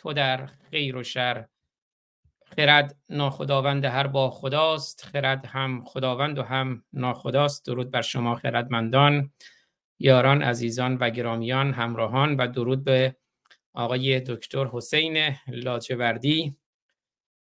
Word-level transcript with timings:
تو 0.00 0.12
در 0.12 0.46
خیر 0.46 0.96
و 0.96 1.02
شر. 1.02 1.46
خرد 2.56 2.96
ناخداوند 3.08 3.84
هر 3.84 4.06
با 4.06 4.30
خداست 4.30 5.04
خرد 5.04 5.46
هم 5.46 5.84
خداوند 5.84 6.38
و 6.38 6.42
هم 6.42 6.84
ناخداست. 6.92 7.66
درود 7.66 7.90
بر 7.90 8.02
شما 8.02 8.34
خردمندان 8.34 9.32
یاران 9.98 10.42
عزیزان 10.42 10.96
و 10.96 11.10
گرامیان 11.10 11.72
همراهان 11.72 12.36
و 12.36 12.46
درود 12.46 12.84
به 12.84 13.16
آقای 13.74 14.20
دکتر 14.20 14.66
حسین 14.66 15.36
لاجوردی 15.48 16.56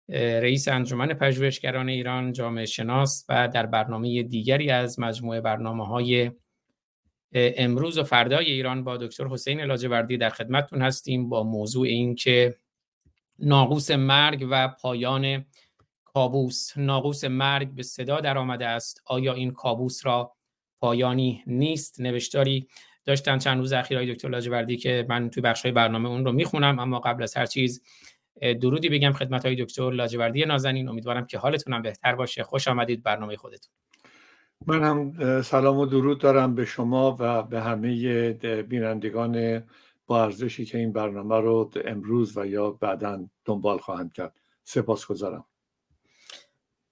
رئیس 0.08 0.68
انجمن 0.68 1.14
پژوهشگران 1.14 1.88
ایران 1.88 2.32
جامعه 2.32 2.66
شناس 2.66 3.26
و 3.28 3.48
در 3.48 3.66
برنامه 3.66 4.22
دیگری 4.22 4.70
از 4.70 5.00
مجموعه 5.00 5.40
برنامه 5.40 5.86
های 5.86 6.30
امروز 7.34 7.98
و 7.98 8.04
فردای 8.04 8.50
ایران 8.50 8.84
با 8.84 8.96
دکتر 8.96 9.26
حسین 9.26 9.60
لاجوردی 9.60 10.16
در 10.16 10.30
خدمتتون 10.30 10.82
هستیم 10.82 11.28
با 11.28 11.42
موضوع 11.42 11.86
این 11.86 12.14
که 12.14 12.54
ناقوس 13.38 13.90
مرگ 13.90 14.46
و 14.50 14.68
پایان 14.68 15.44
کابوس. 16.04 16.72
ناقوس 16.76 17.24
مرگ 17.24 17.68
به 17.68 17.82
صدا 17.82 18.20
در 18.20 18.38
آمده 18.38 18.66
است. 18.66 19.02
آیا 19.06 19.32
این 19.34 19.50
کابوس 19.50 20.06
را 20.06 20.32
پایانی 20.80 21.42
نیست؟ 21.46 22.00
نوشتاری 22.00 22.68
داشتم 23.04 23.38
چند 23.38 23.58
روز 23.58 23.72
اخیر 23.72 24.14
دکتر 24.14 24.28
لاجوردی 24.28 24.76
که 24.76 25.06
من 25.08 25.30
توی 25.30 25.40
بخش 25.40 25.66
برنامه 25.66 26.08
اون 26.08 26.24
رو 26.24 26.32
می‌خونم 26.32 26.78
اما 26.78 26.98
قبل 27.00 27.22
از 27.22 27.36
هر 27.36 27.46
چیز 27.46 27.82
درودی 28.40 28.88
بگم 28.88 29.12
خدمت 29.12 29.46
های 29.46 29.64
دکتر 29.64 29.90
لاجوردی 29.90 30.44
نازنین. 30.44 30.88
امیدوارم 30.88 31.26
که 31.26 31.38
حالتونم 31.38 31.82
بهتر 31.82 32.14
باشه. 32.14 32.42
خوش 32.42 32.68
آمدید 32.68 33.02
برنامه 33.02 33.36
خودتون. 33.36 33.72
من 34.66 34.84
هم 34.84 35.42
سلام 35.42 35.78
و 35.78 35.86
درود 35.86 36.20
دارم 36.20 36.54
به 36.54 36.64
شما 36.64 37.16
و 37.18 37.42
به 37.42 37.60
همه 37.60 38.32
بینندگان 38.62 39.64
با 40.06 40.24
ارزشی 40.24 40.64
که 40.64 40.78
این 40.78 40.92
برنامه 40.92 41.40
رو 41.40 41.70
امروز 41.84 42.36
و 42.36 42.46
یا 42.46 42.70
بعدا 42.70 43.28
دنبال 43.44 43.78
خواهند 43.78 44.12
کرد. 44.12 44.40
سپاس 44.64 45.06
گذارم 45.06 45.44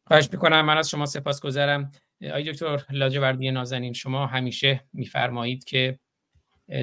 خواهش 0.06 0.28
می‌کنم. 0.32 0.64
من 0.64 0.78
از 0.78 0.90
شما 0.90 1.06
سپاس 1.06 1.40
گذارم 1.40 1.90
آی 2.34 2.52
دکتر 2.52 2.84
لاجوردی 2.90 3.50
نازنین 3.50 3.92
شما 3.92 4.26
همیشه 4.26 4.84
میفرمایید 4.92 5.64
که 5.64 5.98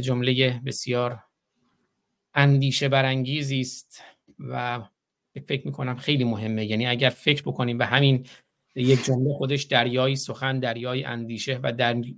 جمله 0.01 0.61
بسیار 0.65 1.23
اندیشه 2.33 2.89
برانگیزی 2.89 3.59
است 3.59 4.03
و 4.39 4.81
فکر 5.47 5.65
می‌کنم 5.65 5.95
خیلی 5.95 6.23
مهمه. 6.23 6.65
یعنی 6.65 6.87
اگر 6.87 7.09
فکر 7.09 7.41
بکنیم 7.41 7.79
و 7.79 7.83
همین 7.83 8.27
یک 8.75 9.03
جمله 9.03 9.33
خودش 9.33 9.63
دریای 9.63 10.15
سخن 10.15 10.59
دریای 10.59 11.03
اندیشه 11.03 11.59
و 11.63 11.73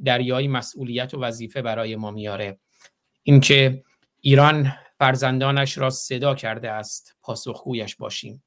دریای 0.06 0.48
مسئولیت 0.48 1.14
و 1.14 1.20
وظیفه 1.20 1.62
برای 1.62 1.96
ما 1.96 2.12
میاره. 2.12 2.60
اینکه 3.24 3.84
ایران 4.22 4.74
فرزندانش 5.00 5.78
را 5.78 5.90
صدا 5.90 6.36
کرده 6.36 6.72
است 6.72 7.16
پاسخگویش 7.22 7.96
باشیم. 7.96 8.44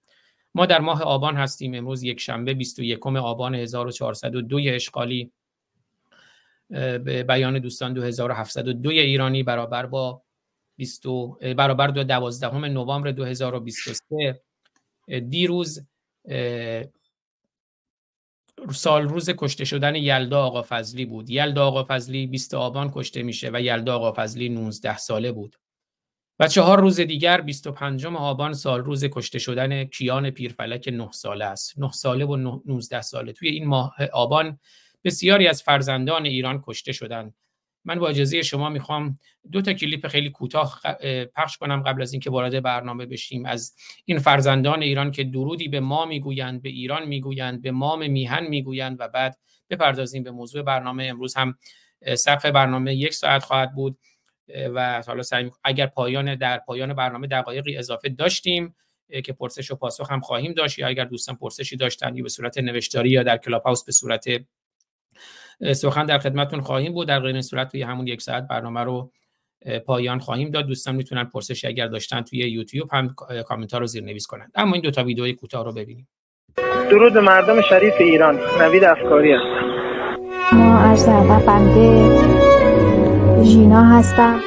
ما 0.54 0.66
در 0.66 0.80
ماه 0.80 1.02
آبان 1.02 1.36
هستیم. 1.36 1.74
امروز 1.74 2.02
یک 2.02 2.20
شنبه 2.20 2.54
21 2.54 3.06
آبان 3.06 3.54
1402 3.54 4.60
اشغالی 4.64 5.32
به 6.70 7.24
بیان 7.28 7.58
دوستان 7.58 7.92
2702 7.92 8.90
ایرانی 8.90 9.42
برابر 9.42 9.86
با 9.86 10.22
20 10.76 11.06
برابر 11.56 11.86
دو 11.86 12.04
12 12.04 12.58
نوامبر 12.58 13.10
2023 13.10 14.40
دیروز 15.28 15.86
سال 18.72 19.08
روز 19.08 19.30
کشته 19.30 19.64
شدن 19.64 19.94
یلدا 19.94 20.42
آقا 20.42 20.64
فضلی 20.68 21.04
بود. 21.04 21.30
یلدا 21.30 21.66
آقا 21.66 21.84
فضلی 21.88 22.26
20 22.26 22.54
آبان 22.54 22.90
کشته 22.94 23.22
میشه 23.22 23.50
و 23.52 23.60
یلدا 23.60 23.96
آقا 23.96 24.12
فضلی 24.12 24.48
19 24.48 24.96
ساله 24.96 25.32
بود. 25.32 25.56
و 26.40 26.48
چهار 26.48 26.80
روز 26.80 27.00
دیگر 27.00 27.40
25 27.40 28.06
آبان 28.06 28.52
سال 28.52 28.84
روز 28.84 29.04
کشته 29.04 29.38
شدن 29.38 29.84
کیان 29.84 30.30
پیرفلک 30.30 30.88
9 30.88 31.12
ساله 31.12 31.44
است. 31.44 31.78
9 31.78 31.92
ساله 31.92 32.24
و 32.24 32.60
19 32.66 33.00
ساله. 33.00 33.32
توی 33.32 33.48
این 33.48 33.66
ماه 33.66 33.94
آبان 34.12 34.58
بسیاری 35.04 35.46
از 35.46 35.62
فرزندان 35.62 36.26
ایران 36.26 36.62
کشته 36.66 36.92
شدند. 36.92 37.34
من 37.84 37.98
با 37.98 38.08
اجازه 38.08 38.42
شما 38.42 38.68
می‌خوام 38.68 39.18
دو 39.52 39.62
تا 39.62 39.72
کلیپ 39.72 40.06
خیلی 40.06 40.30
کوتاه 40.30 40.80
پخش 41.36 41.56
کنم 41.56 41.82
قبل 41.82 42.02
از 42.02 42.12
اینکه 42.12 42.30
وارد 42.30 42.62
برنامه 42.62 43.06
بشیم. 43.06 43.46
از 43.46 43.74
این 44.04 44.18
فرزندان 44.18 44.82
ایران 44.82 45.10
که 45.10 45.24
درودی 45.24 45.68
به 45.68 45.80
ما 45.80 46.04
می‌گویند 46.04 46.62
به 46.62 46.68
ایران 46.68 47.08
می‌گویند 47.08 47.62
به 47.62 47.70
مام 47.70 48.10
میهن 48.10 48.46
می‌گویند 48.46 48.96
و 49.00 49.08
بعد 49.08 49.38
بپردازیم 49.70 50.22
به 50.22 50.30
موضوع 50.30 50.62
برنامه. 50.62 51.04
امروز 51.04 51.36
هم 51.36 51.58
سقف 52.14 52.46
برنامه 52.46 52.94
یک 52.94 53.14
ساعت 53.14 53.42
خواهد 53.44 53.74
بود 53.74 53.98
و 54.74 55.02
حالا 55.06 55.22
اگر 55.64 55.86
پایان 55.86 56.34
در 56.34 56.58
پایان 56.58 56.94
برنامه 56.94 57.26
دقایقی 57.26 57.76
اضافه 57.76 58.08
داشتیم 58.08 58.74
که 59.24 59.32
پرسش 59.32 59.70
و 59.70 59.76
پاسخ 59.76 60.12
هم 60.12 60.20
خواهیم 60.20 60.52
داشت 60.52 60.78
یا 60.78 60.86
اگر 60.86 61.04
دوستان 61.04 61.36
پرسشی 61.36 61.76
داشتن 61.76 62.16
یا 62.16 62.22
به 62.22 62.28
صورت 62.28 62.58
نوشتاری 62.58 63.10
یا 63.10 63.22
در 63.22 63.36
کلاب 63.36 63.62
هاوس 63.62 63.84
به 63.84 63.92
صورت 63.92 64.26
سخن 65.72 66.06
در 66.06 66.18
خدمتتون 66.18 66.60
خواهیم 66.60 66.92
بود. 66.92 67.08
در 67.08 67.20
غیر 67.20 67.40
صورت 67.40 67.72
توی 67.72 67.82
همون 67.82 68.06
یک 68.06 68.22
ساعت 68.22 68.48
برنامه 68.48 68.80
رو 68.80 69.10
پایان 69.86 70.18
خواهیم 70.18 70.50
داد. 70.50 70.66
دوستان 70.66 70.94
می‌تونن 70.96 71.24
پرسشی 71.24 71.66
اگر 71.66 71.86
داشتن 71.86 72.22
توی 72.22 72.38
یوتیوب 72.38 72.88
هم 72.92 73.14
کامنت 73.46 73.72
ها 73.72 73.78
رو 73.78 73.86
زیر 73.86 74.04
نویس 74.04 74.26
کنند 74.26 74.52
اما 74.54 74.72
این 74.72 74.82
دو 74.82 74.90
تا 74.90 75.04
ویدیوی 75.04 75.32
کوتاه 75.32 75.64
رو 75.64 75.72
ببینیم. 75.72 76.08
درود 76.90 77.18
مردم 77.18 77.62
شریف 77.62 77.94
ایران. 78.00 78.40
نوید 78.60 78.84
افکاری 78.84 79.32
هستم. 79.32 79.64
ما 80.52 80.78
عرض 80.78 81.08
بنده 81.46 82.24
ژینا 83.44 83.84
هستم. 83.84 84.40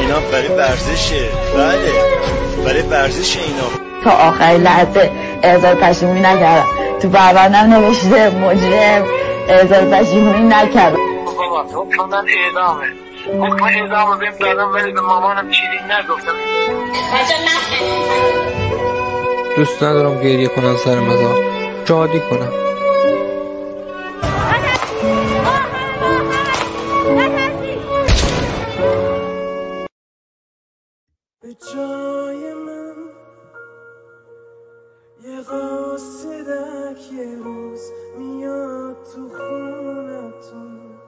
اینا 0.00 0.20
برای 0.32 0.48
ورزشه. 0.48 1.28
بله. 1.56 1.92
برای 2.64 2.82
ورزش 2.82 3.36
اینا. 3.36 3.93
تا 4.04 4.10
آخر 4.10 4.44
لحظه 4.44 5.10
اعزار 5.42 5.74
پشیمونی 5.74 6.20
نکردم. 6.20 6.66
تو 7.02 7.08
پروندم 7.08 7.74
نوشته 7.74 8.30
مجرم 8.30 9.04
اعزار 9.48 9.84
پشیمونی 9.84 10.48
نکردم. 10.48 10.98
حکم 11.74 12.04
من 12.10 12.24
اعدامه. 12.28 12.86
حکم 13.26 13.64
اعدامه 13.64 14.16
بهم 14.16 14.32
دادم 14.40 14.72
ولی 14.74 14.92
به 14.92 15.00
مامانم 15.00 15.50
چیزی 15.50 15.66
نگفتم. 15.90 16.32
دوست 19.56 19.82
ندارم 19.82 20.20
گریه 20.22 20.48
کنن 20.48 20.76
سر 20.76 20.98
مزار 20.98 21.34
شادی 21.88 22.20
کنم. 22.20 22.52
به 31.42 31.48
جای 31.74 32.53
من 35.52 35.56
یه 35.56 35.60
قاصدک 35.60 37.12
یه 37.12 37.36
روز 37.36 37.80
میاد 38.18 38.96
تو 39.14 39.28
خونتون. 39.28 41.00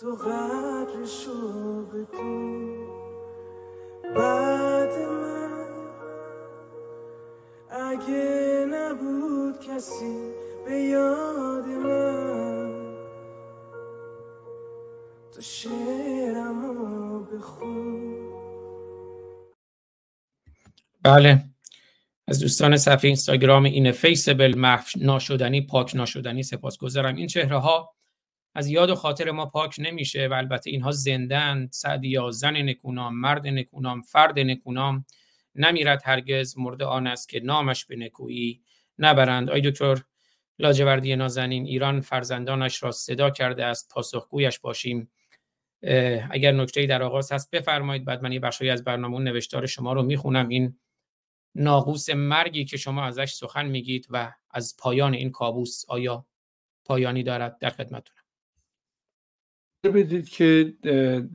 تو 0.00 0.16
قدرشو 0.16 1.86
بدون 1.86 2.88
بعد 4.16 4.98
من 4.98 5.68
اگه 7.70 8.66
نبود 8.70 9.60
کسی 9.60 10.32
به 10.66 10.72
یاد 10.80 11.66
من 11.68 12.96
تو 15.32 15.42
شعرمو 15.42 17.20
بخون. 17.20 18.14
بله. 21.04 21.53
از 22.28 22.40
دوستان 22.40 22.76
صفحه 22.76 23.04
اینستاگرام 23.04 23.64
این 23.64 23.92
فیسبل 23.92 24.58
محو 24.58 24.84
ناشدنی 24.96 25.60
پاک 25.60 25.96
ناشدنی 25.96 26.42
سپاسگزارم. 26.42 27.16
این 27.16 27.26
چهره 27.26 27.58
ها 27.58 27.94
از 28.54 28.68
یاد 28.68 28.90
و 28.90 28.94
خاطر 28.94 29.30
ما 29.30 29.46
پاک 29.46 29.76
نمیشه 29.78 30.26
و 30.26 30.32
البته 30.32 30.70
اینها 30.70 30.90
زندن 30.90 31.68
سعدیا 31.72 32.30
زن 32.30 32.56
نکونام 32.56 33.14
مرد 33.14 33.46
نکونام 33.46 34.02
فرد 34.02 34.38
نکونام. 34.38 35.04
نمیرد 35.54 36.02
هرگز 36.04 36.58
مرد 36.58 36.82
آن 36.82 37.06
است 37.06 37.28
که 37.28 37.40
نامش 37.40 37.84
به 37.84 37.96
نکویی 37.96 38.62
نبرند. 38.98 39.50
آی 39.50 39.70
دکتر 39.70 40.02
لاجوردی 40.58 41.16
نازنین 41.16 41.66
ایران 41.66 42.00
فرزندانش 42.00 42.82
را 42.82 42.90
صدا 42.90 43.30
کرده 43.30 43.64
است. 43.64 43.90
پاسخگویش 43.94 44.58
باشیم. 44.58 45.10
اگر 46.30 46.52
نکته 46.52 46.86
در 46.86 47.02
آغاز 47.02 47.32
هست 47.32 47.50
بفرمایید. 47.50 48.04
بعد 48.04 48.22
من 48.22 48.32
یه 48.32 48.40
بخشی 48.40 48.70
از 48.70 48.84
برنامه 48.84 49.18
نوشتار 49.18 49.66
شما 49.66 49.92
رو 49.92 50.02
می‌خونم. 50.02 50.48
این 50.48 50.78
ناقوس 51.54 52.10
مرگی 52.10 52.64
که 52.64 52.76
شما 52.76 53.04
ازش 53.04 53.32
سخن 53.32 53.66
میگید 53.66 54.06
و 54.10 54.32
از 54.50 54.76
پایان 54.78 55.14
این 55.14 55.30
کابوس 55.30 55.84
آیا 55.88 56.26
پایانی 56.84 57.22
دارد 57.22 57.58
در 57.58 57.70
خدمتتونم. 57.70 58.24
بدید 59.84 60.28
که 60.28 60.74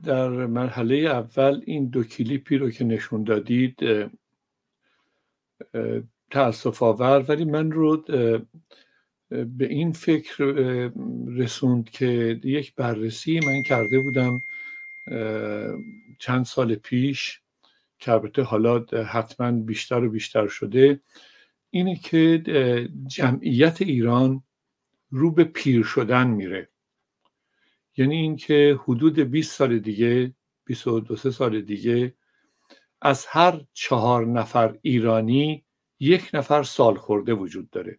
در 0.02 0.28
مرحله 0.28 0.96
اول 0.96 1.62
این 1.66 1.88
دو 1.88 2.04
کلیپی 2.04 2.56
رو 2.56 2.70
که 2.70 2.84
نشون 2.84 3.24
دادید 3.24 3.80
تاسف 6.30 6.82
آور 6.82 7.24
ولی 7.28 7.44
من 7.44 7.70
رو 7.70 7.96
به 9.30 9.66
این 9.66 9.92
فکر 9.92 10.44
رسوند 11.26 11.90
که 11.90 12.40
یک 12.44 12.74
بررسی 12.74 13.40
من 13.40 13.62
کرده 13.62 14.00
بودم 14.00 14.40
چند 16.18 16.44
سال 16.44 16.74
پیش. 16.74 17.40
که 18.00 18.12
البته 18.12 18.42
حالا 18.42 18.78
حتما 19.04 19.52
بیشتر 19.52 20.04
و 20.04 20.10
بیشتر 20.10 20.46
شده 20.48 21.00
اینه 21.70 21.96
که 21.96 22.42
جمعیت 23.06 23.82
ایران 23.82 24.42
رو 25.10 25.30
به 25.30 25.44
پیر 25.44 25.82
شدن 25.82 26.26
میره. 26.26 26.68
یعنی 27.96 28.16
اینکه 28.16 28.78
حدود 28.82 29.18
20 29.18 29.52
سال 29.56 29.78
دیگه 29.78 30.34
22 30.64 31.16
سال 31.16 31.60
دیگه 31.60 32.14
از 33.00 33.26
هر 33.26 33.60
چهار 33.72 34.26
نفر 34.26 34.78
ایرانی 34.82 35.64
یک 35.98 36.30
نفر 36.34 36.62
سال 36.62 36.94
خورده 36.94 37.32
وجود 37.32 37.70
داره. 37.70 37.98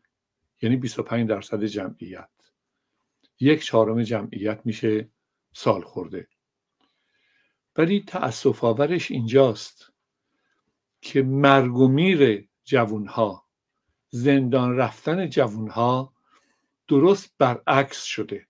یعنی 0.62 0.76
25 0.76 1.30
درصد 1.30 1.64
جمعیت. 1.64 2.30
یک 3.40 3.64
چهارم 3.64 4.04
جمعیت 4.04 4.62
میشه 4.66 5.10
سال 5.54 5.82
خورده. 5.82 6.28
ولی 7.78 8.04
تأصف 8.08 8.64
آورش 8.64 9.12
اینجاست 9.12 9.92
که 11.02 11.22
مرگ 11.22 11.76
و 11.76 11.88
میر 11.88 12.48
جوونها 12.64 13.46
زندان 14.10 14.78
رفتن 14.78 15.30
جوونها 15.30 16.14
درست 16.88 17.34
برعکس 17.38 18.04
شده. 18.04 18.48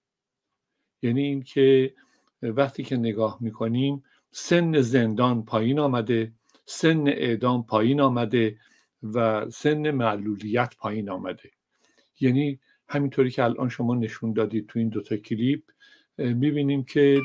یعنی 1.01 1.21
اینکه 1.21 1.93
وقتی 2.41 2.83
که 2.83 2.97
نگاه 2.97 3.37
می‌کنیم 3.41 4.03
سن 4.31 4.81
زندان 4.81 5.45
پایین 5.45 5.79
آمده 5.79 6.31
سن 6.65 7.07
اعدام 7.07 7.65
پایین 7.65 8.01
آمده 8.01 8.57
و 9.03 9.49
سن 9.49 9.91
معلولیت 9.91 10.75
پایین 10.77 11.09
آمده. 11.09 11.51
یعنی 12.19 12.59
همینطوری 12.89 13.31
که 13.31 13.43
الان 13.43 13.69
شما 13.69 13.95
نشون 13.95 14.33
دادید 14.33 14.67
تو 14.67 14.79
این 14.79 14.89
دوتا 14.89 15.17
کلیپ 15.17 15.63
می‌بینیم 16.17 16.83
که 16.83 17.21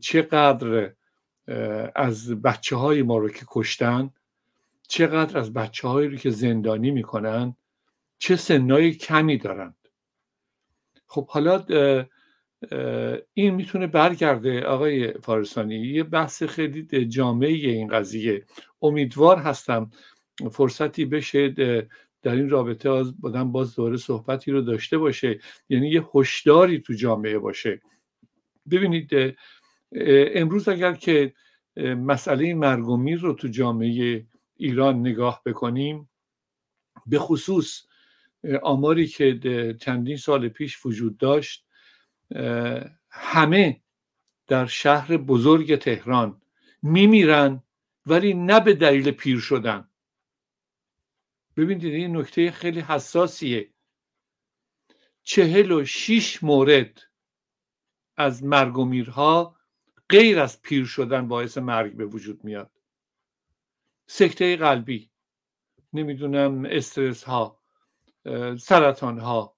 چقدر 0.00 0.92
از 1.94 2.42
بچه 2.42 2.76
های 2.76 3.02
ما 3.02 3.18
رو 3.18 3.28
که 3.28 3.44
کشتن 3.48 4.10
چقدر 4.88 5.38
از 5.38 5.52
بچه 5.52 5.88
هایی 5.88 6.08
رو 6.08 6.16
که 6.16 6.30
زندانی 6.30 6.90
می‌کنن 6.90 7.56
چه 8.18 8.36
سنای 8.36 8.92
کمی 8.92 9.38
دارند. 9.38 9.74
خب 11.06 11.28
حالا 11.28 11.64
این 13.34 13.54
می‌تونه 13.54 13.86
برگرده 13.86 14.62
آقای 14.62 15.12
فارسانی. 15.12 15.74
یه 15.74 16.02
بحث 16.02 16.42
خیلی 16.42 17.06
جامعه 17.06 17.48
این 17.48 17.88
قضیه. 17.88 18.44
امیدوار 18.82 19.36
هستم 19.36 19.90
فرصتی 20.50 21.04
بشه 21.04 21.48
در 22.22 22.32
این 22.32 22.50
رابطه 22.50 23.02
بودن 23.02 23.52
باز 23.52 23.76
دوباره 23.76 23.96
صحبتی 23.96 24.50
رو 24.52 24.60
داشته 24.60 24.98
باشه. 24.98 25.40
یعنی 25.68 25.88
یه 25.88 26.04
هشداری 26.14 26.78
تو 26.80 26.92
جامعه 26.92 27.38
باشه. 27.38 27.80
ببینید 28.70 29.36
امروز 29.92 30.68
اگر 30.68 30.94
که 30.94 31.34
مسئله 31.80 32.54
مرگ 32.54 32.88
و 32.88 32.96
میر 32.96 33.20
رو 33.20 33.32
تو 33.32 33.48
جامعه 33.48 34.26
ایران 34.56 35.00
نگاه 35.00 35.42
بکنیم 35.46 36.10
به 37.06 37.18
خصوص 37.18 37.86
آماری 38.62 39.06
که 39.06 39.76
چندین 39.80 40.16
سال 40.16 40.48
پیش 40.48 40.86
وجود 40.86 41.18
داشت 41.18 41.66
همه 43.10 43.80
در 44.46 44.66
شهر 44.66 45.16
بزرگ 45.16 45.76
تهران 45.76 46.42
میمیرن 46.82 47.62
ولی 48.06 48.34
نه 48.34 48.60
به 48.60 48.74
دلیل 48.74 49.10
پیر 49.10 49.40
شدن. 49.40 49.88
ببینید 51.56 51.84
این 51.84 52.16
نکته 52.16 52.50
خیلی 52.50 52.80
حساسیه. 52.80 53.70
چهل 55.22 55.72
و 55.72 55.84
شیش 55.84 56.42
مورد 56.44 57.02
از 58.16 58.44
مرگ 58.44 58.78
غیر 60.10 60.40
از 60.40 60.62
پیر 60.62 60.84
شدن 60.84 61.28
باعث 61.28 61.58
مرگ 61.58 61.92
به 61.92 62.06
وجود 62.06 62.44
میاد. 62.44 62.70
سکته 64.06 64.56
قلبی 64.56 65.10
نمی‌دونم 65.92 66.64
استرس 66.64 67.24
ها 67.24 67.60
سرطان 68.58 69.18
ها 69.18 69.56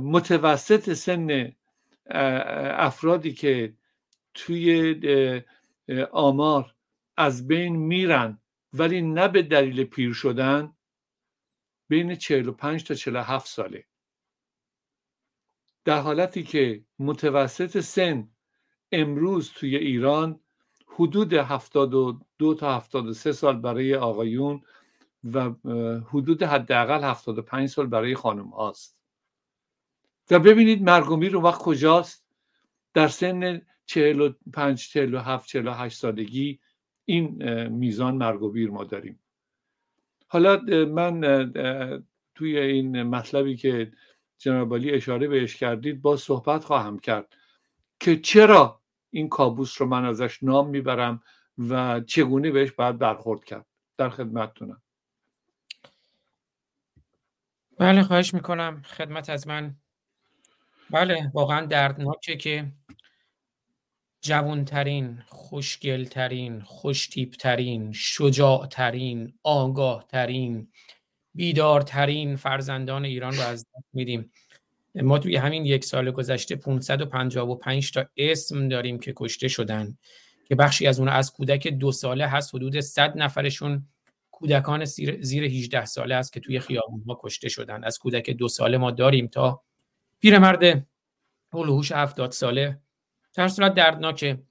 متوسط 0.00 0.92
سن 0.92 1.52
افرادی 2.06 3.32
که 3.32 3.74
توی 4.34 5.42
آمار 6.12 6.74
از 7.16 7.48
بین 7.48 7.76
میرن 7.76 8.38
ولی 8.72 9.02
نه 9.02 9.28
به 9.28 9.42
دلیل 9.42 9.84
پیر 9.84 10.12
شدن 10.12 10.76
بین 11.88 12.14
45 12.14 12.84
تا 12.84 12.94
47 12.94 13.48
ساله. 13.48 13.84
در 15.84 16.00
حالتی 16.00 16.42
که 16.42 16.84
متوسط 16.98 17.80
سن 17.80 18.28
امروز 18.92 19.52
توی 19.52 19.76
ایران 19.76 20.40
حدود 20.86 21.32
72 21.32 22.54
تا 22.54 22.76
73 22.76 23.32
سال 23.32 23.56
برای 23.56 23.94
آقایون 23.94 24.62
و 25.24 25.50
حدود 26.08 26.42
حداقل 26.42 27.04
75 27.04 27.68
سال 27.68 27.86
برای 27.86 28.14
خانم 28.14 28.48
هاست. 28.48 28.98
و 30.30 30.38
ببینید 30.38 30.82
مرگومی 30.82 31.28
رو 31.28 31.42
وقت 31.42 31.62
کجاست؟ 31.62 32.26
در 32.94 33.08
سن 33.08 33.62
45 33.86 34.88
47 34.88 35.48
48 35.48 35.98
سالگی 35.98 36.60
این 37.04 37.44
میزان 37.68 38.16
مرگ 38.16 38.42
و 38.42 38.50
بیر 38.50 38.70
ما 38.70 38.84
داریم. 38.84 39.20
حالا 40.26 40.56
من 40.86 41.20
توی 42.34 42.58
این 42.58 43.02
مطلبی 43.02 43.56
که 43.56 43.92
جناب 44.38 44.72
اشاره 44.72 45.28
بهش 45.28 45.56
کردید 45.56 46.02
با 46.02 46.16
صحبت 46.16 46.64
خواهم 46.64 46.98
کرد. 46.98 47.36
که 48.00 48.16
چرا 48.16 48.80
این 49.10 49.28
کابوس 49.28 49.80
رو 49.80 49.86
من 49.86 50.04
ازش 50.04 50.42
نام 50.42 50.68
می‌برم 50.68 51.22
و 51.58 52.00
چگونه 52.00 52.50
بهش 52.50 52.72
باید 52.72 52.98
برخورد 52.98 53.44
کرد؟ 53.44 53.66
در 53.98 54.10
خدمتتونم. 54.10 54.82
بله 57.78 58.02
خواهش 58.02 58.34
می‌کنم. 58.34 58.82
خدمت 58.82 59.30
از 59.30 59.48
من. 59.48 59.76
بله 60.90 61.30
واقعا 61.34 61.66
دردناکه 61.66 62.36
که 62.36 62.72
جوانترین 64.20 65.22
خوشگلترین 65.26 66.60
خوشتیبترین 66.60 67.92
شجاعترین 67.92 69.38
آگاهترین 69.42 70.68
بیدارترین 71.34 72.36
فرزندان 72.36 73.04
ایران 73.04 73.34
رو 73.34 73.42
از 73.42 73.66
دست 73.66 73.86
میدیم. 73.92 74.30
ما 75.02 75.18
توی 75.18 75.36
همین 75.36 75.66
یک 75.66 75.84
سال 75.84 76.10
گذشته 76.10 76.56
555 76.56 77.92
تا 77.92 78.06
اسم 78.16 78.68
داریم 78.68 78.98
که 78.98 79.12
کشته 79.16 79.48
شدن 79.48 79.98
که 80.44 80.54
بخشی 80.54 80.86
از 80.86 80.98
اون 80.98 81.08
از 81.08 81.32
کودک 81.32 81.68
دو 81.68 81.92
ساله 81.92 82.26
هست 82.26 82.54
حدود 82.54 82.80
100 82.80 83.18
نفرشون 83.18 83.88
کودکان 84.30 84.84
زیر 84.84 85.44
18 85.44 85.84
ساله 85.84 86.14
است 86.14 86.32
که 86.32 86.40
توی 86.40 86.60
خیابون 86.60 87.02
ها 87.06 87.18
کشته 87.22 87.48
شدن. 87.48 87.84
از 87.84 87.98
کودک 87.98 88.30
دو 88.30 88.48
ساله 88.48 88.78
ما 88.78 88.90
داریم 88.90 89.26
تا 89.26 89.62
پیرمرد 90.20 90.86
هلوهوش 91.52 91.92
70 91.92 92.32
ساله. 92.32 92.80
در 93.34 93.48
صورت 93.48 93.74
دردناکه. 93.74 94.42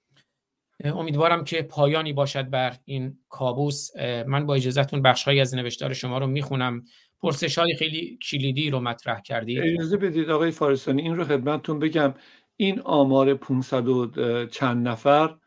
امیدوارم 0.84 1.44
که 1.44 1.62
پایانی 1.62 2.14
باشد 2.14 2.50
بر 2.50 2.78
این 2.86 3.20
کابوس. 3.30 3.96
من 4.28 4.46
با 4.46 4.56
اجازهتون 4.56 5.02
بخشهایی 5.02 5.40
از 5.40 5.56
نوشتار 5.56 5.94
شما 5.94 6.18
رو 6.18 6.28
می‌خونم. 6.28 6.84
پرسش 7.26 7.58
های 7.58 7.76
خیلی 7.76 8.20
کلیدی 8.30 8.70
رو 8.70 8.80
مطرح 8.80 9.22
کردید. 9.22 9.60
اجازه 9.60 9.98
بدید 9.98 10.30
آقای 10.30 10.52
فارسانی 10.52 11.02
این 11.02 11.16
رو 11.16 11.24
خدمتتون 11.24 11.80
بگم. 11.80 12.14
این 12.58 12.80
آمار 12.80 13.34
500 13.34 13.88
و 13.88 14.46
چند 14.46 14.88
نفر 14.88 15.38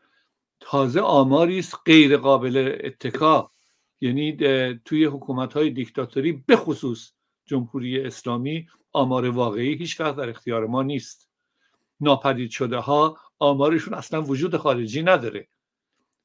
تازه 0.59 0.99
آماری 0.99 1.59
است 1.59 1.75
غیر 1.85 2.17
قابل 2.17 2.77
اتکا. 2.83 3.51
یعنی 4.01 4.37
توی 4.85 5.05
حکومت 5.05 5.53
های 5.53 5.69
دیکتاتوری 5.69 6.31
به 6.31 6.55
خصوص 6.55 7.11
جمهوری 7.45 8.01
اسلامی 8.01 8.67
آمار 8.91 9.29
واقعی 9.29 9.75
هیچ 9.75 9.99
وقت 10.01 10.15
در 10.15 10.29
اختیار 10.29 10.67
ما 10.67 10.83
نیست. 10.83 11.29
ناپدید 11.99 12.49
شده 12.49 12.77
ها 12.77 13.17
آمارشون 13.39 13.93
اصلا 13.93 14.21
وجود 14.21 14.57
خارجی 14.57 15.03
نداره. 15.03 15.47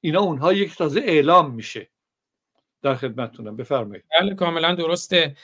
اینا 0.00 0.20
اونها 0.20 0.52
یک 0.52 0.76
تازه 0.76 1.00
اعلام 1.00 1.54
میشه. 1.54 1.90
در 2.84 2.94
خدمتتونم. 2.94 3.56
بفرمایید. 3.56 4.04
بله 4.20 4.34
کاملا 4.34 4.74
درسته. 4.74 5.36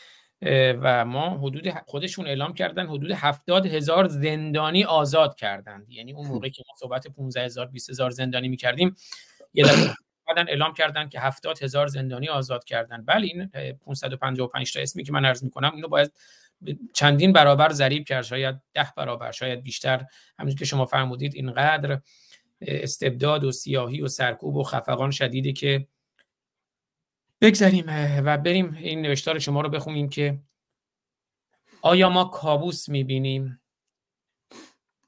و 0.82 1.04
ما 1.04 1.38
حدود 1.38 1.70
خودشون 1.86 2.26
اعلام 2.26 2.54
کردن 2.54 2.86
حدود 2.86 3.10
هفتاد 3.10 3.66
هزار 3.66 4.08
زندانی 4.08 4.84
آزاد 4.84 5.34
کردند. 5.34 5.90
یعنی 5.90 6.12
اون 6.12 6.26
موقع 6.32 6.48
که 6.48 6.62
ما 6.68 6.74
صحبت 6.78 7.06
15 7.08 7.44
هزار 7.44 7.66
20 7.66 7.90
هزار 7.90 8.10
زندانی 8.10 8.48
می‌کردیم 8.48 8.96
یه 9.54 9.64
دفعه 9.64 9.94
اعلام 10.48 10.74
کردن 10.74 11.08
که 11.08 11.20
هفتاد 11.20 11.62
هزار 11.62 11.86
زندانی 11.86 12.28
آزاد 12.28 12.64
کردن. 12.64 13.04
بله 13.04 13.26
این 13.26 13.46
555 13.86 14.72
تا 14.72 14.80
اسمی 14.80 15.04
که 15.04 15.12
من 15.12 15.24
عرض 15.24 15.44
می‌کنم 15.44 15.72
اینو 15.74 15.88
باید 15.88 16.12
چندین 16.94 17.32
برابر 17.32 17.72
ضریب 17.72 18.04
کرد. 18.04 18.24
شاید 18.24 18.56
ده 18.74 18.92
برابر 18.96 19.30
شاید 19.30 19.62
بیشتر. 19.62 20.04
همونجور 20.38 20.58
که 20.58 20.64
شما 20.64 20.86
فرمودید 20.86 21.34
اینقدر 21.34 22.00
استبداد 22.60 23.44
و 23.44 23.52
سیاهی 23.52 24.02
و 24.02 24.08
سرکوب 24.08 24.56
و 24.56 24.62
خفقان 24.62 25.10
شدیده 25.10 25.52
که 25.52 25.86
بگذاریم 27.40 27.84
و 28.24 28.38
بریم 28.38 28.74
این 28.74 29.02
نوشتار 29.02 29.38
شما 29.38 29.60
رو 29.60 29.68
بخونیم 29.68 30.08
که 30.08 30.42
آیا 31.82 32.08
ما 32.08 32.24
کابوس 32.24 32.88
می‌بینیم؟ 32.88 33.60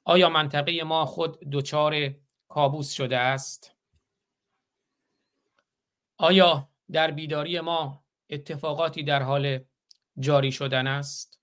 آیا 0.03 0.29
منطقه 0.29 0.83
ما 0.83 1.05
خود 1.05 1.39
دچار 1.51 2.13
کابوس 2.47 2.91
شده 2.91 3.17
است؟ 3.17 3.75
آیا 6.17 6.69
در 6.91 7.11
بیداری 7.11 7.59
ما 7.59 8.03
اتفاقاتی 8.29 9.03
در 9.03 9.23
حال 9.23 9.59
جاری 10.19 10.51
شدن 10.51 10.87
است؟ 10.87 11.39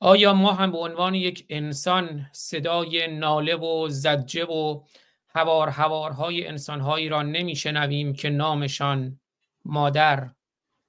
آیا 0.00 0.32
ما 0.32 0.52
هم 0.52 0.72
به 0.72 0.78
عنوان 0.78 1.14
یک 1.14 1.46
انسان 1.48 2.30
صدای 2.32 3.16
ناله 3.16 3.56
و 3.56 3.88
زجه 3.88 4.44
و 4.44 4.84
هوار 5.28 5.68
هوارهای 5.68 6.46
انسانهایی 6.46 7.08
را 7.08 7.22
نمیشنویم 7.22 8.12
که 8.12 8.30
نامشان 8.30 9.20
مادر، 9.64 10.30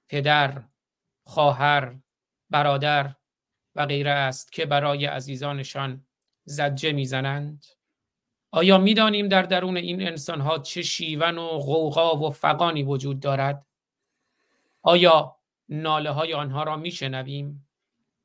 پدر، 0.10 0.63
خواهر، 1.24 2.00
برادر 2.50 3.15
و 3.75 3.86
غیره 3.86 4.12
است 4.12 4.51
که 4.51 4.65
برای 4.65 5.05
عزیزانشان 5.05 6.08
زجه 6.46 6.91
می‌زنند. 6.91 7.65
آیا 8.51 8.77
می‌دانیم 8.77 9.27
در 9.27 9.41
درون 9.41 9.77
این 9.77 10.08
انسانها 10.08 10.60
چه 10.60 10.82
شیون 10.82 11.38
و 11.38 11.48
غوغا 11.48 12.17
و 12.17 12.32
فقانی 12.32 12.84
وجود 12.84 13.20
دارد؟ 13.20 13.65
آیا 14.82 15.39
ناله 15.70 16.10
های 16.10 16.34
آنها 16.34 16.63
را 16.63 16.75
میشنویم؟ 16.75 17.67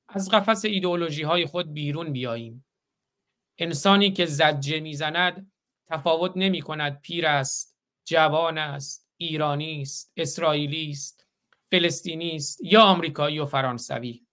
از 0.09 0.31
قفس 0.31 0.65
ایدئولوژی 0.65 1.23
های 1.23 1.47
خود 1.47 1.73
بیرون 1.73 2.13
بیاییم. 2.13 2.67
انسانی 3.59 4.13
که 4.13 4.27
زجه 4.27 4.81
می‌زند 4.81 5.53
تفاوت 5.87 6.33
نمی 6.37 6.61
کند 6.61 7.01
پیر 7.01 7.27
است 7.27 7.77
جوان 8.05 8.59
است. 8.59 9.10
ایرانی 9.21 9.83
است 9.83 10.13
اسرائیلی 10.17 10.91
است 10.91 11.27
فلسطینی 11.71 12.37
است 12.37 12.61
یا 12.65 12.83
آمریکایی 12.83 13.39
و 13.39 13.47
فرانسوی. 13.47 14.27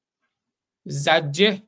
زجه 0.86 1.64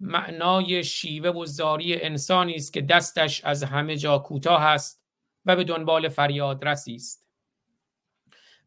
معنای 0.00 0.84
شیوه 0.84 1.30
و 1.30 1.46
زاری 1.46 2.02
انسانی 2.02 2.54
است 2.54 2.72
که 2.72 2.80
دستش 2.80 3.44
از 3.44 3.62
همه 3.62 3.96
جا 3.96 4.18
کوتاه 4.18 4.62
است 4.62 5.02
و 5.44 5.56
به 5.56 5.64
دنبال 5.64 6.08
فریاد 6.08 6.64
رسی 6.64 6.94
است. 6.94 7.26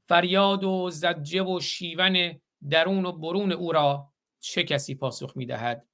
فریاد 0.06 0.64
و 0.64 0.90
زجه 0.90 1.44
و 1.44 1.60
شیون 1.60 2.42
درون 2.70 3.06
و 3.06 3.12
برون 3.12 3.52
او 3.52 3.72
را 3.72 4.14
چه 4.40 4.64
کسی 4.64 4.96
پاسخ 4.96 5.38
می 5.38 5.46
دهد؟ 5.46 5.88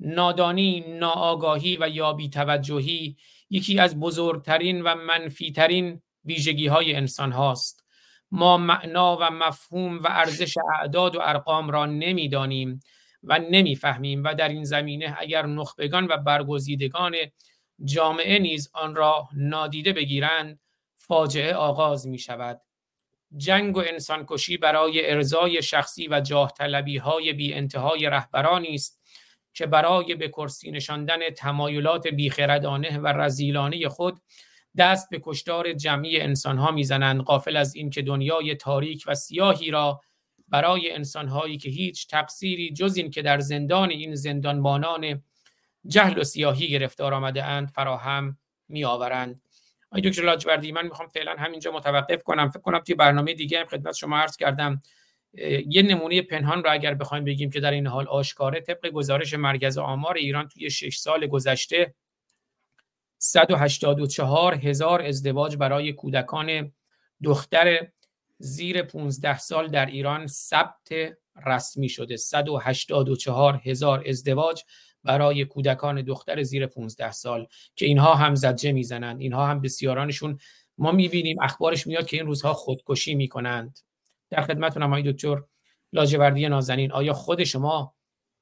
نادانی 0.00 0.80
ناآگاهی 0.80 1.76
و 1.80 1.88
یا 1.88 2.12
بیتوجهی 2.12 3.16
یکی 3.50 3.78
از 3.78 4.00
بزرگترین 4.00 4.82
و 4.82 4.94
منفیترین 4.94 6.02
ویژگی 6.24 6.66
های 6.66 6.94
انسان 6.94 7.32
هاست. 7.32 7.84
ما 8.30 8.56
معنا 8.56 9.16
و 9.20 9.30
مفهوم 9.30 9.98
و 9.98 10.06
ارزش 10.10 10.54
اعداد 10.78 11.16
و 11.16 11.20
ارقام 11.22 11.70
را 11.70 11.86
نمی‌دانیم 11.86 12.80
و 13.22 13.38
نمی‌فهمیم 13.38 14.24
و 14.24 14.34
در 14.34 14.48
این 14.48 14.64
زمینه 14.64 15.16
اگر 15.18 15.46
نخبگان 15.46 16.06
و 16.06 16.16
برگزیدگان 16.16 17.16
جامعه 17.84 18.38
نیز 18.38 18.70
آن 18.74 18.94
را 18.94 19.28
نادیده 19.36 19.92
بگیرند 19.92 20.60
فاجعه 20.96 21.54
آغاز 21.54 22.06
می 22.06 22.18
شود 22.18 22.60
جنگ 23.36 23.76
و 23.76 23.82
انسانکشی 23.86 24.56
برای 24.56 25.10
ارزای 25.10 25.62
شخصی 25.62 26.08
و 26.08 26.20
جاه 26.20 26.52
طلبی 26.52 26.96
های 26.96 27.32
بی 27.32 27.54
انتهای 27.54 28.06
رهبرانی 28.06 28.74
است 28.74 29.00
که 29.52 29.66
برای 29.66 30.14
به 30.14 30.28
کرسی 30.28 30.70
نشاندن 30.70 31.30
تمایلات 31.30 32.06
بیخردانه 32.06 32.98
و 32.98 33.06
رزیلانه 33.06 33.88
خود 33.88 34.20
دست 34.78 35.10
به 35.10 35.20
کشتار 35.24 35.72
جمعی 35.72 36.20
انسانها 36.20 36.70
می‌زنند 36.70 37.20
قافل 37.20 37.56
از 37.56 37.74
اینکه 37.74 38.02
دنیای 38.02 38.54
تاریک 38.54 39.04
و 39.06 39.14
سیاهی 39.14 39.70
را 39.70 40.00
برای 40.48 40.92
انسانهایی 40.92 41.56
که 41.56 41.70
هیچ 41.70 42.08
تقصیری 42.08 42.72
جز 42.72 42.96
این 42.96 43.10
که 43.10 43.22
در 43.22 43.40
زندان 43.40 43.90
این 43.90 44.14
زندانبانان 44.14 45.22
جهل 45.86 46.18
و 46.18 46.24
سیاهی 46.24 46.68
گرفتار 46.68 47.14
آمده 47.14 47.44
اند 47.44 47.68
فراهم 47.68 48.38
می 48.68 48.84
آورند 48.84 49.40
آقای 49.90 50.10
دکتر 50.10 50.22
لاجوردی 50.22 50.72
من 50.72 50.84
می‌خوام 50.84 51.08
فعلا 51.08 51.34
همینجا 51.38 51.72
متوقف 51.72 52.22
کنم. 52.22 52.48
فکر 52.48 52.60
کنم 52.60 52.78
توی 52.78 52.94
برنامه 52.94 53.34
دیگه 53.34 53.60
هم 53.60 53.66
خدمت 53.66 53.94
شما 53.94 54.18
عرض 54.18 54.36
کردم 54.36 54.82
یه 55.68 55.82
نمونه 55.82 56.22
پنهان 56.22 56.64
رو 56.64 56.72
اگر 56.72 56.94
بخوایم 56.94 57.24
بگیم 57.24 57.50
که 57.50 57.60
در 57.60 57.70
این 57.70 57.86
حال 57.86 58.08
آشکاره 58.08 58.60
طبق 58.60 58.86
گزارش 58.88 59.34
مرکز 59.34 59.78
آمار 59.78 60.16
ایران 60.16 60.48
توی 60.48 60.70
6 60.70 60.96
سال 60.96 61.26
گذشته 61.26 61.94
184 63.26 64.54
هزار 64.54 65.02
ازدواج 65.02 65.56
برای 65.56 65.92
کودکان 65.92 66.72
دختر 67.22 67.88
زیر 68.38 68.82
15 68.82 69.38
سال 69.38 69.68
در 69.68 69.86
ایران 69.86 70.26
ثبت 70.26 70.88
رسمی 71.46 71.88
شده. 71.88 72.16
184 72.16 73.60
هزار 73.64 74.04
ازدواج 74.08 74.62
برای 75.04 75.44
کودکان 75.44 76.02
دختر 76.02 76.42
زیر 76.42 76.66
15 76.66 77.12
سال 77.12 77.46
که 77.76 77.86
اینها 77.86 78.14
هم 78.14 78.34
زجه 78.34 78.72
می‌زنند. 78.72 79.20
اینها 79.20 79.46
هم 79.46 79.60
بسیارانشون 79.60 80.38
ما 80.78 80.92
می‌بینیم 80.92 81.36
اخبارش 81.42 81.86
میاد 81.86 82.06
که 82.06 82.16
این 82.16 82.26
روزها 82.26 82.54
خودکشی 82.54 83.14
می‌کنند. 83.14 83.78
در 84.30 84.42
خدمتتونم 84.42 84.86
آقای 84.86 85.12
دکتر 85.12 85.42
لاجوردی 85.92 86.48
نازنین. 86.48 86.92
آیا 86.92 87.12
خود 87.12 87.44
شما 87.44 87.94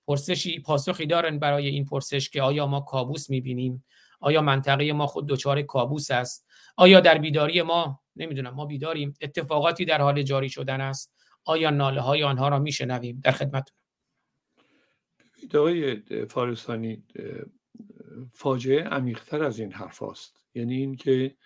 پرسشی 0.07 0.61
پاسخی 0.61 1.07
دارن 1.07 1.39
برای 1.39 1.69
این 1.69 1.85
پرسش 1.85 2.31
که 2.31 2.43
آیا 2.43 2.67
ما 2.67 2.81
کابوس 2.81 3.31
می‌بینیم؟ 3.31 3.85
آیا 4.23 4.43
منطقه 4.43 4.93
ما 4.93 5.07
خود 5.07 5.29
دچار 5.29 5.63
کابوس 5.63 6.11
است؟ 6.11 6.47
آیا 6.77 7.01
در 7.01 7.19
بیداری 7.19 7.63
ما 7.63 8.01
نمی‌دونم 8.17 8.51
ما 8.51 8.67
بیداریم 8.67 9.15
اتفاقاتی 9.21 9.85
در 9.85 10.01
حال 10.01 10.23
جاری 10.23 10.49
شدن 10.49 10.81
است؟ 10.81 11.15
آیا 11.45 11.71
ناله 11.71 12.01
های 12.01 12.23
آنها 12.23 12.49
را 12.49 12.59
میشنویم؟ 12.59 13.21
در 13.25 13.31
خدمت 13.31 13.69
آقای 15.55 16.03
فارسانی 16.29 17.05
فاجعه 18.33 18.85
عمیقتر 18.85 19.45
از 19.45 19.59
این 19.59 19.73
حرف 19.73 20.03
است 20.03 20.47
یعنی 20.55 20.77
اینکه 20.77 21.37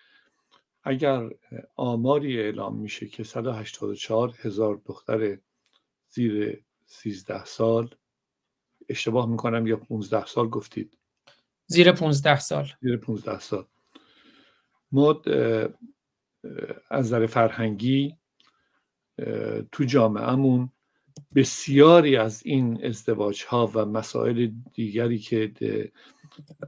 اگر 0.83 1.29
آماری 1.75 2.39
اعلام 2.39 2.75
میشه 2.75 3.07
که 3.07 3.23
184 3.23 4.33
هزار 4.41 4.81
دختر 4.85 5.37
زیر 6.09 6.63
13 6.85 7.45
سال 7.45 7.95
اشتباه 8.89 9.29
می‌کنم 9.29 9.67
یا 9.67 9.77
15 9.77 10.25
سال 10.25 10.49
گفتید 10.49 10.97
زیر 11.67 11.91
15 11.91 12.39
سال. 12.39 12.67
زیر 12.81 12.97
15 12.97 13.39
سال. 13.39 13.65
ما 14.91 15.21
از 16.89 17.05
نظر 17.05 17.25
فرهنگی 17.25 18.15
تو 19.71 19.83
جامعهمون 19.83 20.69
بسیاری 21.35 22.17
از 22.17 22.45
این 22.45 22.85
ازدواج 22.85 23.43
ها 23.43 23.71
و 23.73 23.85
مسائل 23.85 24.51
دیگری 24.73 25.19
که 25.19 25.91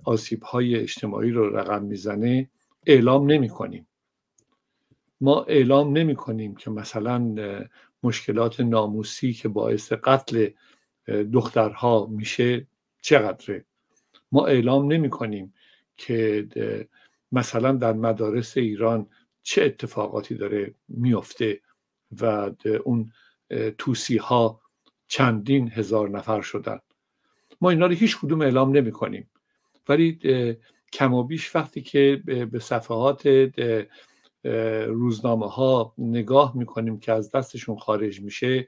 آسیب 0.04 0.44
های 0.44 0.76
اجتماعی 0.76 1.32
رو 1.32 1.58
رقم 1.58 1.84
می‌زنه 1.84 2.50
اعلام 2.86 3.32
نمی 3.32 3.50
کنیم 3.50 3.88
ما 5.22 5.44
اعلام 5.44 5.98
نمی 5.98 6.16
کنیم 6.16 6.56
که 6.56 6.70
مثلا 6.70 7.36
مشکلات 8.04 8.60
ناموسی 8.60 9.34
که 9.34 9.48
باعث 9.48 9.94
قتل 9.94 10.50
دخترها 11.34 12.06
میشه 12.06 12.68
چقدره. 13.02 13.66
ما 14.32 14.46
اعلام 14.46 14.92
نمی 14.92 15.10
کنیم 15.10 15.54
که 15.98 16.48
مثلا 17.32 17.72
در 17.72 17.94
مدارس 17.94 18.58
ایران 18.58 19.10
چه 19.44 19.64
اتفاقاتی 19.64 20.36
داره 20.36 20.76
میفته 20.88 21.62
و 22.22 22.52
اون 22.84 23.12
توسی 23.78 24.18
ها 24.18 24.62
چندین 25.08 25.72
هزار 25.72 26.10
نفر 26.10 26.42
شدن. 26.42 26.80
ما 27.62 27.70
اینا 27.70 27.86
رو 27.86 27.94
هیچ 27.94 28.18
کدوم 28.18 28.42
اعلام 28.42 28.72
نمی 28.72 28.92
کنیم. 28.92 29.30
ولی 29.90 30.20
کم 30.94 31.14
و 31.14 31.24
بیش 31.24 31.56
وقتی 31.56 31.82
که 31.82 32.22
به 32.52 32.60
صفحات 32.60 33.50
روزنامه 34.88 35.50
ها 35.50 35.94
نگاه 35.98 36.58
می‌کنیم 36.58 37.00
که 37.00 37.12
از 37.12 37.32
دستشون 37.32 37.78
خارج 37.78 38.22
میشه 38.22 38.68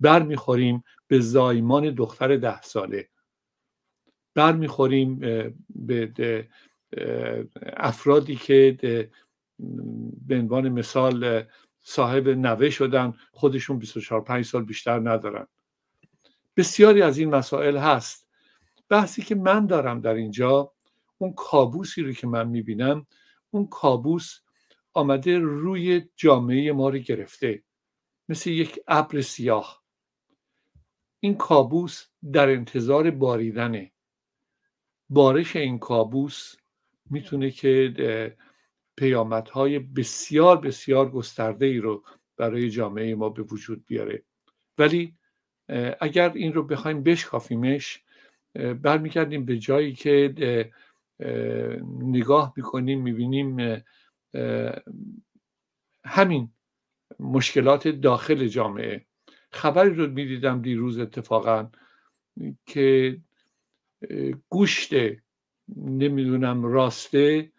برمیخوریم 0.00 0.84
به 1.08 1.20
زایمان 1.20 1.94
دختر 1.94 2.36
ده 2.36 2.62
ساله. 2.62 3.08
برمیخوریم 4.34 5.18
به 5.68 6.48
افرادی 7.76 8.36
که 8.36 8.76
به 10.26 10.38
عنوان 10.38 10.68
مثال 10.68 11.44
صاحب 11.80 12.28
نوه 12.28 12.70
شدن 12.70 13.14
خودشون 13.32 13.78
24 13.78 14.20
5 14.20 14.44
سال 14.44 14.64
بیشتر 14.64 15.10
ندارن. 15.10 15.46
بسیاری 16.56 17.02
از 17.02 17.18
این 17.18 17.30
مسائل 17.30 17.76
هست. 17.76 18.28
بحثی 18.88 19.22
که 19.22 19.34
من 19.34 19.66
دارم 19.66 20.00
در 20.00 20.14
اینجا 20.14 20.72
اون 21.18 21.32
کابوسی 21.32 22.02
رو 22.02 22.12
که 22.12 22.26
من 22.26 22.48
می‌بینم 22.48 23.06
اون 23.50 23.66
کابوس 23.66 24.38
آمده 24.94 25.38
روی 25.38 26.08
جامعه 26.16 26.72
ما 26.72 26.88
رو 26.88 26.98
گرفته. 26.98 27.62
مثل 28.28 28.50
یک 28.50 28.80
ابر 28.88 29.20
سیاه. 29.20 29.82
این 31.20 31.34
کابوس 31.34 32.06
در 32.32 32.48
انتظار 32.48 33.10
باریدنه. 33.10 33.92
بارش 35.10 35.56
این 35.56 35.78
کابوس 35.78 36.54
می‌تونه 37.10 37.50
که 37.50 38.36
پیامدهای 38.96 39.78
بسیار 39.78 40.60
بسیار 40.60 41.10
گسترده 41.10 41.66
ای 41.66 41.78
رو 41.78 42.04
برای 42.36 42.70
جامعه 42.70 43.14
ما 43.14 43.28
به 43.28 43.42
وجود 43.42 43.86
بیاره. 43.86 44.22
ولی 44.78 45.14
اگر 46.00 46.32
این 46.34 46.52
رو 46.52 46.62
بخوایم 46.62 47.02
بشکافیمش 47.02 48.02
برمیگردیم 48.54 49.44
به 49.44 49.58
جایی 49.58 49.92
که 49.92 50.70
نگاه 52.00 52.52
می‌کنیم 52.56 53.02
می‌بینیم 53.02 53.82
همین 56.04 56.50
مشکلات 57.20 57.88
داخل 57.88 58.46
جامعه. 58.46 59.06
خبری 59.52 59.94
رو 59.94 60.06
می‌دیدم 60.06 60.62
دیروز 60.62 60.98
اتفاقا 60.98 61.70
که 62.66 63.18
گوشت 64.48 64.92
نمی‌دونم 65.76 66.64
راسته 66.64 67.52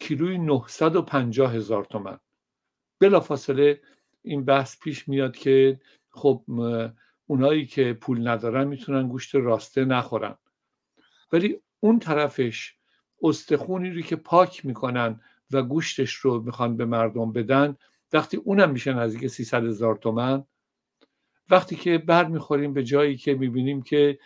کیلوی 0.00 0.38
950 0.38 1.54
هزار 1.54 1.84
تومن 1.84 2.18
بلافاصله 3.00 3.80
این 4.22 4.44
بحث 4.44 4.78
پیش 4.80 5.08
میاد 5.08 5.36
که 5.36 5.80
خب 6.10 6.44
اونایی 7.26 7.66
که 7.66 7.92
پول 7.92 8.28
ندارن 8.28 8.68
می‌تونن 8.68 9.08
گوشت 9.08 9.34
راسته 9.34 9.84
نخورن. 9.84 10.38
ولی 11.32 11.60
اون 11.80 11.98
طرفش 11.98 12.74
استخونی 13.22 13.90
رو 13.90 14.00
که 14.00 14.16
پاک 14.16 14.66
می‌کنن 14.66 15.20
و 15.50 15.62
گوشتش 15.62 16.12
رو 16.12 16.42
می‌خوان 16.42 16.76
به 16.76 16.84
مردم 16.84 17.32
بدن 17.32 17.76
وقتی 18.12 18.36
اونم 18.36 18.70
میشه 18.70 18.92
نزدیک 18.92 19.26
300 19.26 19.64
هزار 19.64 19.96
تومن 19.96 20.44
وقتی 21.50 21.76
که 21.76 21.98
بر 21.98 22.24
می‌خوریم 22.24 22.72
به 22.72 22.84
جایی 22.84 23.16
که 23.16 23.34
می‌بینیم 23.34 23.82
که 23.82 24.18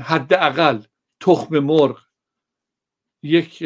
حداقل 0.00 0.78
تخم 1.20 1.58
مرغ 1.58 1.98
یک 3.22 3.64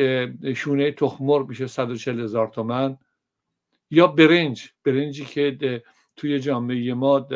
شونه 0.57 0.91
تخم 0.91 1.25
مرغ 1.25 1.49
میشه 1.49 1.67
140 1.67 2.21
هزار 2.21 2.49
تومن 2.49 2.99
یا 3.91 4.07
برنج 4.07 4.71
برنجی 4.85 5.25
که 5.25 5.83
توی 6.17 6.41
جامعه 6.41 6.95
ما 6.95 7.27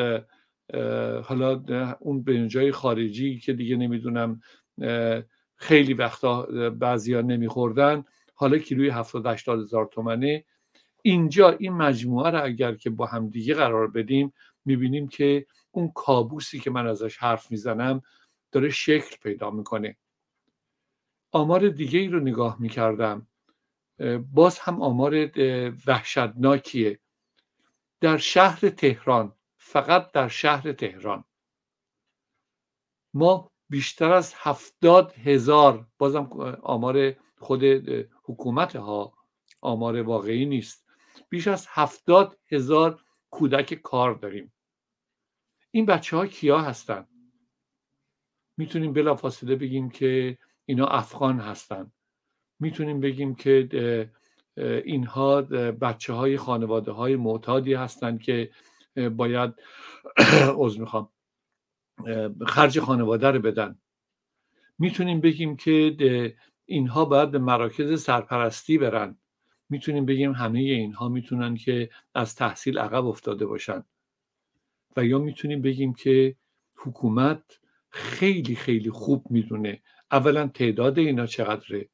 حالا 1.23 1.63
اون 1.99 2.23
برنجای 2.23 2.71
خارجی 2.71 3.39
که 3.39 3.53
دیگه 3.53 3.75
نمی‌دونم 3.75 4.41
خیلی 5.55 5.93
وقتا 5.93 6.41
بعضیا 6.69 7.21
نمیخوردن 7.21 8.03
حالا 8.33 8.57
کیلوی 8.57 8.89
70 8.89 9.25
80 9.25 9.59
هزار 9.59 9.85
تومنه. 9.85 10.45
اینجا 11.01 11.49
این 11.49 11.73
مجموعه 11.73 12.31
رو 12.31 12.43
اگر 12.43 12.75
که 12.75 12.89
با 12.89 13.05
هم 13.05 13.29
دیگه 13.29 13.53
قرار 13.53 13.87
بدیم 13.87 14.33
می‌بینیم 14.65 15.07
که 15.07 15.45
اون 15.71 15.91
کابوسی 15.95 16.59
که 16.59 16.69
من 16.69 16.87
ازش 16.87 17.17
حرف 17.17 17.51
می‌زنم 17.51 18.01
داره 18.51 18.69
شکل 18.69 19.17
پیدا 19.17 19.51
می‌کنه. 19.51 19.97
آمار 21.31 21.69
دیگه 21.69 21.99
ای 21.99 22.07
رو 22.07 22.19
نگاه 22.19 22.61
می‌کردم. 22.61 23.27
باز 24.33 24.59
هم 24.59 24.81
آمار 24.81 25.31
وحشتناکیه. 25.87 26.99
در 28.01 28.17
شهر 28.17 28.69
تهران 28.69 29.35
فقط 29.57 30.11
در 30.11 30.27
شهر 30.27 30.73
تهران. 30.73 31.23
ما 33.13 33.51
بیشتر 33.69 34.11
از 34.11 34.33
هفتاد 34.35 35.13
هزار 35.13 35.87
بازم 35.97 36.29
آمار 36.63 37.15
خود 37.39 37.63
حکومت 38.23 38.75
ها 38.75 39.13
آمار 39.61 40.01
واقعی 40.01 40.45
نیست. 40.45 40.85
بیش 41.29 41.47
از 41.47 41.65
هفتاد 41.69 42.39
هزار 42.51 43.03
کودک 43.29 43.73
کار 43.73 44.13
داریم. 44.13 44.53
این 45.71 45.85
بچه 45.85 46.17
ها 46.17 46.27
کیا 46.27 46.61
هستن؟ 46.61 47.07
می‌تونیم 48.57 48.93
بلافاصله 48.93 49.55
بگیم 49.55 49.89
که 49.89 50.37
اینا 50.65 50.87
افغان 50.87 51.39
هستن. 51.39 51.91
می‌تونیم 52.59 52.99
بگیم 52.99 53.35
که 53.35 54.09
اینها 54.85 55.41
بچه 55.71 56.13
های 56.13 56.37
خانواده 56.37 56.91
های 56.91 57.15
معتادی 57.15 57.73
هستند 57.73 58.21
که 58.21 58.51
باید 59.17 59.53
عضو 60.61 60.79
می‌خوام 60.79 61.09
خرج 62.47 62.79
خانواده 62.79 63.27
رو 63.31 63.39
بدن. 63.39 63.79
می‌تونیم 64.79 65.21
بگیم 65.21 65.57
که 65.57 66.35
اینها 66.65 67.05
باید 67.05 67.31
به 67.31 67.39
مراکز 67.39 68.03
سرپرستی 68.03 68.77
برن. 68.77 69.17
می‌تونیم 69.69 70.05
بگیم 70.05 70.31
همه 70.31 70.59
اینها 70.59 71.09
می‌تونن 71.09 71.55
که 71.55 71.89
از 72.15 72.35
تحصیل 72.35 72.77
عقب 72.79 73.05
افتاده 73.05 73.45
باشن. 73.45 73.83
و 74.97 75.05
یا 75.05 75.19
می‌تونیم 75.19 75.61
بگیم 75.61 75.93
که 75.93 76.35
حکومت 76.75 77.59
خیلی 77.89 78.55
خیلی 78.55 78.89
خوب 78.89 79.25
می‌دونه 79.29 79.81
اولا 80.11 80.47
تعداد 80.47 80.99
اینا 80.99 81.25
چقدره. 81.25 81.89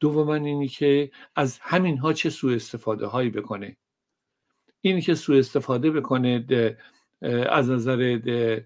دوما 0.00 0.34
اینی 0.34 0.68
که 0.68 1.10
از 1.36 1.58
همین 1.62 1.98
ها 1.98 2.12
چه 2.12 2.30
سوء 2.30 2.54
استفاده 2.54 3.06
هایی 3.06 3.30
بکنه. 3.30 3.76
اینی 4.80 5.00
که 5.00 5.14
سوء 5.14 5.38
استفاده 5.38 5.90
بکنه 5.90 6.46
از 7.50 7.70
نظر 7.70 8.60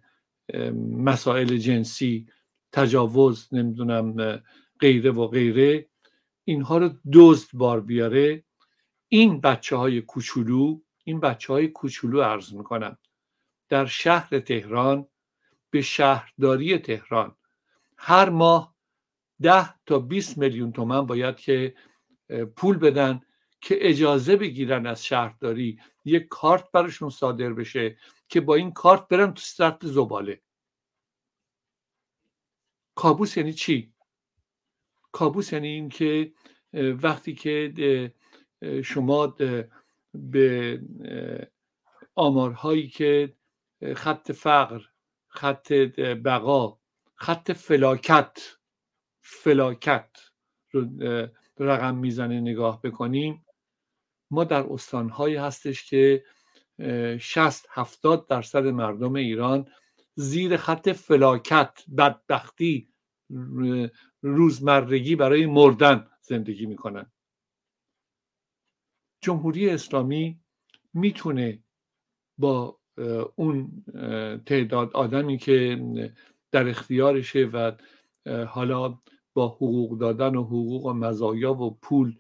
مسائل 0.91 1.57
جنسی 1.57 2.27
تجاوز 2.73 3.49
نمی‌دونم 3.53 4.43
غیره 4.81 5.11
و 5.11 5.27
غیره 5.27 5.87
اینها 6.45 6.79
رو 6.79 6.91
دزد 7.13 7.49
بار 7.55 7.81
بیاره. 7.81 8.45
این 9.09 9.41
بچه 9.41 9.77
های 9.77 10.01
کوچولو 10.01 10.81
این 11.05 11.21
بچه 11.21 11.53
های 11.53 11.69
کوچولو 11.69 12.23
عرض 12.23 12.55
می‌کنم. 12.55 12.99
در 13.69 13.87
شهر 13.87 14.41
تهران 14.41 15.09
به 15.71 15.83
شهرداری 15.83 16.79
تهران. 16.79 17.37
هر 17.99 18.29
ماه 18.29 18.77
ده 19.43 19.85
تا 19.87 19.99
20 19.99 20.39
میلیون 20.39 20.73
تومن 20.73 21.07
باید 21.07 21.37
که 21.37 21.75
پول 22.57 22.79
بدن 22.79 23.21
که 23.61 23.79
اجازه 23.81 24.37
بگیرن 24.37 24.87
از 24.87 25.05
شهرداری. 25.05 25.81
یک 26.05 26.29
کارت 26.29 26.71
براشون 26.73 27.11
صادر 27.11 27.53
بشه 27.53 27.99
که 28.29 28.41
با 28.41 28.55
این 28.55 28.73
کارت 28.73 29.09
برن 29.09 29.35
تو 29.35 29.41
سطح 29.41 29.87
زباله. 29.87 30.43
کابوس 32.95 33.37
یعنی 33.37 33.53
چی؟ 33.53 33.93
کابوس 35.13 35.53
یعنی 35.53 35.69
این 35.69 35.89
که 35.89 36.33
وقتی 36.73 37.35
که 37.35 38.13
شما 38.85 39.37
به 40.15 40.83
آمارهایی 42.15 42.89
که 42.89 43.36
خط 43.97 44.33
فقر 44.33 44.83
خط 45.29 45.73
بقا 46.25 46.79
خط 47.15 47.53
فلاکت. 47.53 48.39
فلاکت 49.21 50.11
رو 50.71 50.89
رقم 51.59 51.95
می‌زنه 51.97 52.41
نگاه 52.41 52.83
بکنیم. 52.83 53.47
ما 54.31 54.45
در 54.45 54.73
استانهایی 54.73 55.37
هستش 55.37 55.91
که 55.91 56.25
60 57.21 57.67
70 57.71 58.27
درصد 58.29 58.67
مردم 58.67 59.15
ایران 59.15 59.73
زیر 60.15 60.57
خط 60.57 60.89
فلاکت 60.89 61.85
بدبختی 61.99 62.93
روزمرگی 64.23 65.17
برای 65.17 65.47
مردن 65.47 66.11
زندگی 66.23 66.67
می‌کنن. 66.67 67.13
جمهوری 69.21 69.71
اسلامی 69.71 70.41
می‌تونه 70.95 71.65
با 72.39 72.81
اون 73.37 73.85
تعداد 74.47 74.91
آدمی 74.95 75.39
که 75.39 75.81
در 76.53 76.69
اختیارشه 76.69 77.45
و 77.45 77.73
حالا 78.47 78.99
با 79.35 79.49
حقوق 79.49 79.99
دادن 79.99 80.37
و 80.37 80.45
حقوق 80.45 80.87
و 80.87 80.93
مزایا 80.93 81.55
و 81.55 81.79
پول 81.83 82.17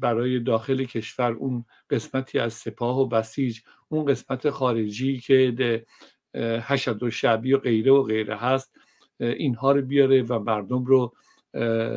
برای 0.00 0.40
داخل 0.40 0.84
کشور 0.84 1.32
اون 1.32 1.64
قسمتی 1.90 2.38
از 2.38 2.52
سپاه 2.52 3.00
و 3.00 3.06
بسیج 3.06 3.60
اون 3.88 4.04
قسمت 4.04 4.50
خارجی 4.50 5.18
که 5.18 5.84
حشد 6.66 7.02
و 7.02 7.10
شعبی 7.10 7.52
و 7.52 7.58
غیره 7.58 7.92
و 7.92 8.02
غیره 8.02 8.36
هست 8.36 8.76
اینها 9.20 9.72
رو 9.72 9.82
بیاره 9.82 10.22
و 10.22 10.38
مردم 10.38 10.84
رو 10.84 11.14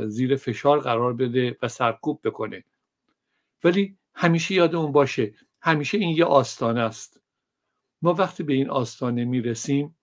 زیر 0.08 0.36
فشار 0.36 0.80
قرار 0.80 1.14
بده 1.14 1.58
و 1.62 1.68
سرکوب 1.68 2.20
بکنه. 2.24 2.64
ولی 3.64 3.98
همیشه 4.14 4.56
یادمون 4.56 4.92
باشه. 4.92 5.34
همیشه 5.62 5.98
این 5.98 6.18
یه 6.18 6.26
آستانه 6.26 6.82
است. 6.82 7.22
ما 8.02 8.14
وقتی 8.14 8.44
به 8.44 8.54
این 8.54 8.70
آستانه 8.70 9.26
می‌رسیم 9.26 9.96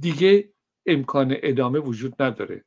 دیگه 0.00 0.52
امکان 0.86 1.36
ادامه 1.42 1.78
وجود 1.78 2.22
نداره. 2.22 2.64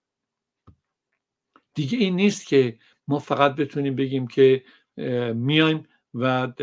دیگه 1.74 1.98
این 1.98 2.16
نیست 2.16 2.48
که 2.48 2.80
ما 3.08 3.20
فقط 3.20 3.56
بتونیم 3.56 3.96
بگیم 3.96 4.28
که 4.28 4.64
میایم 5.36 5.88
و 6.14 6.54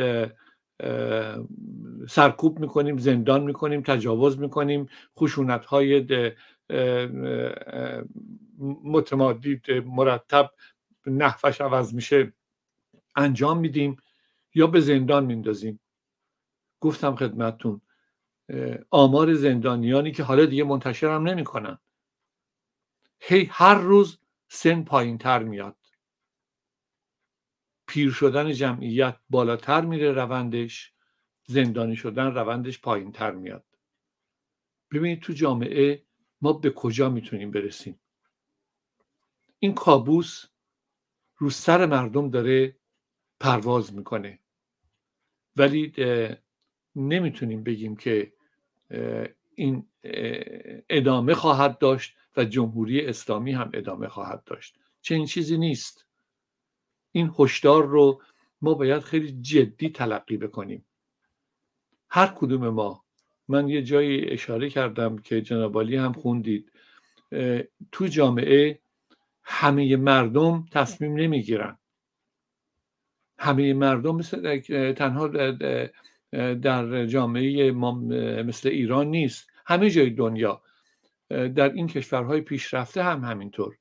سرکوب 2.08 2.58
می‌کنیم 2.58 2.96
زندان 2.96 3.42
می‌کنیم 3.42 3.82
تجاوز 3.82 4.38
می‌کنیم 4.38 4.88
خشونت 5.18 5.64
های 5.64 6.06
متمادی 8.84 9.60
مرتب 9.86 10.50
نحوش 11.06 11.60
عوض 11.60 11.94
میشه 11.94 12.32
انجام 13.16 13.58
میدیم 13.58 13.96
یا 14.54 14.66
به 14.66 14.80
زندان 14.80 15.24
میندازیم. 15.24 15.80
گفتم 16.84 17.16
خدمتتون 17.16 17.80
آمار 18.90 19.34
زندانیانی 19.34 20.12
که 20.12 20.22
حالا 20.22 20.46
دیگه 20.46 20.64
منتشر 20.64 21.14
هم 21.14 21.28
نمی‌کنن. 21.28 21.78
هی 23.20 23.48
هر 23.50 23.74
روز 23.74 24.18
سن 24.48 24.82
پایین 24.82 25.18
تر 25.18 25.42
میاد. 25.42 25.76
پیر 27.86 28.10
شدن 28.10 28.52
جمعیت 28.52 29.16
بالاتر 29.30 29.80
میره 29.80 30.12
روندش 30.12 30.92
زندانی 31.46 31.96
شدن 31.96 32.26
روندش 32.26 32.80
پایین 32.80 33.12
تر 33.12 33.30
میاد. 33.30 33.64
ببینید 34.90 35.20
تو 35.22 35.32
جامعه 35.32 36.02
ما 36.40 36.52
به 36.52 36.70
کجا 36.70 37.08
می‌تونیم 37.08 37.50
برسیم؟ 37.50 38.00
این 39.58 39.74
کابوس 39.74 40.44
رو 41.36 41.50
سر 41.50 41.86
مردم 41.86 42.30
داره 42.30 42.76
پرواز 43.40 43.94
می‌کنه. 43.94 44.38
ولی 45.56 45.92
نمی‌تونیم 46.96 47.62
بگیم 47.62 47.96
که 47.96 48.32
این 49.54 49.86
ادامه 50.90 51.34
خواهد 51.34 51.78
داشت 51.78 52.16
و 52.36 52.44
جمهوری 52.44 53.06
اسلامی 53.06 53.52
هم 53.52 53.70
ادامه 53.74 54.08
خواهد 54.08 54.44
داشت. 54.44 54.76
چنین 55.02 55.26
چیزی 55.26 55.58
نیست. 55.58 56.06
این 57.12 57.32
هشدار 57.38 57.86
رو 57.86 58.22
ما 58.62 58.74
باید 58.74 59.02
خیلی 59.02 59.32
جدی 59.42 59.88
تلقی 59.88 60.36
بکنیم. 60.36 60.84
هر 62.08 62.26
کدوم 62.26 62.68
ما. 62.68 63.04
من 63.48 63.68
یه 63.68 63.82
جایی 63.82 64.30
اشاره 64.30 64.70
کردم 64.70 65.18
که 65.18 65.42
جنابالی 65.42 65.96
هم 65.96 66.12
خوندید. 66.12 66.72
تو 67.92 68.06
جامعه 68.06 68.80
همه 69.42 69.96
مردم 69.96 70.66
تصمیم 70.70 71.14
نمی‌گیرن. 71.14 71.78
همه 73.38 73.74
مردم 73.74 74.16
مثل 74.16 74.60
تنها 74.92 75.28
در 76.62 77.06
جامعه 77.06 77.72
ما 77.72 77.92
مثل 78.44 78.68
ایران 78.68 79.06
نیست. 79.06 79.50
همه 79.66 79.90
جای 79.90 80.10
دنیا. 80.10 80.62
در 81.30 81.72
این 81.72 81.86
کشورهای 81.86 82.40
پیشرفته 82.40 83.02
هم 83.02 83.24
همینطور. 83.24 83.76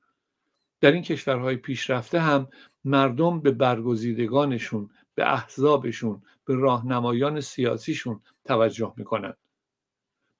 در 0.81 0.91
این 0.91 1.01
کشورهای 1.01 1.55
پیشرفته 1.55 2.19
هم 2.19 2.47
مردم 2.85 3.39
به 3.39 3.51
برگزیدگانشون 3.51 4.89
به 5.15 5.33
احزابشون 5.33 6.21
به 6.45 6.55
راهنمایان 6.55 7.41
سیاسیشون 7.41 8.21
توجه 8.45 8.93
می‌کنن. 8.97 9.33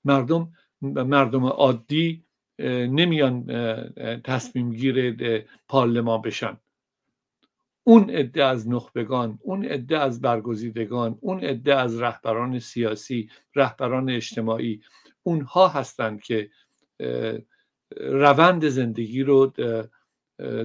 مردم 0.06 0.52
مردم 0.82 1.46
عادی 1.46 2.24
نمیان 2.60 3.46
تصمیم 4.24 4.72
گیر 4.72 5.16
پارلمان 5.68 6.22
بشن. 6.22 6.58
اون 7.84 8.10
عده 8.10 8.44
از 8.44 8.70
نخبگان 8.70 9.40
اون 9.42 9.66
عده 9.66 10.00
از 10.00 10.22
برگزیدگان 10.22 11.18
اون 11.22 11.40
عده 11.40 11.76
از 11.76 12.02
رهبران 12.02 12.60
سیاسی 12.60 13.30
رهبران 13.56 14.10
اجتماعی 14.10 14.82
اونها 15.24 15.68
هستند 15.68 16.22
که 16.22 16.50
روند 17.98 18.68
زندگی 18.68 19.24
رو 19.24 19.54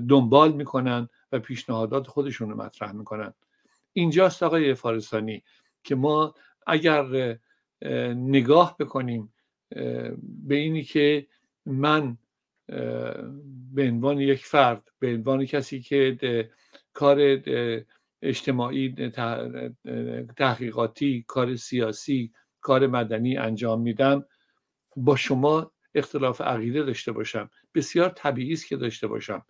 دنبال 0.08 0.52
می‌کنن 0.52 1.08
و 1.32 1.38
پیشنهادات 1.38 2.06
خودشون 2.06 2.50
رو 2.50 2.56
مطرح 2.56 2.92
می‌کنن. 2.92 3.34
اینجاست 3.92 4.42
آقای 4.42 4.74
فارسانی 4.74 5.42
که 5.84 5.94
ما 5.94 6.34
اگر 6.66 7.38
نگاه 8.14 8.76
بکنیم 8.78 9.32
به 10.46 10.54
اینی 10.54 10.82
که 10.82 11.26
من 11.66 12.18
به 13.74 13.88
عنوان 13.88 14.20
یک 14.20 14.46
فرد 14.46 14.90
به 14.98 15.14
عنوان 15.14 15.44
کسی 15.44 15.80
که 15.80 16.50
کار 16.92 17.40
اجتماعی 18.22 19.10
تحقیقاتی 20.36 21.24
کار 21.28 21.56
سیاسی 21.56 22.32
کار 22.60 22.86
مدنی 22.86 23.36
انجام 23.36 23.80
میدم. 23.80 24.24
با 24.96 25.16
شما 25.16 25.72
اختلاف 25.94 26.40
عقیده 26.40 26.82
داشته 26.82 27.12
باشم. 27.12 27.50
بسیار 27.74 28.08
طبیعی 28.08 28.52
است 28.52 28.68
که 28.68 28.76
داشته 28.76 29.06
باشم. 29.06 29.44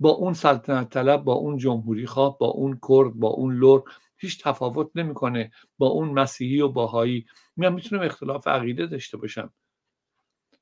با 0.00 0.10
اون 0.10 0.34
سلطنت 0.34 0.90
طلب 0.90 1.24
با 1.24 1.32
اون 1.32 1.56
جمهوری 1.56 2.06
خواه 2.06 2.38
با 2.38 2.46
اون 2.46 2.78
کرد 2.88 3.14
با 3.14 3.28
اون 3.28 3.54
لور 3.54 3.82
هیچ 4.16 4.42
تفاوت 4.42 4.90
نمی‌کنه 4.94 5.50
با 5.78 5.86
اون 5.86 6.08
مسیحی 6.08 6.60
و 6.60 6.68
باهایی. 6.68 7.26
من 7.56 7.72
می‌تونم 7.72 8.02
اختلاف 8.02 8.48
عقیده 8.48 8.86
داشته 8.86 9.16
باشم. 9.16 9.52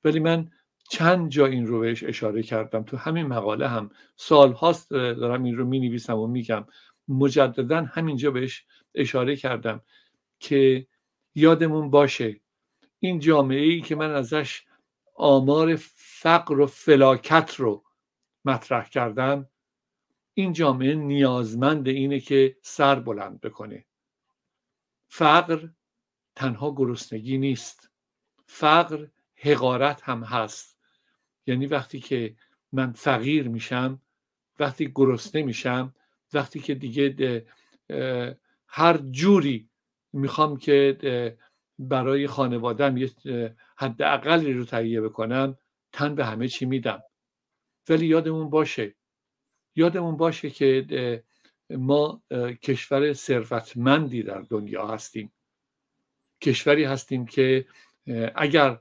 ولی 0.04 0.20
من 0.20 0.50
چند 0.90 1.28
جا 1.28 1.46
این 1.46 1.66
رو 1.66 1.80
بهش 1.80 2.04
اشاره 2.04 2.42
کردم. 2.42 2.82
تو 2.82 2.96
همین 2.96 3.26
مقاله 3.26 3.68
هم 3.68 3.90
سال 4.16 4.52
هاست 4.52 4.90
دارم 4.90 5.42
این 5.42 5.56
رو 5.56 5.64
می 5.64 5.80
نویسم 5.80 6.18
و 6.18 6.26
میگم. 6.26 6.66
مجددا 7.08 7.82
همینجا 7.82 8.30
بهش 8.30 8.64
اشاره 8.94 9.36
کردم 9.36 9.80
که 10.38 10.86
یادمون 11.34 11.90
باشه 11.90 12.40
این 12.98 13.18
جامعه 13.18 13.60
ای 13.60 13.80
که 13.80 13.94
من 13.94 14.10
ازش 14.10 14.64
آمار 15.14 15.76
فقر 15.96 16.60
و 16.60 16.66
فلاکت 16.66 17.54
رو 17.54 17.84
مطرح 18.44 18.88
کردم 18.88 19.48
این 20.34 20.52
جامعه 20.52 20.94
نیازمند 20.94 21.88
اینه 21.88 22.20
که 22.20 22.56
سر 22.62 22.94
بلند 22.94 23.40
بکنه. 23.40 23.86
فقر 25.08 25.68
تنها 26.34 26.74
گرسنگی 26.74 27.38
نیست. 27.38 27.90
فقر 28.46 29.06
حقارت 29.36 30.02
هم 30.02 30.24
هست. 30.24 30.75
یعنی 31.46 31.66
وقتی 31.66 32.00
که 32.00 32.36
من 32.72 32.92
فقیر 32.92 33.48
میشم 33.48 34.00
وقتی 34.58 34.92
گرسنه 34.94 35.42
میشم 35.42 35.94
وقتی 36.32 36.60
که 36.60 36.74
دیگه 36.74 37.46
هر 38.68 38.96
جوری 38.96 39.68
می‌خوام 40.12 40.56
که 40.56 41.36
برای 41.78 42.26
خانوادم 42.26 42.96
یه 42.96 43.10
حد 43.76 44.02
اقلی 44.02 44.52
رو 44.52 44.64
تهیه 44.64 45.00
بکنم 45.00 45.58
تن 45.92 46.14
به 46.14 46.24
همه 46.24 46.48
چی 46.48 46.66
میدم. 46.66 47.02
ولی 47.88 48.06
یادمون 48.06 48.50
باشه 48.50 48.94
یادمون 49.76 50.16
باشه 50.16 50.50
که 50.50 51.22
ما 51.70 52.22
کشور 52.62 53.12
ثروتمندی 53.12 54.22
در 54.22 54.40
دنیا 54.40 54.86
هستیم. 54.86 55.32
کشوری 56.40 56.84
هستیم 56.84 57.26
که 57.26 57.66
اگر 58.34 58.78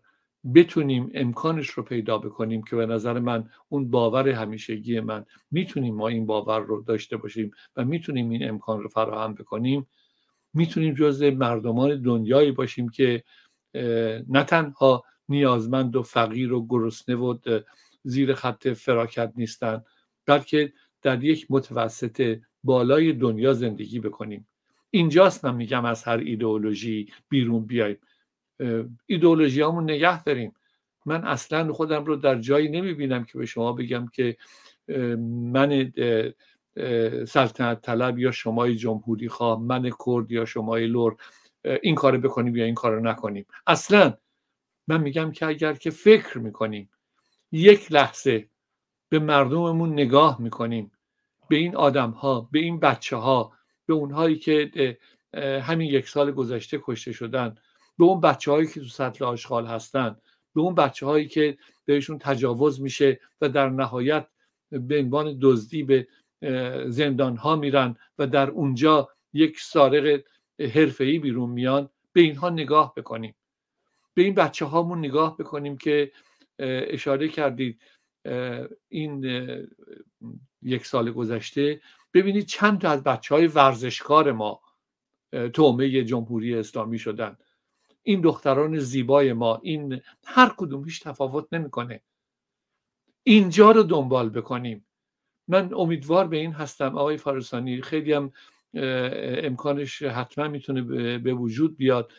بتونیم 0.53 1.12
امکانش 1.13 1.69
رو 1.69 1.84
پیدا 1.84 2.17
بکنیم 2.17 2.63
که 2.63 2.75
به 2.75 2.86
نظر 2.86 3.19
من 3.19 3.49
اون 3.69 3.89
باور 3.89 4.29
همیشگی 4.29 4.99
من 4.99 5.25
می‌تونیم 5.51 5.95
ما 5.95 6.08
این 6.08 6.25
باور 6.25 6.60
رو 6.60 6.81
داشته 6.81 7.17
باشیم 7.17 7.51
و 7.75 7.86
می‌تونیم 7.86 8.29
این 8.29 8.49
امکان 8.49 8.84
رو 8.84 8.89
فراهم 8.89 9.34
بکنیم. 9.34 9.88
می‌تونیم 10.53 10.93
جز 10.93 11.23
مردمان 11.23 12.01
دنیایی 12.01 12.51
باشیم 12.51 12.89
که 12.89 13.23
نه 14.29 14.43
تنها 14.47 15.03
نیازمند 15.29 15.95
و 15.95 16.03
فقیر 16.03 16.53
و 16.53 16.67
گرسنه 16.67 17.15
و 17.15 17.38
زیر 18.03 18.34
خط 18.34 18.67
فراکت 18.67 19.34
نیستن 19.36 19.84
بلکه 20.25 20.73
در 21.01 21.23
یک 21.23 21.47
متوسط 21.49 22.39
بالای 22.63 23.13
دنیا 23.13 23.53
زندگی 23.53 23.99
بکنیم. 23.99 24.47
اینجاست 24.91 25.45
من 25.45 25.55
میگم 25.55 25.86
از 25.86 26.03
هر 26.03 26.17
ایدئولوژی 26.17 27.12
بیرون 27.29 27.65
بیایم. 27.65 27.97
ایدئولوژی 29.06 29.62
همون 29.62 29.84
نگه 29.84 30.24
داریم. 30.24 30.54
من 31.06 31.26
اصلا 31.26 31.74
خودم 31.74 32.06
رو 32.06 32.15
در 32.15 32.39
جایی 32.39 32.70
نمی‌بینم 32.70 33.24
که 33.24 33.38
به 33.38 33.46
شما 33.46 33.74
بگم 33.74 34.08
که 34.08 34.38
من 35.52 35.91
سلطنت 37.28 37.82
طلب 37.82 38.20
یا 38.20 38.32
شمای 38.32 38.76
جمهوری 38.76 39.30
خواه 39.30 39.62
من 39.62 39.91
کرد 40.06 40.32
یا 40.32 40.46
شمای 40.46 40.88
لور 40.88 41.15
این 41.82 41.96
کار 41.96 42.18
بکنیم 42.18 42.56
یا 42.56 42.65
این 42.65 42.76
کار 42.76 43.02
نکنیم. 43.02 43.46
اصلا 43.68 44.13
من 44.88 45.02
میگم 45.02 45.32
که 45.32 45.46
اگر 45.46 45.74
که 45.74 45.89
فکر 45.89 46.38
می‌کنیم 46.38 46.89
یک 47.52 47.91
لحظه 47.91 48.50
به 49.10 49.20
مردممون 49.20 49.94
نگاه 49.94 50.41
می‌کنیم 50.41 50.91
به 51.50 51.56
این 51.56 51.76
آدم 51.76 52.10
ها 52.10 52.50
به 52.52 52.60
این 52.60 52.80
بچه 52.80 53.15
ها 53.15 53.54
به 53.86 53.94
اونهایی 53.94 54.36
که 54.36 54.98
همین 55.62 55.89
یک 55.91 56.10
سال 56.10 56.32
گذشته 56.32 56.80
کشته 56.84 57.12
شدن 57.12 57.56
به 57.97 58.05
اون 58.05 58.21
بچه 58.21 58.51
هایی 58.51 58.67
که 58.67 58.79
تو 58.79 58.86
سطل 58.86 59.25
آشغال 59.25 59.65
هستن 59.65 60.17
به 60.55 60.62
اون 60.62 60.75
بچه 60.75 61.05
هایی 61.05 61.27
که 61.27 61.58
بهشون 61.86 62.17
تجاوز 62.17 62.81
میشه 62.81 63.19
و 63.41 63.49
در 63.49 63.69
نهایت 63.69 64.27
به 64.71 64.99
عنوان 64.99 65.38
دزدی 65.41 65.84
به 65.84 66.08
زندان 66.88 67.38
ها 67.38 67.55
میرن 67.55 67.95
و 68.19 68.27
در 68.27 68.49
اونجا 68.49 69.10
یک 69.34 69.60
سارق 69.60 70.21
حرفه‌ای 70.60 71.19
بیرون 71.19 71.49
میان 71.49 71.89
به 72.13 72.21
اینها 72.21 72.49
نگاه 72.49 72.93
بکنیم. 72.95 73.36
به 74.13 74.21
این 74.21 74.34
بچه 74.34 74.65
هامون 74.65 74.99
نگاه 74.99 75.38
بکنیم 75.38 75.77
که 75.77 76.12
اشاره 76.60 77.27
کردید 77.27 77.81
این 78.89 79.25
یک 80.62 80.86
سال 80.86 81.12
گذشته 81.12 81.81
ببینید 82.13 82.45
چند 82.45 82.81
تا 82.81 82.89
از 82.89 83.03
بچه 83.03 83.36
های 83.36 83.47
ورزشکار 83.47 84.31
ما 84.31 84.62
تومه 85.53 86.03
جمهوری 86.03 86.55
اسلامی 86.55 86.99
شدن. 86.99 87.38
این 88.08 88.22
دختران 88.22 88.80
زیبای 88.80 89.34
ما 89.34 89.60
این 89.63 90.02
هر 90.26 90.54
کدوم 90.58 90.86
هیچ 90.86 91.04
تفاوت 91.04 91.48
نمی‌کنه. 91.52 92.02
اینجا 93.24 93.72
رو 93.72 93.84
دنبال 93.84 94.30
بکنیم. 94.30 94.86
من 95.48 95.74
امیدوار 95.74 96.28
به 96.28 96.38
این 96.38 96.52
هستم. 96.52 96.98
آقای 96.98 97.18
فارسانی 97.18 97.82
خیلی 97.82 98.13
هم 98.13 98.32
امکانش 99.44 100.04
حتما 100.04 100.48
می‌تونه 100.48 100.82
به 101.18 101.34
وجود 101.34 101.78
بیاد. 101.78 102.12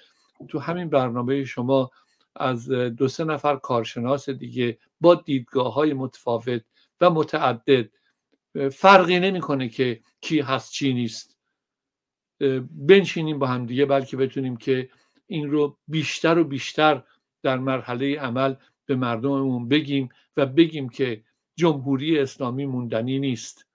تو 0.49 0.59
همین 0.59 0.89
برنامه 0.89 1.45
شما 1.45 1.91
از 2.37 2.69
دو 2.71 3.09
سه 3.09 3.25
نفر 3.25 3.57
کارشناس 3.57 4.31
دیگه 4.31 4.79
با 5.01 5.15
دیدگاه 5.15 5.75
های 5.75 5.93
متفاوت 5.93 6.63
و 7.01 7.11
متعدد 7.11 7.89
فرقی 8.73 9.21
نمی‌کنه 9.21 9.69
که 9.69 10.01
کی 10.21 10.41
هست 10.41 10.73
چی 10.73 10.95
نیست. 10.95 11.37
بنشینیم 12.71 13.39
با 13.39 13.47
هم 13.47 13.67
دیگه 13.67 13.87
بلکه 13.87 14.17
بتونیم 14.17 14.57
که 14.57 14.91
این 15.27 15.51
رو 15.51 15.79
بیشتر 15.89 16.39
و 16.39 16.45
بیشتر 16.45 17.03
در 17.43 17.59
مرحله 17.59 18.19
عمل 18.21 18.55
به 18.87 18.97
مردممون 18.97 19.69
بگیم 19.69 20.09
و 20.37 20.47
بگیم 20.47 20.89
که 20.89 21.25
جمهوری 21.57 22.19
اسلامی 22.19 22.67
موندنی 22.67 23.19
نیست. 23.19 23.67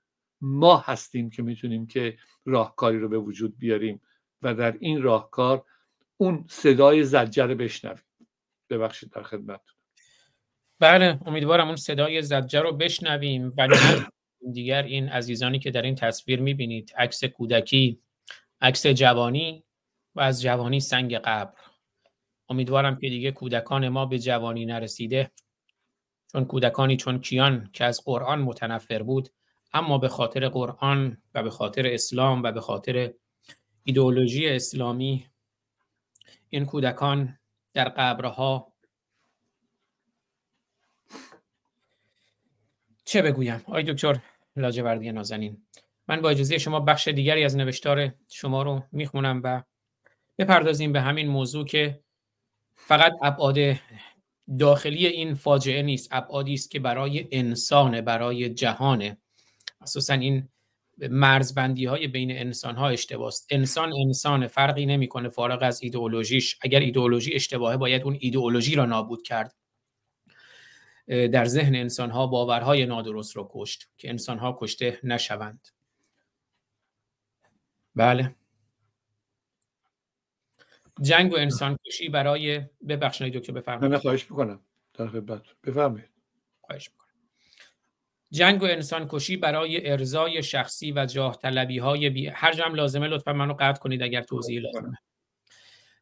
ما 0.42 0.78
هستیم 0.78 1.30
که 1.30 1.44
می‌تونیم 1.44 1.88
که 1.88 2.18
راهکاری 2.46 3.00
رو 3.00 3.10
به 3.10 3.18
وجود 3.18 3.58
بیاریم 3.58 4.02
و 4.42 4.54
در 4.54 4.78
این 4.80 5.02
راهکار 5.02 5.66
اون 6.18 6.46
صدای 6.50 7.04
زجر 7.04 7.48
بشنویم. 7.48 8.04
ببخشید 8.70 9.10
در 9.10 9.24
خدمت 9.24 9.62
بله 10.80 11.20
امیدوارم 11.26 11.68
اون 11.68 11.76
صدای 11.76 12.22
زجر 12.22 12.62
رو 12.62 12.72
بشنویم 12.72 13.54
و 13.58 13.68
دیگر 14.54 14.84
این 14.84 15.10
عزیزانی 15.10 15.60
که 15.60 15.72
در 15.72 15.82
این 15.82 15.96
تصویر 15.96 16.42
می‌بینید 16.42 16.94
عکس 16.98 17.24
کودکی 17.24 18.02
عکس 18.62 18.88
جوانی 18.88 19.64
و 20.16 20.22
از 20.22 20.42
جوانی 20.42 20.80
سنگ 20.80 21.16
قبر. 21.16 21.54
امیدوارم 22.50 22.96
که 22.96 23.10
دیگه 23.10 23.32
کودکان 23.32 23.90
ما 23.90 24.06
به 24.06 24.20
جوانی 24.20 24.66
نرسیده 24.66 25.32
چون 26.32 26.46
کودکانی 26.46 26.98
چون 26.98 27.20
کیان 27.20 27.70
که 27.74 27.86
از 27.86 28.02
قرآن 28.06 28.42
متنفر 28.42 29.04
بود 29.04 29.30
اما 29.74 29.98
به 29.98 30.08
خاطر 30.08 30.50
قرآن 30.50 31.18
و 31.34 31.44
به 31.44 31.50
خاطر 31.50 31.88
اسلام 31.88 32.44
و 32.44 32.52
به 32.52 32.62
خاطر 32.62 33.14
ایدئولوژی 33.84 34.50
اسلامی 34.50 35.28
این 36.50 36.66
کودکان 36.66 37.40
در 37.74 37.90
قبرها 37.90 38.74
چه 43.06 43.22
بگویم؟ 43.22 43.64
آی 43.66 43.84
دکتر 43.84 44.20
لاجوردی 44.56 45.12
نازنین 45.12 45.66
من 46.08 46.22
با 46.22 46.30
اجازه 46.30 46.58
شما 46.58 46.80
بخش 46.80 47.08
دیگری 47.08 47.44
از 47.44 47.58
نوشتار 47.58 48.14
شما 48.30 48.64
رو 48.64 48.84
می‌خونم 48.92 49.42
و 49.44 49.64
بپردازیم 50.42 50.92
به 50.92 51.02
همین 51.02 51.28
موضوع 51.28 51.66
که 51.66 52.00
فقط 52.76 53.14
ابعاد 53.22 53.58
داخلی 54.60 55.08
این 55.08 55.34
فاجعه 55.34 55.82
نیست 55.82 56.08
ابعادی 56.12 56.54
است 56.54 56.72
که 56.72 56.80
برای 56.80 57.28
انسان 57.32 58.02
برای 58.02 58.50
جهانه. 58.50 59.18
اساسا 59.82 60.14
این 60.14 60.50
مرزبندی 60.98 61.86
های 61.86 62.08
بین 62.08 62.32
انسان 62.32 62.76
ها 62.76 62.90
اشتباه 62.90 63.34
انسان 63.50 63.94
انسان 63.94 64.48
فرقی 64.48 64.86
نمی‌کنه 64.86 65.30
فارغ 65.30 65.60
از 65.64 65.84
ایدئولوژیش. 65.84 66.58
اگر 66.62 66.80
ایدئولوژی 66.80 67.34
اشتباهه 67.34 67.78
باید 67.78 68.04
اون 68.04 68.18
ایدئولوژی 68.20 68.76
را 68.76 68.86
نابود 68.86 69.22
کرد. 69.22 69.56
در 71.08 71.46
ذهن 71.46 71.76
انسان 71.76 72.12
ها 72.12 72.28
باورهای 72.28 72.86
نادرست 72.86 73.36
رو 73.36 73.50
کشت 73.54 73.90
که 73.98 74.10
انسان 74.10 74.38
ها 74.38 74.58
کشته 74.62 75.00
نشوند. 75.04 75.68
بله. 77.96 78.36
جنگ 81.02 81.34
و 81.34 81.36
انسان 81.36 81.78
کشی 81.86 82.10
برای 82.10 82.62
ببخشید 82.88 83.34
دکتر 83.34 83.54
بفرمایید. 83.54 83.94
نه 83.94 84.00
خواهش 84.00 84.32
می‌کنم. 84.32 84.60
در 84.94 85.08
خدمت. 85.08 85.42
بفرمایید. 85.64 86.10
خواهش 86.62 86.90
می‌کنم. 86.90 87.08
جنگ 88.32 88.62
و 88.62 88.66
انسان 88.66 89.08
کشی 89.10 89.38
برای 89.38 89.92
ارزای 89.92 90.44
شخصی 90.44 90.92
و 90.92 91.06
جاه 91.06 91.38
طلبی 91.38 91.78
های 91.78 92.10
بی... 92.10 92.28
هر 92.28 92.54
جمع 92.54 92.76
لازمه 92.76 93.08
لطفا 93.08 93.34
منو 93.34 93.54
قطع 93.60 93.80
کنید 93.80 94.04
اگر 94.04 94.22
توضیح 94.22 94.62
لازمه. 94.62 94.98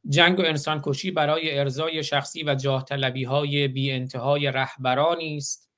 جنگ 0.09 0.39
و 0.39 0.41
انسان 0.41 0.81
کشی 0.83 1.11
برای 1.11 1.59
ارزای 1.59 2.03
شخصی 2.03 2.43
و 2.43 2.55
جاه 2.55 2.85
طلبی 2.85 3.23
های 3.23 3.67
بی 3.67 3.91
انتهای 3.91 4.51
رهبرانی 4.51 5.37
است 5.37 5.69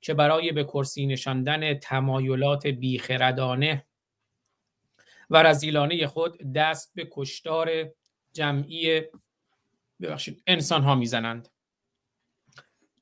که 0.00 0.14
برای 0.14 0.52
به 0.52 0.64
کرسی 0.64 1.06
نشاندن 1.06 1.74
تمایلات 1.74 2.66
بیخردانه 2.66 3.86
و 5.30 5.42
رزیلانه 5.42 6.06
خود 6.06 6.52
دست 6.52 6.92
به 6.94 7.08
کشتار 7.12 7.90
جمعی 8.32 9.02
ببخشید 10.00 10.42
انسان 10.46 10.82
ها 10.82 10.94
می‌زنند 10.94 11.48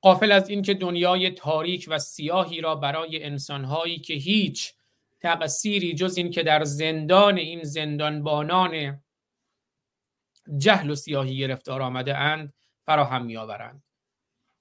قافل 0.00 0.32
از 0.32 0.48
اینکه 0.48 0.74
دنیای 0.74 1.30
تاریک 1.30 1.86
و 1.88 1.98
سیاهی 1.98 2.60
را 2.60 2.74
برای 2.74 3.24
انسانهایی 3.24 3.98
که 3.98 4.14
هیچ 4.14 4.74
تقصیری 5.20 5.94
جز 5.94 6.16
این 6.16 6.30
که 6.30 6.42
در 6.42 6.64
زندان 6.64 7.38
این 7.38 7.62
زندانبانان 7.62 9.02
جهل 10.58 10.90
و 10.90 10.94
سیاهی 10.94 11.38
گرفتار 11.38 11.82
آمده 11.82 12.16
اند 12.16 12.54
فراهم 12.86 13.24
می 13.24 13.36
آورند. 13.36 13.82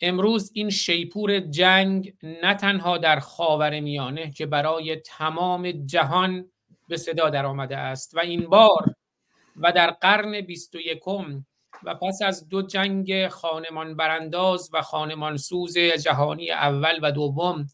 امروز 0.01 0.51
این 0.53 0.69
شیپور 0.69 1.39
جنگ 1.39 2.13
نه 2.23 2.53
تنها 2.53 2.97
در 2.97 3.19
خاور 3.19 3.79
میانه 3.79 4.31
که 4.31 4.45
برای 4.45 4.95
تمام 4.95 5.71
جهان 5.71 6.51
به 6.87 6.97
صدا 6.97 7.29
در 7.29 7.45
آمده 7.45 7.77
است 7.77 8.15
و 8.15 8.19
این 8.19 8.49
بار 8.49 8.95
و 9.55 9.71
در 9.71 9.91
قرن 9.91 10.41
بیست 10.41 10.75
و 10.75 10.79
یکم 10.79 11.45
و 11.83 11.95
پس 11.95 12.21
از 12.21 12.49
دو 12.49 12.61
جنگ 12.61 13.27
خانمان 13.27 13.95
برانداز 13.95 14.69
و 14.73 14.81
خانمان 14.81 15.37
سوز 15.37 15.77
جهانی 15.77 16.51
اول 16.51 16.99
و 17.01 17.11
دوم 17.11 17.67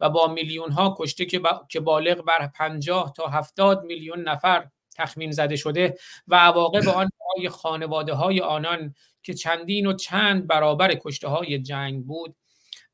و 0.00 0.10
با 0.10 0.26
میلیون 0.26 0.70
ها 0.72 0.96
کشته 0.98 1.24
که, 1.24 1.40
که 1.68 1.80
بالغ 1.80 2.24
بر 2.24 2.46
50 2.46 3.12
تا 3.16 3.26
70 3.26 3.84
میلیون 3.84 4.20
نفر 4.28 4.68
تخمین 4.96 5.30
زده 5.30 5.56
شده 5.56 5.98
و 6.28 6.36
عواقب 6.36 6.88
آن 6.88 7.10
برای 7.20 7.48
خانواده 7.48 8.14
های 8.14 8.40
آنان 8.40 8.94
که 9.22 9.34
چندین 9.34 9.86
و 9.86 9.92
چند 9.92 10.46
برابر 10.46 10.94
کشته 10.94 11.28
های 11.28 11.58
جنگ 11.58 12.06
بود 12.06 12.36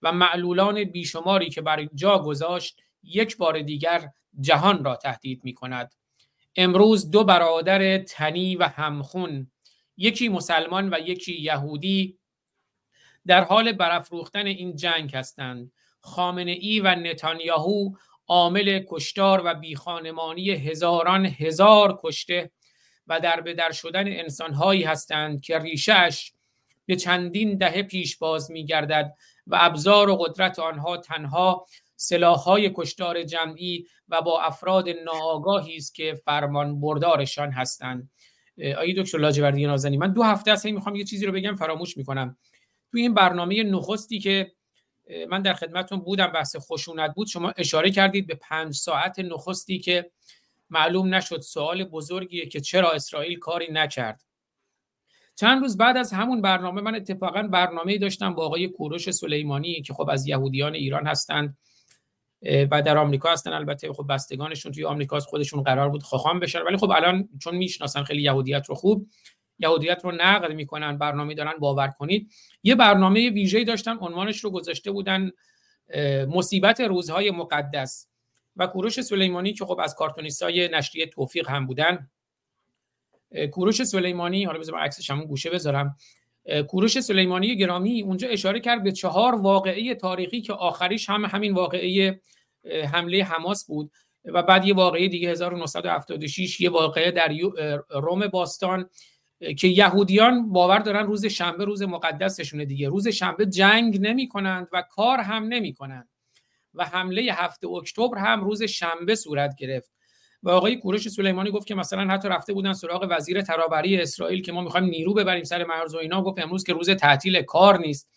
و 0.03 0.13
معلولان 0.13 0.85
بیشماری 0.85 1.51
که 1.51 1.63
بر 1.63 1.89
جا 1.95 2.19
گذاشت 2.19 2.81
یک 3.03 3.37
بار 3.37 3.61
دیگر 3.63 4.09
جهان 4.41 4.85
را 4.85 4.97
تهدید 4.97 5.45
می 5.45 5.55
کند 5.55 5.95
امروز 6.61 7.11
دو 7.11 7.25
برادر 7.25 7.99
تنی 7.99 8.57
و 8.57 8.63
همخون 8.65 9.51
یکی 9.97 10.29
مسلمان 10.29 10.95
و 10.95 10.99
یکی 10.99 11.41
یهودی 11.41 12.19
در 13.27 13.45
حال 13.45 13.73
برافروختن 13.73 14.47
این 14.47 14.77
جنگ 14.77 15.17
هستند. 15.17 15.73
خامنه 16.01 16.51
ای 16.51 16.81
و 16.81 16.95
نتانیاهو 16.95 17.91
عامل 18.29 18.85
کشتار 18.89 19.43
و 19.45 19.55
بیخانمانی 19.55 20.51
هزاران 20.51 21.27
هزار 21.27 21.99
کشته 22.03 22.51
و 23.07 23.21
در 23.21 23.41
به 23.41 23.55
در 23.55 23.73
شدن 23.73 24.09
انسانهایی 24.09 24.83
هستند 24.83 25.41
که 25.41 25.59
ریشش 25.59 26.33
به 26.87 26.97
چندین 26.97 27.59
دهه 27.59 27.83
پیش 27.83 28.17
باز 28.17 28.51
میگردد 28.51 29.15
و 29.47 29.59
ابزار 29.61 30.11
و 30.11 30.17
قدرت 30.17 30.59
آنها 30.59 30.97
تنها 30.97 31.67
سلاحهای 32.01 32.73
کشتار 32.75 33.23
جمعی 33.23 33.87
و 34.09 34.23
با 34.23 34.43
افراد 34.43 34.89
ناآگاهی 34.89 35.77
است 35.77 35.95
که 35.95 36.21
فرمان 36.25 36.81
بردارشان 36.81 37.51
هستند. 37.51 38.11
آقای 38.75 39.03
دکتر 39.03 39.19
لاجوردی 39.19 39.67
نازنی 39.67 39.97
من 39.97 40.13
دو 40.13 40.23
هفته 40.23 40.51
است 40.51 40.67
می‌خوام 40.67 40.97
یه 40.97 41.05
چیزی 41.05 41.27
رو 41.27 41.33
بگم 41.33 41.57
فراموش 41.57 41.97
می‌کنم. 41.97 42.37
توی 42.91 43.03
این 43.03 43.15
برنامه 43.15 43.63
نخستی 43.63 44.19
که 44.19 44.53
من 45.29 45.43
در 45.43 45.55
خدمتتون 45.55 45.99
بودم 45.99 46.27
بحث 46.27 46.57
خشونت 46.57 47.15
بود 47.15 47.27
شما 47.27 47.53
اشاره 47.57 47.91
کردید 47.91 48.27
به 48.27 48.35
پنج 48.35 48.75
ساعت 48.75 49.19
نخستی 49.19 49.79
که 49.79 50.11
معلوم 50.71 51.15
نشد 51.15 51.41
سوال 51.41 51.85
بزرگیه 51.85 52.47
که 52.47 52.61
چرا 52.61 52.91
اسرائیل 52.91 53.39
کاری 53.39 53.69
نکرد. 53.73 54.23
چند 55.35 55.63
روز 55.63 55.77
بعد 55.77 55.97
از 55.97 56.13
همون 56.13 56.43
برنامه 56.43 56.81
من 56.81 56.95
اتفاقا 56.95 57.43
برنامه 57.43 57.99
داشتم 57.99 58.35
با 58.35 58.47
آقای 58.47 58.69
کوروش 58.69 59.11
سلیمانی 59.11 59.83
که 59.83 59.95
خب 59.95 60.11
از 60.11 60.27
یهودیان 60.27 60.75
ایران 60.75 61.07
هستند. 61.07 61.57
و 62.43 62.83
در 62.83 62.99
آمریکا 62.99 63.33
هستن. 63.33 63.53
البته 63.53 63.93
خب 63.93 64.07
بستگانشون 64.09 64.73
توی 64.73 64.85
آمریکا 64.85 65.21
خودشون 65.21 65.63
قرار 65.63 65.89
بود 65.89 66.03
خواهم 66.03 66.41
بشن. 66.41 66.63
ولی 66.63 66.77
خب 66.77 66.91
الان 66.91 67.29
چون 67.43 67.57
می‌شناسن 67.57 68.03
خیلی 68.03 68.23
یهودیت 68.23 68.67
رو 68.69 68.75
خوب 68.75 69.07
یهودیت 69.59 70.01
رو 70.05 70.13
نقد 70.13 70.53
می‌کنن 70.53 70.99
برنامه 70.99 71.35
دارن 71.35 71.55
باور 71.59 71.89
کنید. 71.89 72.31
یه 72.63 72.75
برنامه 72.75 73.31
ویژه‌ای 73.31 73.65
داشتن 73.65 73.97
عنوانش 74.01 74.45
رو 74.45 74.51
گذاشته 74.51 74.91
بودن 74.91 75.31
مصیبت 76.29 76.81
روزهای 76.81 77.31
مقدس. 77.31 78.09
و 78.57 78.67
کوروش 78.67 79.01
سلیمانی 79.01 79.53
که 79.53 79.65
خب 79.65 79.81
از 79.83 79.95
کارتونیستای 79.95 80.69
نشریه 80.69 81.07
توفیق 81.07 81.51
هم 81.51 81.67
بودن 81.67 82.11
کوروش 83.53 83.83
سلیمانی 83.83 84.45
حالا 84.45 84.59
بذار 84.59 84.79
عکسش 84.79 85.11
هم 85.11 85.25
گوشه 85.25 85.51
بذارم. 85.51 85.97
کوروش 86.69 87.01
سلیمانی 87.01 87.57
گرامی 87.57 88.03
اونجا 88.03 88.29
اشاره 88.29 88.61
کرد 88.61 88.83
به 88.83 88.93
چهار 88.93 89.35
واقعه 89.35 89.95
تاریخی 89.95 90.41
که 90.41 90.53
آخریش 90.53 91.11
هم 91.11 91.25
همین 91.25 91.55
واقعه 91.55 92.21
حمله 92.93 93.25
حماس 93.25 93.67
بود 93.67 93.91
و 94.25 94.43
بعد 94.43 94.67
یه 94.67 94.75
واقعه 94.75 95.09
دیگه 95.09 95.31
1976 95.31 96.61
یه 96.61 96.71
واقعه 96.71 97.11
در 97.11 97.33
روم 97.91 98.27
باستان 98.27 98.91
که 99.59 99.69
یهودیان 99.69 100.53
باور 100.53 100.79
دارن 100.79 101.07
روز 101.07 101.27
شنبه 101.27 101.65
روز 101.65 101.83
مقدسشونه 101.83 102.65
دیگه. 102.65 102.89
روز 102.89 103.09
شنبه 103.09 103.47
جنگ 103.47 104.01
نمی 104.01 104.29
کنند 104.29 104.69
و 104.73 104.83
کار 104.91 105.19
هم 105.19 105.45
نمی 105.45 105.75
کنند 105.75 106.09
و 106.75 106.85
حمله 106.85 107.23
هفته 107.23 107.69
اکتبر 107.69 108.19
هم 108.19 108.45
روز 108.45 108.63
شنبه 108.63 109.15
صورت 109.15 109.55
گرفت. 109.59 109.91
و 110.43 110.51
آقای 110.51 110.77
کوروش 110.77 111.09
سلیمانی 111.09 111.51
گفت 111.51 111.67
که 111.67 111.75
مثلا 111.75 112.15
حتی 112.15 112.29
رفته 112.29 112.53
بودن 112.53 112.73
سراغ 112.73 113.07
وزیر 113.11 113.43
ترابری 113.43 114.01
اسرائیل 114.01 114.43
که 114.43 114.53
ما 114.53 114.61
می‌خوایم 114.61 114.87
نیرو 114.87 115.15
ببریم 115.15 115.45
سر 115.45 115.65
مرز 115.65 115.95
و 115.95 115.99
اینا 115.99 116.23
گفت 116.23 116.39
امروز 116.39 116.65
که 116.65 116.73
روز 116.73 116.91
تعطیل 116.91 117.43
کار 117.43 117.79
نیست. 117.79 118.11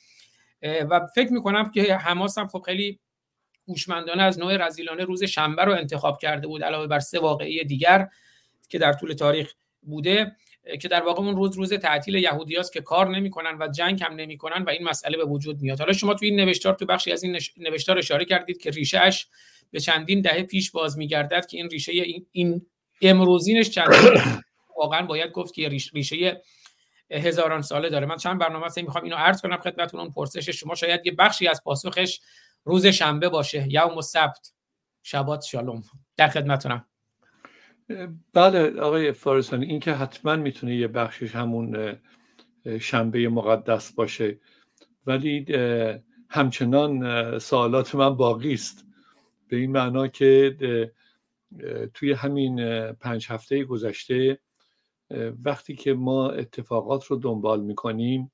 و 0.61 1.07
فکر 1.15 1.33
می‌کنم 1.33 1.71
که 1.71 1.95
حماس 1.95 2.37
هم 2.37 2.47
خب 2.47 2.61
خیلی 2.65 2.99
هوشمندانه 3.67 4.23
از 4.23 4.39
نوع 4.39 4.67
رزیلانه 4.67 5.03
روز 5.03 5.23
شنبه 5.23 5.63
رو 5.63 5.71
انتخاب 5.71 6.17
کرده 6.17 6.47
بود 6.47 6.63
علاوه 6.63 6.87
بر 6.87 6.99
سه 6.99 7.19
واقعی 7.19 7.63
دیگر 7.63 8.07
که 8.69 8.77
در 8.79 8.93
طول 8.93 9.13
تاریخ 9.13 9.53
بوده 9.81 10.35
که 10.81 10.87
در 10.87 11.03
واقع 11.03 11.21
اون 11.21 11.35
روز 11.35 11.55
روز 11.55 11.73
تعطیل 11.73 12.15
یهودیاست 12.15 12.73
که 12.73 12.81
کار 12.81 13.09
نمی‌کنن 13.09 13.57
و 13.59 13.67
جنگ 13.67 14.03
هم 14.03 14.15
نمی‌کنن 14.15 14.63
و 14.63 14.69
این 14.69 14.83
مسئله 14.83 15.17
به 15.17 15.25
وجود 15.25 15.61
میاد. 15.61 15.79
حالا 15.79 15.93
شما 15.93 16.13
تو 16.13 16.25
این 16.25 16.39
نوشتار 16.39 16.73
تو 16.73 16.85
بخشی 16.85 17.11
از 17.11 17.23
این 17.23 17.39
نوشتار 17.57 17.97
اشاره 17.97 18.25
کردید 18.25 18.61
که 18.61 18.69
ریشه 18.69 18.99
اش 18.99 19.27
به 19.71 19.79
چندین 19.79 20.21
دهه 20.21 20.43
پیش 20.43 20.71
باز 20.71 20.97
میگردد 20.97 21.45
که 21.45 21.57
این 21.57 21.69
ریشه 21.69 21.91
این, 22.31 22.65
امروزینش 23.01 23.69
چندین 23.69 24.21
واقعا 24.77 25.05
باید 25.05 25.31
گفت 25.31 25.53
که 25.53 25.69
ریشه 25.69 26.41
هزاران 27.11 27.61
ساله 27.61 27.89
داره. 27.89 28.05
من 28.05 28.17
چند 28.17 28.39
برنامه 28.39 28.65
هست 28.65 28.77
می‌خوام 28.77 29.03
اینو 29.03 29.15
عرض 29.15 29.41
کنم 29.41 29.57
خدمتتون. 29.57 29.99
اون 29.99 30.11
پرسش 30.11 30.49
شما 30.49 30.75
شاید 30.75 31.01
یه 31.05 31.11
بخشی 31.11 31.47
از 31.47 31.61
پاسخش 31.63 32.19
روز 32.63 32.85
شنبه 32.85 33.29
باشه. 33.29 33.65
یوم 33.69 33.95
السبت. 33.95 34.53
شبات 35.03 35.43
شالوم 35.43 35.83
در 36.17 36.27
خدمتتونم. 36.27 36.85
بله 38.33 38.79
آقای 38.79 39.11
فارسانی 39.11 39.65
این 39.65 39.79
که 39.79 39.93
حتما 39.93 40.35
می‌تونه 40.35 40.75
یه 40.75 40.87
بخشش 40.87 41.35
همون 41.35 41.97
شنبه 42.81 43.29
مقدس 43.29 43.91
باشه. 43.91 44.39
ولی 45.05 45.45
همچنان 46.29 47.39
سوالات 47.39 47.95
من 47.95 48.15
باقی 48.15 48.53
است. 48.53 48.85
به 49.51 49.57
این 49.57 49.71
معنا 49.71 50.07
که 50.07 50.55
توی 51.93 52.11
همین 52.11 52.57
پنج 52.91 53.27
هفته 53.29 53.63
گذشته 53.63 54.39
وقتی 55.45 55.75
که 55.75 55.93
ما 55.93 56.29
اتفاقات 56.29 57.05
رو 57.05 57.15
دنبال 57.15 57.61
می‌کنیم 57.61 58.31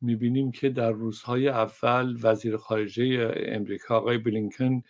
می‌بینیم 0.00 0.52
که 0.52 0.68
در 0.68 0.90
روزهای 0.90 1.48
اول 1.48 2.18
وزیر 2.22 2.56
خارجه 2.56 3.34
امریکا 3.36 3.96
آقای 3.96 4.18
بلینکن 4.18 4.82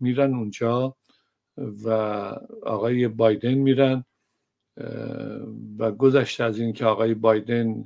میرن 0.00 0.34
اونجا 0.34 0.96
و 1.84 1.90
آقای 2.62 3.08
بایدن 3.08 3.54
میرن 3.54 4.04
و 5.78 5.92
گذشته 5.92 6.44
از 6.44 6.58
این 6.58 6.72
که 6.72 6.84
آقای 6.84 7.14
بایدن 7.14 7.84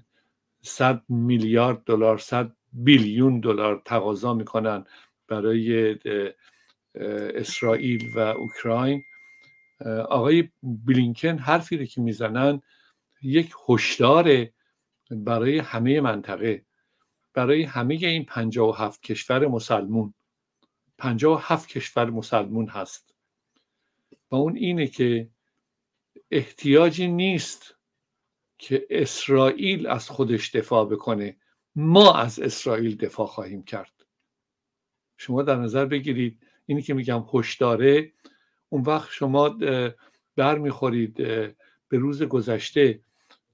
100 0.63 1.03
میلیارد 1.09 1.85
دلار 1.85 2.19
100 2.19 2.57
بیلیون 2.73 3.41
دلار 3.41 3.83
تقاضا 3.85 4.35
می‌کنن 4.35 4.85
برای 5.29 5.97
اسرائیل 6.95 8.13
و 8.15 8.19
اوکراین. 8.19 9.03
آقای 10.09 10.49
بلینکن 10.63 11.39
حرفی 11.39 11.77
رو 11.77 11.85
که 11.85 12.01
می‌زنن 12.01 12.63
یک 13.23 13.53
هشدار 13.69 14.47
برای 15.11 15.59
همه 15.59 16.01
منطقه 16.01 16.67
برای 17.35 17.63
همه 17.63 17.95
این 17.95 18.25
پنجاه 18.25 18.69
و 18.69 18.73
هفت 18.73 19.03
کشور 19.03 19.47
مسلمون. 19.47 20.15
پنجاه 20.99 21.39
و 21.39 21.41
هفت 21.43 21.69
کشور 21.69 22.11
مسلمون 22.11 22.69
هست. 22.69 23.15
و 24.31 24.35
اون 24.35 24.57
اینه 24.57 24.87
که 24.87 25.31
احتیاجی 26.31 27.09
نیست 27.09 27.75
که 28.59 28.87
اسرائیل 28.91 29.87
از 29.87 30.11
خودش 30.11 30.51
دفاع 30.51 30.89
بکنه. 30.89 31.37
ما 31.75 32.15
از 32.15 32.41
اسرائیل 32.41 32.97
دفاع 32.97 33.27
خواهیم 33.27 33.63
کرد. 33.63 34.07
شما 35.17 35.43
در 35.43 35.57
نظر 35.57 35.85
بگیرید 35.85 36.47
اینی 36.67 36.83
که 36.83 36.95
میگم 36.95 37.25
هشداره 37.35 38.13
اون 38.69 38.83
وقت 38.83 39.11
شما 39.11 39.57
برمیخورید 40.37 41.15
به 41.89 41.99
روز 41.99 42.23
گذشته 42.23 43.01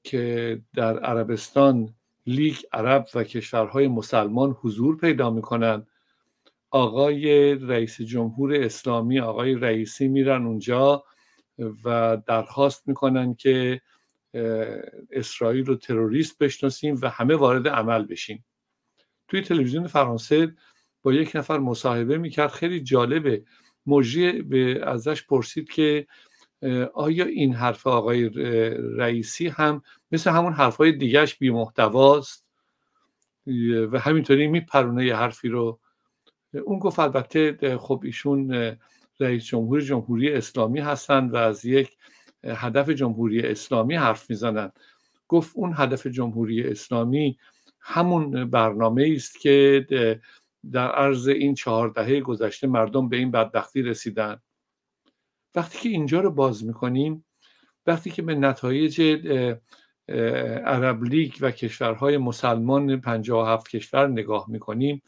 که 0.03 0.61
در 0.75 0.99
عربستان 0.99 1.95
لیگ 2.27 2.57
عرب 2.73 3.07
و 3.15 3.25
کشورهای 3.25 3.89
مسلمان 3.89 4.57
حضور 4.61 4.97
پیدا 4.97 5.31
می‌کنند 5.31 5.87
آقای 6.71 7.55
رئیس 7.55 8.01
جمهور 8.01 8.55
اسلامی 8.55 9.21
آقای 9.21 9.55
رئیسی 9.55 10.09
میرن 10.09 10.47
اونجا 10.47 11.05
و 11.85 12.19
درخواست 12.27 12.89
می‌کنن 12.89 13.35
که 13.35 13.81
اسرائیل 15.11 15.65
رو 15.65 15.77
تروریست 15.77 16.39
بشناسیم 16.39 16.99
و 17.03 17.09
همه 17.11 17.35
وارد 17.35 17.69
عمل 17.69 18.05
بشیم. 18.05 18.45
توی 19.29 19.41
تلویزیون 19.41 19.87
فرانسه 19.87 20.55
با 21.03 21.13
یک 21.13 21.37
نفر 21.37 21.59
مصاحبه 21.59 22.19
می‌کرد. 22.19 22.51
خیلی 22.51 22.81
جالبه. 22.81 23.43
مجری 23.87 24.43
به 24.43 24.81
ازش 24.87 25.27
پرسید 25.27 25.71
که 25.71 26.07
آیا 26.95 27.25
این 27.25 27.55
حرف 27.55 27.87
آقای 27.87 28.29
رئیسی 28.97 29.49
هم 29.49 29.83
مثل 30.13 30.31
همون 30.31 30.53
حرفهای 30.53 30.93
دیگهش 30.93 31.35
بی 31.35 31.51
محتواست 31.51 32.47
و 33.93 33.99
همینطوری 33.99 34.47
میپرونه 34.47 35.07
یه 35.07 35.17
حرفی 35.17 35.49
رو. 35.49 35.81
اون 36.65 36.79
گفت 36.79 36.99
البته 36.99 37.79
خب 37.79 38.01
ایشون 38.05 38.77
رئیس 39.21 39.45
جمهور 39.45 39.81
جمهوری 39.81 40.33
اسلامی 40.33 40.81
هستند 40.81 41.35
و 41.35 41.37
از 41.37 41.65
یک 41.65 41.97
هدف 42.45 42.91
جمهوری 42.91 43.41
اسلامی 43.41 43.95
حرف 43.95 44.31
می‌زنند 44.31 44.73
گفت 45.29 45.53
اون 45.55 45.73
هدف 45.77 46.07
جمهوری 46.07 46.65
اسلامی 46.65 47.39
همون 47.81 48.51
برنامه 48.51 49.13
است 49.17 49.41
که 49.41 49.87
در 50.73 50.91
عرض 50.91 51.29
این 51.29 51.55
چهار 51.55 51.89
دهه 51.89 52.21
گذشته 52.21 52.67
مردم 52.67 53.09
به 53.09 53.17
این 53.17 53.31
بدبختی 53.31 53.83
رسیدن. 53.83 54.41
وقتی 55.55 55.79
که 55.79 55.89
اینجا 55.89 56.21
رو 56.21 56.31
باز 56.31 56.65
می‌کنیم 56.65 57.25
وقتی 57.87 58.11
که 58.11 58.23
به 58.23 58.35
نتایج 58.35 59.01
عرب 60.65 61.05
لیگ 61.05 61.33
و 61.41 61.51
کشورهای 61.51 62.17
مسلمان 62.17 63.01
57 63.01 63.69
کشور 63.69 64.09
نگاه 64.09 64.51
می‌کنیم 64.51 65.03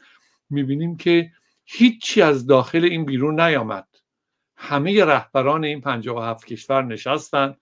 می‌بینیم 0.49 0.97
که 0.97 1.31
هیچی 1.65 2.21
از 2.21 2.47
داخل 2.47 2.83
این 2.83 3.05
بیرون 3.05 3.39
نیامد. 3.39 3.87
همه 4.55 5.05
رهبران 5.05 5.63
این 5.63 5.81
57 5.81 6.45
کشور 6.45 6.83
نشستن. 6.83 7.55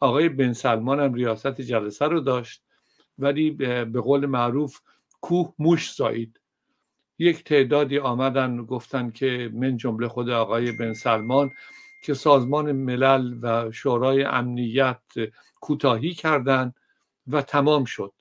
آقای 0.00 0.28
بن 0.28 0.52
سلمان 0.52 1.00
هم 1.00 1.14
ریاست 1.14 1.60
جلسه 1.60 2.04
رو 2.04 2.20
داشت 2.20 2.64
ولی 3.18 3.50
به 3.50 4.00
قول 4.00 4.26
معروف 4.26 4.80
کوه 5.20 5.54
موش 5.58 5.94
زایید. 5.94 6.40
یک 7.18 7.44
تعدادی 7.44 7.98
آمدن 7.98 8.64
گفتن 8.64 9.10
که 9.10 9.50
من 9.52 9.76
جمله 9.76 10.08
خود 10.08 10.30
آقای 10.30 10.72
بن 10.72 10.92
سلمان 10.92 11.50
که 12.04 12.14
سازمان 12.14 12.72
ملل 12.72 13.38
و 13.42 13.72
شورای 13.72 14.24
امنیت 14.24 15.02
کوتاهی 15.60 16.14
کردند 16.14 16.74
و 17.26 17.42
تمام 17.42 17.84
شد. 17.84 18.12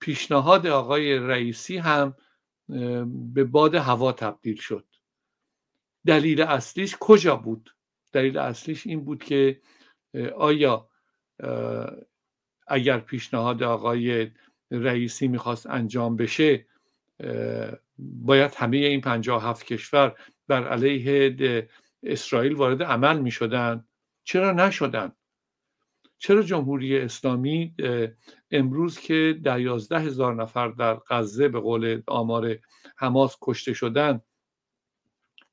پیشنهاد 0.00 0.66
آقای 0.66 1.18
رئیسی 1.18 1.76
هم 1.76 2.14
به 3.34 3.44
باد 3.44 3.74
هوا 3.74 4.12
تبدیل 4.12 4.56
شد. 4.56 4.84
دلیل 6.06 6.42
اصلیش 6.42 6.96
کجا 7.00 7.36
بود؟ 7.36 7.74
دلیل 8.12 8.38
اصلیش 8.38 8.86
این 8.86 9.04
بود 9.04 9.24
که 9.24 9.60
آیا 10.36 10.88
اگر 12.66 12.98
پیشنهاد 12.98 13.62
آقای 13.62 14.30
رئیسی 14.70 15.28
می‌خواست 15.28 15.66
انجام 15.66 16.16
بشه 16.16 16.66
باید 17.98 18.54
همه 18.54 18.76
این 18.76 19.00
پنجاه 19.00 19.44
هفت 19.44 19.66
کشور 19.66 20.14
بر 20.48 20.68
علیه 20.68 21.68
اسرائیل 22.02 22.54
وارد 22.54 22.82
عمل 22.82 23.18
می 23.18 23.30
شدن 23.30 23.84
چرا 24.24 24.52
نشدن؟ 24.52 25.12
چرا 26.18 26.42
جمهوری 26.42 26.98
اسلامی 26.98 27.74
امروز 28.50 28.98
که 28.98 29.40
در 29.44 29.60
یازده 29.60 30.00
هزار 30.00 30.34
نفر 30.34 30.68
در 30.68 30.94
غزه 30.94 31.48
به 31.48 31.60
قول 31.60 32.02
آمار 32.06 32.58
حماس 32.96 33.36
کشته 33.42 33.72
شدن 33.72 34.20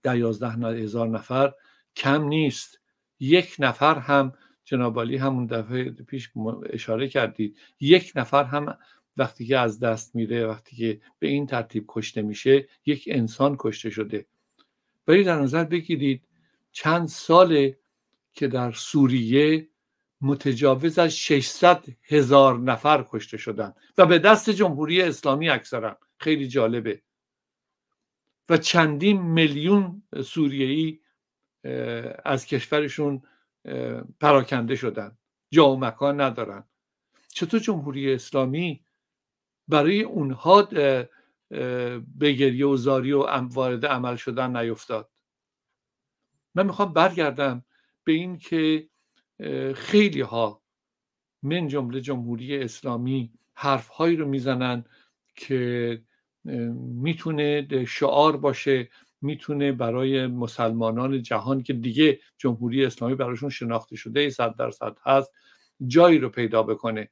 در 0.03 0.17
یازده 0.17 0.49
هزار 0.49 1.07
نفر 1.07 1.53
کم 1.95 2.23
نیست. 2.23 2.81
یک 3.19 3.55
نفر 3.59 3.99
هم 3.99 4.33
جنابالی 4.63 5.17
همون 5.17 5.45
دفعه 5.45 5.91
پیش 5.91 6.31
اشاره 6.69 7.07
کردید 7.07 7.57
یک 7.79 8.11
نفر 8.15 8.43
هم 8.43 8.77
وقتی 9.17 9.45
که 9.45 9.57
از 9.57 9.79
دست 9.79 10.15
میره 10.15 10.47
وقتی 10.47 10.75
که 10.75 11.01
به 11.19 11.27
این 11.27 11.45
ترتیب 11.45 11.85
کشته 11.87 12.21
میشه 12.21 12.67
یک 12.85 13.09
انسان 13.11 13.55
کشته 13.59 13.89
شده. 13.89 14.25
ولی 15.07 15.23
در 15.23 15.39
نظر 15.39 15.63
بگیرید 15.63 16.27
چند 16.71 17.07
ساله 17.07 17.79
که 18.33 18.47
در 18.47 18.71
سوریه 18.71 19.69
متجاوز 20.21 20.99
از 20.99 21.17
600 21.17 21.85
هزار 22.03 22.59
نفر 22.59 23.05
کشته 23.09 23.37
شدن 23.37 23.73
و 23.97 24.05
به 24.05 24.19
دست 24.19 24.49
جمهوری 24.49 25.01
اسلامی 25.01 25.49
اکثرا. 25.49 25.99
خیلی 26.19 26.47
جالبه. 26.47 27.01
و 28.49 28.57
چندین 28.57 29.21
میلیون 29.21 30.03
سوریهی 30.23 31.01
از 32.25 32.45
کشورشون 32.45 33.21
پراکنده 34.19 34.75
شدن. 34.75 35.17
جا 35.51 35.69
و 35.71 35.79
مکان 35.79 36.21
ندارن. 36.21 36.63
چطور 37.27 37.59
جمهوری 37.59 38.13
اسلامی 38.13 38.85
برای 39.71 40.01
اونها 40.01 40.61
به 42.17 42.31
گریه 42.31 42.65
و 42.65 42.77
زاری 42.77 43.11
و 43.11 43.23
وارد 43.27 43.85
عمل 43.85 44.15
شدن 44.15 44.57
نیفتاد. 44.57 45.09
من 46.55 46.65
می‌خوام 46.65 46.93
برگردم 46.93 47.65
به 48.03 48.11
این 48.11 48.37
که 48.37 48.89
خیلی 49.75 50.21
ها 50.21 50.61
من 51.43 51.67
جمله 51.67 52.01
جمهوری 52.01 52.57
اسلامی 52.57 53.33
حرفهایی 53.53 54.15
رو 54.15 54.27
می‌زنن 54.27 54.85
که 55.35 56.01
می‌تونه 56.75 57.85
شعار 57.85 58.37
باشه 58.37 58.89
می‌تونه 59.21 59.71
برای 59.71 60.27
مسلمانان 60.27 61.21
جهان 61.21 61.63
که 61.63 61.73
دیگه 61.73 62.19
جمهوری 62.37 62.85
اسلامی 62.85 63.15
براشون 63.15 63.49
شناخته 63.49 63.95
شده 63.95 64.29
صد 64.29 64.55
درصد 64.55 64.97
هست 65.03 65.33
جایی 65.87 66.19
رو 66.19 66.29
پیدا 66.29 66.63
بکنه. 66.63 67.09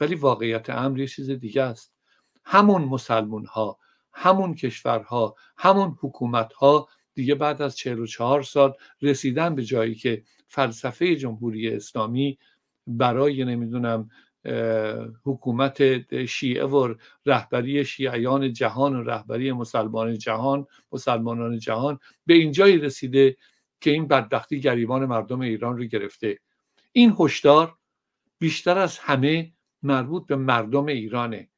ولی 0.00 0.14
واقعیت 0.14 0.70
امر 0.70 0.98
یه 0.98 1.06
چیز 1.06 1.30
دیگه 1.30 1.62
است. 1.62 1.99
همون 2.44 2.82
مسلمون 2.82 3.46
ها 3.46 3.78
همون 4.12 4.54
کشورها 4.54 5.34
همون 5.56 5.96
حکومت 6.00 6.52
ها 6.52 6.88
دیگه 7.14 7.34
بعد 7.34 7.62
از 7.62 7.76
44 7.76 8.42
سال 8.42 8.74
رسیدن 9.02 9.54
به 9.54 9.64
جایی 9.64 9.94
که 9.94 10.22
فلسفه 10.46 11.16
جمهوری 11.16 11.68
اسلامی 11.68 12.38
برای 12.86 13.44
نمی‌دونم 13.44 14.10
حکومت 15.24 16.24
شیعه 16.26 16.64
و 16.64 16.94
رهبری 17.26 17.84
شیعیان 17.84 18.52
جهان 18.52 18.96
و 18.96 19.02
رهبری 19.02 19.52
مسلمان 19.52 20.18
جهان 20.18 20.66
مسلمانان 20.92 21.58
جهان 21.58 21.98
به 22.26 22.34
اینجایی 22.34 22.78
رسیده 22.78 23.36
که 23.80 23.90
این 23.90 24.08
بدبختی 24.08 24.60
گریبان 24.60 25.06
مردم 25.06 25.40
ایران 25.40 25.76
رو 25.76 25.84
گرفته. 25.84 26.38
این 26.92 27.16
هشدار 27.18 27.76
بیشتر 28.38 28.78
از 28.78 28.98
همه 28.98 29.52
مربوط 29.82 30.26
به 30.26 30.36
مردم 30.36 30.86
ایرانه. 30.86 31.48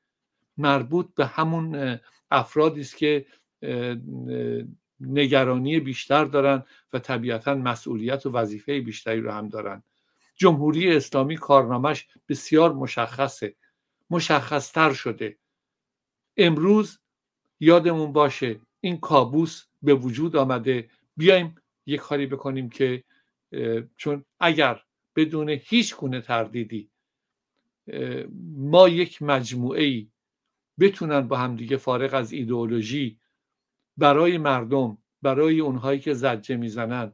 مربوط 0.56 1.14
به 1.14 1.26
همون 1.26 1.98
افرادی 2.30 2.80
است 2.80 2.96
که 2.96 3.26
نگرانی 5.00 5.80
بیشتر 5.80 6.24
دارن 6.24 6.64
و 6.92 6.98
طبیعتا 6.98 7.54
مسئولیت 7.54 8.26
و 8.26 8.30
وظیفه 8.30 8.80
بیشتری 8.80 9.20
رو 9.20 9.30
هم 9.30 9.48
دارن. 9.48 9.82
جمهوری 10.34 10.96
اسلامی 10.96 11.36
کارنامش 11.36 12.08
بسیار 12.28 12.72
مشخصه. 12.72 13.54
مشخصتر 14.10 14.92
شده. 14.92 15.36
امروز 16.36 16.98
یادمون 17.60 18.12
باشه 18.12 18.60
این 18.80 18.96
کابوس 18.96 19.66
به 19.82 19.94
وجود 19.94 20.36
آمده. 20.36 20.90
بیایم 21.16 21.54
یک 21.86 22.00
کاری 22.00 22.26
بکنیم 22.26 22.70
که 22.70 23.04
چون 23.96 24.24
اگر 24.40 24.82
بدون 25.16 25.48
هیچ 25.48 25.96
گونه 25.96 26.20
تردیدی 26.20 26.90
ما 28.56 28.88
یک 28.88 29.22
مجموعه 29.22 29.82
ای 29.82 30.08
بتونن 30.80 31.28
با 31.28 31.36
همدیگه 31.36 31.76
فارغ 31.76 32.14
از 32.14 32.32
ایدئولوژی 32.32 33.20
برای 33.96 34.38
مردم 34.38 34.98
برای 35.22 35.60
اونهایی 35.60 36.00
که 36.00 36.14
زجه 36.14 36.56
می‌زنن 36.56 37.12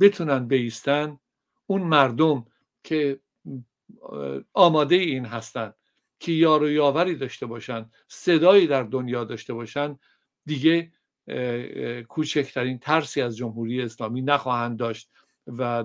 بتونن 0.00 0.48
بیستن. 0.48 1.18
اون 1.66 1.82
مردم 1.82 2.46
که 2.84 3.20
آماده 4.52 4.94
این 4.94 5.24
هستند 5.24 5.74
که 6.20 6.32
یار 6.32 6.62
و 6.62 6.70
یاوری 6.70 7.14
داشته 7.14 7.46
باشن 7.46 7.90
صدایی 8.08 8.66
در 8.66 8.82
دنیا 8.82 9.24
داشته 9.24 9.54
باشن 9.54 9.98
دیگه 10.46 10.92
کوچکترین 12.08 12.78
ترسی 12.78 13.22
از 13.22 13.36
جمهوری 13.36 13.82
اسلامی 13.82 14.22
نخواهند 14.22 14.78
داشت 14.78 15.10
و 15.46 15.84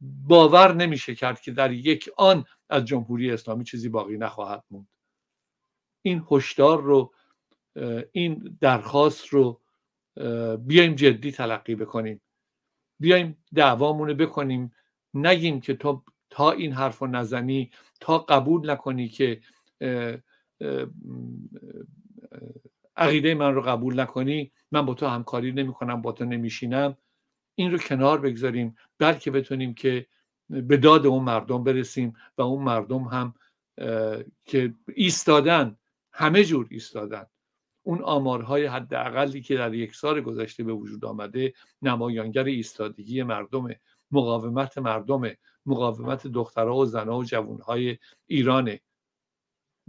باور 0.00 0.74
نمیشه 0.74 1.14
کرد 1.14 1.40
که 1.40 1.52
در 1.52 1.72
یک 1.72 2.10
آن 2.16 2.44
از 2.70 2.84
جمهوری 2.84 3.30
اسلامی 3.30 3.64
چیزی 3.64 3.88
باقی 3.88 4.18
نخواهد 4.18 4.64
موند. 4.70 4.93
این 6.06 6.24
هشدار 6.30 6.82
رو 6.82 7.12
این 8.12 8.58
درخواست 8.60 9.26
رو 9.26 9.60
بیایم 10.58 10.94
جدی 10.94 11.32
تلقی 11.32 11.74
بکنیم. 11.74 12.20
بیایم 13.00 13.44
دعوامون 13.54 14.08
رو 14.08 14.14
بکنیم. 14.14 14.72
نگیم 15.14 15.60
که 15.60 15.74
تو 15.74 16.02
تا 16.30 16.50
این 16.50 16.72
حرف 16.72 16.98
رو 16.98 17.06
نزنی 17.06 17.70
تا 18.00 18.18
قبول 18.18 18.70
نکنی 18.70 19.08
که 19.08 19.40
عقیده 22.96 23.34
من 23.34 23.54
رو 23.54 23.62
قبول 23.62 24.00
نکنی. 24.00 24.52
من 24.72 24.86
با 24.86 24.94
تو 24.94 25.06
همکاری 25.06 25.52
نمی‌کنم 25.52 26.02
با 26.02 26.12
تو 26.12 26.24
نمیشینم. 26.24 26.96
این 27.54 27.72
رو 27.72 27.78
کنار 27.78 28.20
بگذاریم. 28.20 28.76
بلکه 28.98 29.30
بتونیم 29.30 29.74
که 29.74 30.06
به 30.48 30.76
داد 30.76 31.06
اون 31.06 31.24
مردم 31.24 31.64
برسیم 31.64 32.16
و 32.38 32.42
اون 32.42 32.62
مردم 32.62 33.02
هم 33.02 33.34
که 34.44 34.74
ایستادن 34.94 35.76
همه 36.14 36.44
جور 36.44 36.66
ایستادن. 36.70 37.26
اون 37.82 38.02
آمارهای 38.02 38.66
حداقلی 38.66 39.42
که 39.42 39.54
در 39.54 39.74
یک 39.74 39.94
سال 39.94 40.20
گذشته 40.20 40.64
به 40.64 40.72
وجود 40.72 41.04
آمده 41.04 41.54
نمایانگر 41.82 42.44
ایستادگی 42.44 43.22
مردم 43.22 43.68
مقاومت 44.10 44.78
مردم 44.78 45.30
مقاومت 45.66 46.26
دخترها 46.26 46.76
و 46.76 46.86
زنها 46.86 47.18
و 47.18 47.24
جوانهای 47.24 47.98
ایرانه. 48.26 48.80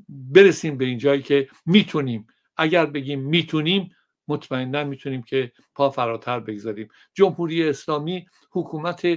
برسیم 0.09 0.77
به 0.77 0.85
این 0.85 0.97
جایی 0.97 1.21
که 1.21 1.49
می‌تونیم. 1.65 2.27
اگر 2.57 2.85
بگیم 2.85 3.19
می‌تونیم 3.19 3.95
مطمئنا 4.27 4.83
می‌تونیم 4.83 5.23
که 5.23 5.51
پا 5.75 5.89
فراتر 5.89 6.39
بگذاریم. 6.39 6.87
جمهوری 7.13 7.69
اسلامی 7.69 8.25
حکومت 8.51 9.07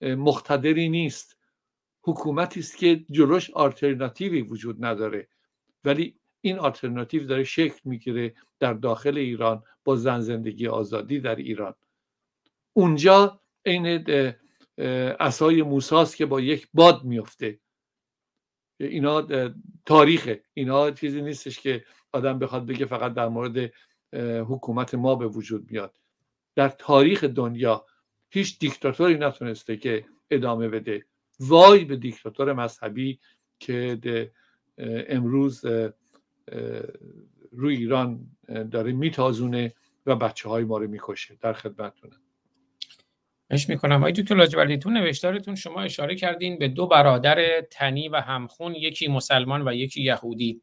مقتدری 0.00 0.88
نیست. 0.88 1.38
حکومتی 2.02 2.60
است 2.60 2.76
که 2.76 3.04
جلوش 3.10 3.50
آلترناتیوی 3.50 4.42
وجود 4.42 4.84
نداره. 4.84 5.28
ولی 5.84 6.20
این 6.46 6.58
آلترناتیو 6.58 7.26
داره 7.26 7.44
شکل 7.44 7.80
می‌گیره 7.84 8.34
در 8.58 8.72
داخل 8.72 9.18
ایران 9.18 9.62
با 9.84 9.96
زن 9.96 10.20
زندگی 10.20 10.68
آزادی 10.68 11.20
در 11.20 11.36
ایران. 11.36 11.74
اونجا 12.72 13.40
عین 13.64 14.04
اسای 15.20 15.62
موساست 15.62 16.16
که 16.16 16.26
با 16.26 16.40
یک 16.40 16.68
باد 16.74 17.04
میفته 17.04 17.58
اینا 18.80 19.26
تاریخه. 19.84 20.42
اینا 20.54 20.90
چیزی 20.90 21.22
نیستش 21.22 21.60
که 21.60 21.84
آدم 22.12 22.38
بخواد 22.38 22.66
بگه 22.66 22.86
فقط 22.86 23.14
در 23.14 23.28
مورد 23.28 23.72
حکومت 24.48 24.94
ما 24.94 25.14
به 25.14 25.26
وجود 25.26 25.70
میاد. 25.70 25.94
در 26.54 26.68
تاریخ 26.68 27.24
دنیا 27.24 27.86
هیچ 28.30 28.58
دیکتاتوری 28.58 29.14
نتونسته 29.18 29.76
که 29.76 30.04
ادامه 30.30 30.68
بده. 30.68 31.04
وای 31.40 31.84
به 31.84 31.96
دیکتاتور 31.96 32.52
مذهبی 32.52 33.20
که 33.58 34.30
امروز 35.08 35.64
روی 37.52 37.76
ایران 37.76 38.26
داره 38.70 38.92
میتازونه 38.92 39.74
و 40.06 40.16
بچه 40.16 40.48
های 40.48 40.64
ما 40.64 40.78
رو 40.78 40.88
می‌کشه 40.88 41.36
در 41.40 41.52
خدمتتونم. 41.52 42.20
اش 43.50 43.68
می‌کنم. 43.68 43.96
آقای 43.96 44.12
دکتر 44.12 44.34
لاجوردی 44.34 44.78
تو 44.78 44.90
نوشتارتون 44.90 45.54
شما 45.54 45.80
اشاره 45.80 46.14
کردین 46.14 46.58
به 46.58 46.68
دو 46.68 46.86
برادر 46.86 47.60
تنی 47.60 48.08
و 48.08 48.16
همخون 48.16 48.74
یکی 48.74 49.08
مسلمان 49.08 49.68
و 49.68 49.74
یکی 49.74 50.02
یهودی. 50.02 50.62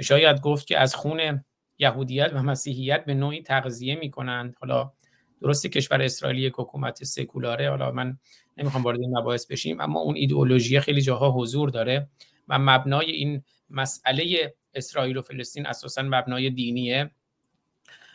شاید 0.00 0.40
گفت 0.40 0.66
که 0.66 0.78
از 0.78 0.94
خون 0.94 1.44
یهودیت 1.78 2.30
و 2.34 2.42
مسیحیت 2.42 3.04
به 3.04 3.14
نوعی 3.14 3.42
تغذیه 3.42 3.94
می‌کنند. 3.94 4.54
حالا 4.60 4.92
درسته 5.40 5.68
کشور 5.68 6.02
اسرائیلی 6.02 6.42
یک 6.42 6.52
حکومت 6.56 7.04
سکولاره. 7.04 7.70
حالا 7.70 7.90
من 7.92 8.18
نمی‌خوام 8.56 8.82
وارد 8.82 9.00
این 9.00 9.18
مباحث 9.18 9.46
بشیم 9.46 9.80
اما 9.80 10.00
اون 10.00 10.16
ایدئولوژی 10.16 10.80
خیلی 10.80 11.00
جاها 11.00 11.30
حضور 11.30 11.70
داره 11.70 12.08
و 12.48 12.58
مبنای 12.58 13.10
این 13.10 13.42
مسئله 13.70 14.54
اسرائیل 14.74 15.16
و 15.16 15.22
فلسطین 15.22 15.66
اساسا 15.66 16.02
مبنای 16.02 16.50
دینیه. 16.50 17.10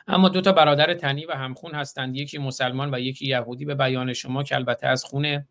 اما 0.08 0.30
دو 0.30 0.42
تا 0.42 0.52
برادر 0.52 0.94
تنی 0.94 1.26
و 1.26 1.32
همخون 1.32 1.72
هستند 1.72 2.18
یکی 2.18 2.38
مسلمان 2.38 2.94
و 2.94 3.00
یکی 3.00 3.28
یهودی. 3.28 3.66
به 3.66 3.76
بیان 3.76 4.14
شما 4.14 4.44
که 4.44 4.56
البته 4.56 4.88
از 4.88 5.04
خون 5.04 5.46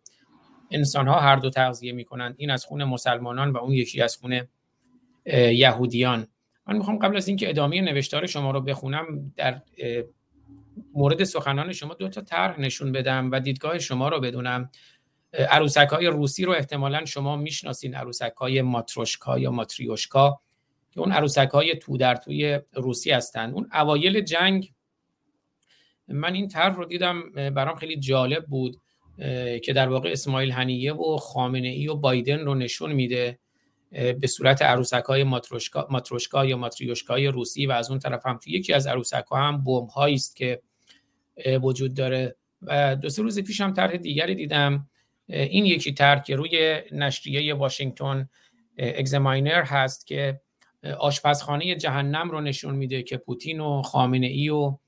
انسان 0.70 1.08
ها 1.08 1.20
هر 1.20 1.36
دو 1.36 1.50
تغذیه 1.50 1.92
می 1.92 2.04
کنند 2.04 2.34
این 2.38 2.50
از 2.50 2.64
خون 2.64 2.84
مسلمانان 2.84 3.50
و 3.50 3.56
اون 3.56 3.72
یکی 3.72 4.02
از 4.02 4.16
خون 4.16 4.40
یهودیان. 5.52 6.28
من 6.66 6.76
می‌خوام 6.76 6.98
قبل 6.98 7.16
از 7.16 7.28
اینکه 7.28 7.48
ادامه 7.48 7.80
نوشتار 7.80 8.26
شما 8.26 8.50
رو 8.50 8.60
بخونم 8.60 9.32
در 9.36 9.62
مورد 10.94 11.24
سخنان 11.24 11.72
شما 11.72 11.94
دو 11.94 12.08
تا 12.08 12.20
طرح 12.20 12.60
نشون 12.60 12.92
بدم 12.92 13.30
و 13.30 13.40
دیدگاه 13.40 13.78
شما 13.78 14.08
رو 14.08 14.20
بدونم. 14.20 14.70
عروسک 15.32 15.88
های 15.88 16.06
روسی 16.06 16.44
رو 16.44 16.52
احتمالا 16.52 17.04
شما 17.04 17.36
می‌شناسین 17.36 17.94
عروسک 17.94 18.32
های 18.36 18.62
ماتروشکا 18.62 19.38
یا 19.38 19.50
ماتریوشکا 19.50 20.40
که 20.90 21.00
اون 21.00 21.12
عروسک 21.12 21.48
های 21.52 21.76
تو 21.76 21.96
در 21.96 22.16
توی 22.16 22.60
روسی 22.74 23.10
هستند 23.10 23.54
اون 23.54 23.68
اوایل 23.74 24.20
جنگ 24.20 24.72
من 26.08 26.34
این 26.34 26.48
طرح 26.48 26.74
رو 26.74 26.84
دیدم 26.84 27.30
برام 27.32 27.76
خیلی 27.76 27.96
جالب 27.96 28.46
بود 28.46 28.80
که 29.64 29.72
در 29.74 29.88
واقع 29.88 30.10
اسماعیل 30.10 30.50
هنیه 30.50 30.92
و 30.92 31.16
خامنه 31.16 31.68
ای 31.68 31.88
و 31.88 31.94
بایدن 31.94 32.40
رو 32.40 32.54
نشون 32.54 32.92
میده 32.92 33.38
به 33.90 34.26
صورت 34.26 34.62
عروسک 34.62 35.04
های 35.04 35.24
ماتروشکا, 35.24 35.86
ماتروشکا 35.90 36.46
یا 36.46 36.56
ماتریوشکای 36.56 37.26
روسی 37.26 37.66
و 37.66 37.72
از 37.72 37.90
اون 37.90 37.98
طرف 37.98 38.26
هم 38.26 38.38
توی 38.38 38.52
یکی 38.52 38.72
از 38.72 38.86
عروسک 38.86 39.24
ها 39.30 39.36
هم 39.36 39.64
بمب 39.64 39.98
است 39.98 40.36
که 40.36 40.62
وجود 41.62 41.94
داره. 41.94 42.36
و 42.62 42.96
دو 42.96 43.08
سه 43.08 43.22
روز 43.22 43.38
پیشم 43.38 43.72
طرح 43.72 43.96
دیگری 43.96 44.34
دیدم 44.34 44.88
این 45.28 45.66
یکی 45.66 45.92
که 46.26 46.36
روی 46.36 46.82
نشریه 46.92 47.54
واشنگتن 47.54 48.28
اگزماینر 48.78 49.62
هست 49.62 50.06
که 50.06 50.40
آشپزخانه 50.98 51.74
جهنم 51.74 52.30
رو 52.30 52.40
نشون 52.40 52.74
میده 52.74 53.02
که 53.02 53.16
پوتین 53.16 53.60
و 53.60 53.82
خامنه 53.82 54.26
ای 54.26 54.48
و 54.48 54.78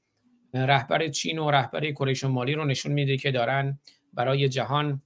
رهبر 0.55 1.09
چین 1.09 1.38
و 1.38 1.51
رهبر 1.51 1.91
کره 1.91 2.14
شمالی 2.14 2.55
رو 2.55 2.64
نشون 2.64 2.93
میده 2.93 3.16
که 3.16 3.30
دارن 3.30 3.78
برای 4.12 4.49
جهان 4.49 5.03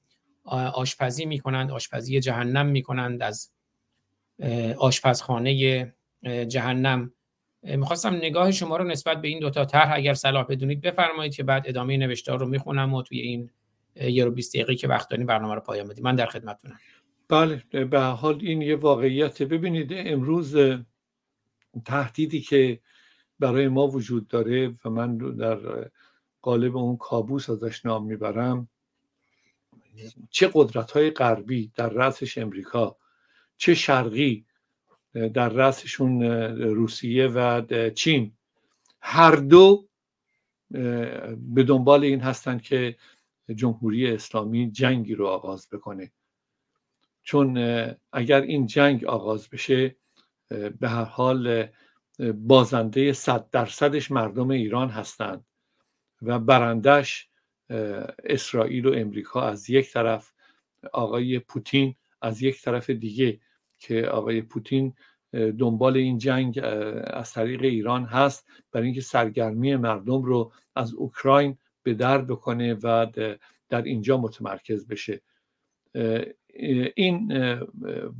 آشپزی 0.74 1.26
می‌کنند 1.26 1.70
آشپزی 1.70 2.20
جهنم 2.20 2.66
می‌کنند 2.66 3.22
از 3.22 3.50
آشپزخانه 4.78 5.94
جهنم. 6.48 7.12
می‌خواستم 7.62 8.14
نگاه 8.14 8.52
شما 8.52 8.76
رو 8.76 8.84
نسبت 8.84 9.20
به 9.20 9.28
این 9.28 9.38
دوتا 9.38 9.64
طرح 9.64 9.92
اگر 9.94 10.14
صلاح 10.14 10.46
بدونید 10.46 10.80
بفرمایید 10.80 11.34
که 11.34 11.42
بعد 11.42 11.68
ادامه 11.68 11.96
نوشتار 11.96 12.38
رو 12.38 12.46
می‌خونم 12.46 12.94
و 12.94 13.02
توی 13.02 13.20
این 13.20 13.50
یه 13.96 14.24
رو 14.24 14.30
20 14.30 14.54
دقیقه 14.54 14.74
که 14.74 14.88
وقت 14.88 15.08
داریم 15.08 15.26
برنامه 15.26 15.54
رو 15.54 15.60
پایان 15.60 15.88
بدیم. 15.88 16.04
من 16.04 16.14
در 16.14 16.26
خدمتتونم. 16.26 16.78
بله 17.28 17.84
به 17.84 18.00
حال 18.00 18.38
این 18.42 18.62
یه 18.62 18.76
واقعیت. 18.76 19.42
ببینید 19.42 19.88
امروز 19.92 20.56
تهدیدی 21.84 22.40
که 22.40 22.80
برای 23.38 23.68
ما 23.68 23.86
وجود 23.86 24.28
داره 24.28 24.74
و 24.84 24.90
من 24.90 25.16
در 25.16 25.90
قالب 26.42 26.76
اون 26.76 26.96
کابوس 26.96 27.50
ازش 27.50 27.86
نام 27.86 28.06
می‌برم 28.06 28.68
چه 30.30 30.50
قدرت 30.54 30.90
های 30.90 31.10
غربی 31.10 31.72
در 31.74 31.88
رأسش 31.88 32.38
امریکا 32.38 32.96
چه 33.56 33.74
شرقی 33.74 34.46
در 35.12 35.48
رأسشون 35.48 36.22
روسیه 36.60 37.26
و 37.26 37.62
چین. 37.94 38.32
هر 39.00 39.36
دو 39.36 39.88
به 41.38 41.62
دنبال 41.66 42.04
این 42.04 42.20
هستند 42.20 42.62
که 42.62 42.96
جمهوری 43.50 44.12
اسلامی 44.12 44.70
جنگی 44.70 45.14
رو 45.14 45.26
آغاز 45.26 45.68
بکنه. 45.72 46.12
چون 47.22 47.58
اگر 48.12 48.40
این 48.40 48.66
جنگ 48.66 49.04
آغاز 49.04 49.48
بشه 49.48 49.96
به 50.48 50.88
هر 50.88 51.04
حال 51.04 51.66
بازنده 52.34 53.12
صد 53.12 53.50
درصدش 53.50 54.10
مردم 54.10 54.50
ایران 54.50 54.88
هستند 54.88 55.44
و 56.22 56.38
برندش 56.38 57.28
اسرائیل 58.24 58.86
و 58.86 58.94
امریکا 58.94 59.42
از 59.42 59.70
یک 59.70 59.92
طرف 59.92 60.32
آقای 60.92 61.38
پوتین 61.38 61.94
از 62.22 62.42
یک 62.42 62.62
طرف 62.62 62.90
دیگه 62.90 63.40
که 63.78 64.06
آقای 64.06 64.42
پوتین 64.42 64.94
دنبال 65.32 65.96
این 65.96 66.18
جنگ 66.18 66.60
از 67.04 67.32
طریق 67.32 67.62
ایران 67.62 68.04
هست 68.04 68.46
برای 68.72 68.86
اینکه 68.86 69.00
سرگرمی 69.00 69.76
مردم 69.76 70.22
رو 70.22 70.52
از 70.74 70.94
اوکراین 70.94 71.58
به 71.84 71.94
در 71.94 72.18
بکنه 72.18 72.74
و 72.74 73.06
در 73.68 73.82
اینجا 73.82 74.16
متمرکز 74.16 74.86
بشه. 74.86 75.20
این 76.94 77.32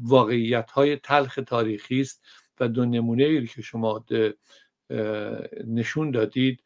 واقعیت 0.02 0.70
های 0.70 0.96
تلخ 0.96 1.38
تاریخی 1.46 2.00
است 2.00 2.24
و 2.60 2.68
دو 2.68 2.84
نمونه 2.84 3.24
ای 3.24 3.46
که 3.46 3.62
شما 3.62 4.04
نشون 5.66 6.10
دادید 6.10 6.62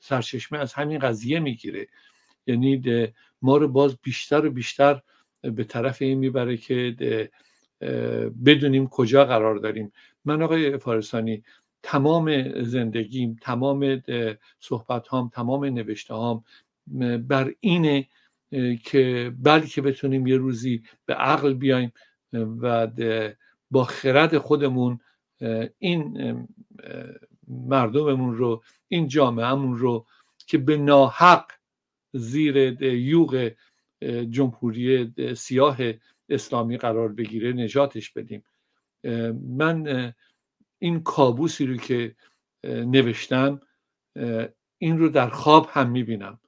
سرچشمه 0.00 0.58
از 0.58 0.72
همین 0.72 0.98
قضیه 0.98 1.40
می‌گیره. 1.40 1.86
یعنی 2.46 2.82
ما 3.42 3.56
رو 3.56 3.68
باز 3.68 3.96
بیشتر 4.02 4.46
و 4.46 4.50
بیشتر 4.50 5.02
به 5.42 5.64
طرف 5.64 6.02
این 6.02 6.18
می‌بره 6.18 6.56
که 6.56 6.96
بدونیم 8.44 8.88
کجا 8.88 9.24
قرار 9.24 9.56
داریم. 9.56 9.92
من 10.24 10.42
آقای 10.42 10.78
فارسانی 10.78 11.44
تمام 11.82 12.52
زندگیم 12.62 13.36
تمام 13.40 14.02
صحبت 14.60 15.08
هام 15.08 15.28
تمام 15.34 15.64
نوشته 15.64 16.14
هام 16.14 16.44
بر 17.28 17.54
اینه 17.60 18.08
که 18.84 19.32
بلکه 19.42 19.82
بتونیم 19.82 20.26
یه 20.26 20.36
روزی 20.36 20.82
به 21.06 21.14
عقل 21.14 21.54
بیایم 21.54 21.92
و 22.32 22.88
با 23.70 23.84
خرد 23.84 24.38
خودمون 24.38 25.00
این 25.78 26.48
مردممون 27.48 28.36
رو 28.36 28.62
این 28.88 29.08
جامعهمون 29.08 29.78
رو 29.78 30.06
که 30.46 30.58
به 30.58 30.76
ناحق 30.76 31.52
زیر 32.12 32.82
یوغ 32.82 33.50
جمهوری 34.30 35.12
سیاه 35.36 35.76
اسلامی 36.28 36.76
قرار 36.76 37.08
بگیره 37.08 37.52
نجاتش 37.52 38.10
بدیم. 38.10 38.44
من 39.48 40.12
این 40.82 41.02
کابوسی 41.02 41.66
رو 41.66 41.76
که 41.76 42.16
نوشتم 42.64 43.60
این 44.78 44.98
رو 44.98 45.08
در 45.08 45.28
خواب 45.28 45.68
هم 45.70 45.90
می‌بینم. 45.90 46.40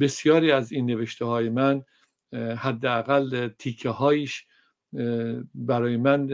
بسیاری 0.00 0.52
از 0.52 0.72
این 0.72 0.86
نوشته 0.86 1.24
های 1.24 1.48
من 1.48 1.84
حداقل 2.34 3.48
تیکه 3.48 3.88
هایش 3.90 4.46
برای 5.54 5.96
من 5.96 6.26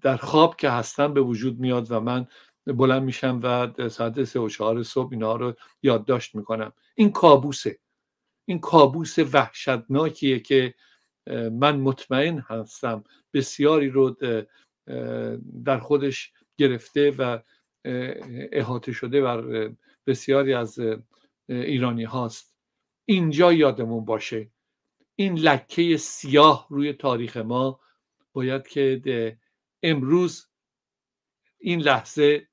در 0.00 0.16
خواب 0.16 0.56
که 0.56 0.70
هستم 0.70 1.14
به 1.14 1.20
وجود 1.20 1.58
میاد 1.58 1.92
و 1.92 2.00
من 2.00 2.26
بلند 2.66 3.02
میشم 3.02 3.40
و 3.42 3.88
ساعت 3.88 4.24
سه 4.24 4.40
و 4.40 4.48
چهار 4.48 4.82
صبح 4.82 5.08
اینها 5.12 5.36
رو 5.36 5.54
یادداشت 5.82 6.34
می‌کنم. 6.34 6.72
این 6.94 7.12
کابوسه. 7.12 7.78
این 8.48 8.58
کابوس 8.58 9.18
وحشتناکیه 9.18 10.40
که 10.40 10.74
من 11.52 11.76
مطمئن 11.80 12.38
هستم 12.38 13.04
بسیاری 13.34 13.90
رو 13.90 14.16
در 15.64 15.78
خودش 15.78 16.32
گرفته 16.58 17.10
و 17.10 17.38
احاطه 18.52 18.92
شده 18.92 19.22
بر 19.22 19.70
بسیاری 20.06 20.54
از 20.54 20.78
ایرانی 21.48 22.04
هاست 22.04 22.56
اینجا 23.04 23.52
یادمون 23.52 24.04
باشه. 24.04 24.50
این 25.14 25.38
لکه 25.38 25.96
سیاه 25.96 26.66
روی 26.70 26.92
تاریخ 26.92 27.36
ما 27.36 27.80
باید 28.32 28.68
که 28.68 29.38
امروز 29.82 30.46
این 31.58 31.80
لحظه 31.80 32.48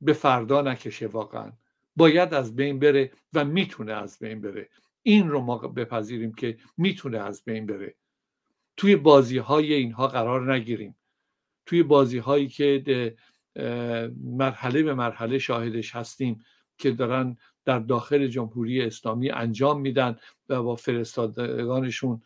به 0.00 0.12
فردا 0.12 0.62
نکشه 0.62 1.06
واقعا. 1.06 1.52
باید 1.96 2.34
از 2.34 2.56
بین 2.56 2.78
بره 2.78 3.12
و 3.34 3.44
می‌تونه 3.44 3.92
از 3.92 4.18
بین 4.18 4.40
بره. 4.40 4.68
این 5.02 5.28
رو 5.28 5.40
ما 5.40 5.58
بپذیریم 5.58 6.34
که 6.34 6.58
می‌تونه 6.76 7.18
از 7.18 7.44
بین 7.44 7.66
بره. 7.66 7.94
توی 8.76 8.96
بازی 8.96 9.38
های 9.38 9.74
اینها 9.74 10.08
قرار 10.08 10.54
نگیریم. 10.54 10.96
توی 11.70 11.82
بازی 11.82 12.18
هایی 12.18 12.48
که 12.48 13.14
مرحله 14.24 14.82
به 14.82 14.94
مرحله 14.94 15.38
شاهدش 15.38 15.96
هستیم 15.96 16.44
که 16.78 16.90
دارن 16.90 17.36
در 17.64 17.78
داخل 17.78 18.26
جمهوری 18.26 18.82
اسلامی 18.82 19.30
انجام 19.30 19.80
میدن 19.80 20.16
و 20.48 20.62
با 20.62 20.76
فرستادگانشون 20.76 22.22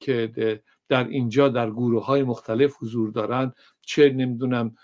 که 0.00 0.60
در 0.88 1.08
اینجا 1.08 1.48
در 1.48 1.70
گروه 1.70 2.04
های 2.04 2.22
مختلف 2.22 2.76
حضور 2.80 3.10
دارن. 3.10 3.52
چه 3.80 4.10
نمی‌دونم 4.10 4.76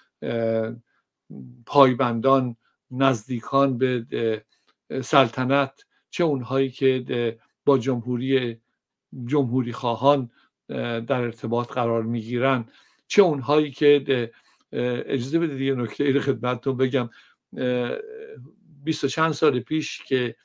پایبندان 1.67 2.57
نزدیکان 2.91 3.79
به 3.79 4.45
سلطنت 5.03 5.85
چه 6.11 6.25
اونهایی 6.25 6.71
که 6.71 7.39
با 7.65 7.79
جمهوری 7.79 8.61
جمهوری 9.27 9.73
خواهان 9.73 10.31
در 11.09 11.21
ارتباط 11.21 11.73
قرار 11.73 12.03
می‌گیرن. 12.03 12.65
چه 13.11 13.23
اونهایی 13.23 13.71
که 13.71 14.31
اجازه 14.73 15.39
بدید 15.39 15.61
یه 15.61 15.75
نکته 15.75 16.05
ای 16.05 16.21
خدمتتون 16.21 16.77
بگم. 16.77 17.11
بیست 18.85 19.05
و 19.05 19.09
چند 19.09 19.33
سال 19.33 19.61
پیش 19.61 20.03
که 20.03 20.37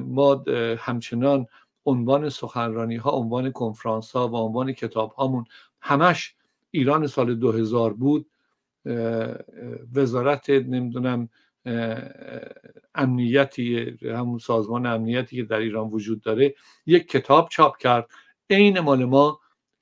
ما 0.00 0.44
همچنان 0.78 1.46
عنوان 1.86 2.28
سخنرانی 2.28 2.96
ها 2.96 3.10
عنوان 3.10 3.50
کنفرانس 3.52 4.12
ها 4.12 4.28
و 4.28 4.36
عنوان 4.36 4.72
کتاب 4.72 5.12
هامون 5.12 5.44
همش 5.80 6.34
ایران 6.70 7.06
سال 7.06 7.34
2000 7.34 7.92
بود. 7.92 8.30
وزارت 9.94 10.50
نمی‌دونم 10.50 11.28
امنیتی 12.94 13.96
همون 14.02 14.38
سازمان 14.38 14.86
امنیتی 14.86 15.36
که 15.36 15.42
در 15.42 15.58
ایران 15.58 15.88
وجود 15.88 16.20
داره 16.20 16.54
یک 16.86 17.08
کتاب 17.08 17.48
چاپ 17.48 17.76
کرد. 17.76 18.10
عین 18.50 18.80
مال 18.80 19.04
ما 19.04 19.40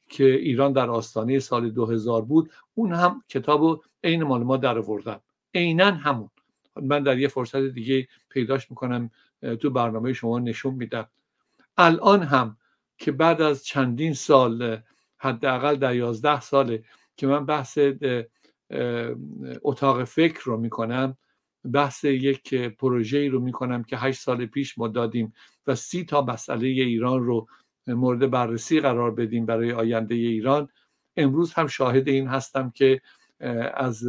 که 0.08 0.24
ایران 0.24 0.72
در 0.72 0.90
آستانه 0.90 1.38
سال 1.38 1.70
2000 1.70 2.22
بود 2.22 2.50
اون 2.74 2.92
هم 2.92 3.24
کتاب 3.28 3.84
عین 4.04 4.22
مال 4.22 4.42
ما 4.42 4.56
در 4.56 4.78
آوردن. 4.78 5.20
عینا 5.54 5.90
همون. 5.90 6.30
من 6.82 7.02
در 7.02 7.18
یه 7.18 7.28
فرصت 7.28 7.56
دیگه 7.62 8.08
پیداش 8.28 8.70
می‌کنم 8.70 9.10
تو 9.60 9.70
برنامه 9.70 10.12
شما 10.12 10.38
نشون 10.38 10.74
میدم. 10.74 11.08
الان 11.76 12.22
هم 12.22 12.56
که 12.98 13.12
بعد 13.12 13.42
از 13.42 13.64
چندین 13.64 14.14
سال 14.14 14.78
حداقل 15.18 15.76
در 15.76 15.96
یازده 15.96 16.40
ساله 16.40 16.84
که 17.16 17.26
من 17.26 17.46
بحث 17.46 17.78
اتاق 19.62 20.04
فکر 20.04 20.40
رو 20.44 20.56
می‌کنم 20.56 21.16
بحث 21.72 22.04
یک 22.04 22.54
پروژه 22.54 23.28
رو 23.28 23.40
می‌کنم 23.40 23.82
که 23.82 23.96
هشت 23.96 24.20
سال 24.20 24.46
پیش 24.46 24.78
ما 24.78 24.88
دادیم 24.88 25.32
و 25.66 25.74
سی 25.74 26.04
تا 26.04 26.22
مسئله 26.22 26.66
ایران 26.66 27.24
رو 27.24 27.48
مورد 27.86 28.30
بررسی 28.30 28.80
قرار 28.80 29.10
بدیم 29.10 29.46
برای 29.46 29.72
آینده 29.72 30.14
ایران. 30.14 30.68
امروز 31.16 31.54
هم 31.54 31.66
شاهد 31.66 32.08
این 32.08 32.28
هستم 32.28 32.70
که 32.70 33.00
از 33.74 34.08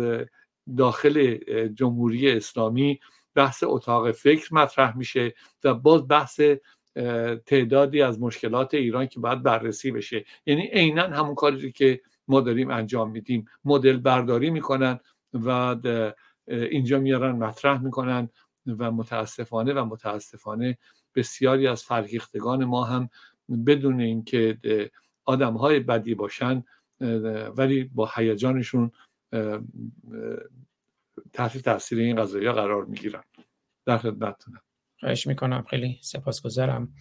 داخل 0.77 1.37
جمهوری 1.67 2.31
اسلامی 2.31 2.99
بحث 3.35 3.63
اتاق 3.67 4.11
فکر 4.11 4.53
مطرح 4.53 4.97
میشه 4.97 5.33
و 5.63 5.73
باز 5.73 6.07
بحث 6.07 6.41
تعدادی 7.45 8.01
از 8.01 8.21
مشکلات 8.21 8.73
ایران 8.73 9.07
که 9.07 9.19
باید 9.19 9.43
بررسی 9.43 9.91
بشه. 9.91 10.25
یعنی 10.45 10.67
عینا 10.67 11.03
همون 11.03 11.35
کاری 11.35 11.71
که 11.71 12.01
ما 12.27 12.41
داریم 12.41 12.69
انجام 12.69 13.11
میدیم. 13.11 13.45
مدل 13.65 13.97
برداری 13.97 14.49
می‌کنن 14.49 14.99
و 15.33 15.75
اینجا 16.47 16.99
میارن 16.99 17.31
مطرح 17.31 17.81
می‌کنن 17.81 18.29
و 18.79 18.91
متاسفانه 18.91 19.73
و 19.73 19.85
متاسفانه 19.85 20.77
بسیاری 21.15 21.67
از 21.67 21.83
فرهیختگان 21.83 22.65
ما 22.65 22.83
هم 22.83 23.09
بدون 23.67 24.01
اینکه 24.01 24.57
آدم 25.25 25.53
های 25.53 25.79
بدی 25.79 26.15
باشن 26.15 26.63
ولی 27.57 27.83
با 27.83 28.09
هیجانشون 28.15 28.91
تحت 31.33 31.57
تاثیر 31.57 31.99
این 31.99 32.15
قضایی 32.15 32.51
قرار 32.51 32.85
می‌گیرن. 32.85 33.23
در 33.85 33.97
خدمتتونم 33.97 34.61
خواهش 34.99 35.27
می‌کنم. 35.27 35.65
خیلی 35.69 35.99
سپاسگزارم. 36.01 36.93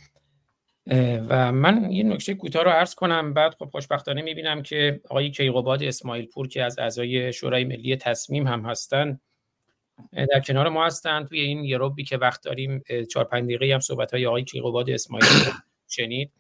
و 1.29 1.53
من 1.53 1.93
یه 1.93 2.05
نکته 2.05 2.35
کوتاه 2.35 2.63
رو 2.63 2.71
عرض 2.71 2.95
کنم. 2.95 3.35
بعد 3.35 3.55
خب 3.55 3.65
خوشبختانه 3.65 4.23
می‌بینم 4.23 4.63
که 4.63 5.01
آقای 5.11 5.31
کیقوباد 5.31 5.83
اسماعیل 5.83 6.27
پور 6.27 6.49
که 6.49 6.65
از 6.65 6.79
اعضای 6.79 7.33
شورای 7.33 7.65
ملی 7.65 7.97
تصمیم 7.97 8.47
هم 8.47 8.61
هستن 8.61 9.21
در 10.13 10.41
کنار 10.41 10.69
ما 10.69 10.87
هستن. 10.87 11.25
توی 11.25 11.41
این 11.41 11.65
یه 11.65 11.79
که 12.07 12.17
وقت 12.17 12.45
داریم 12.45 12.83
چهار 13.11 13.25
پنج 13.25 13.45
دقیقه 13.45 13.75
هم 13.75 13.81
صحبت 13.81 14.15
های 14.15 14.27
آقای 14.27 14.45
کیقوباد 14.45 14.91
اسماعیل 14.91 15.27
شنید. 15.89 16.33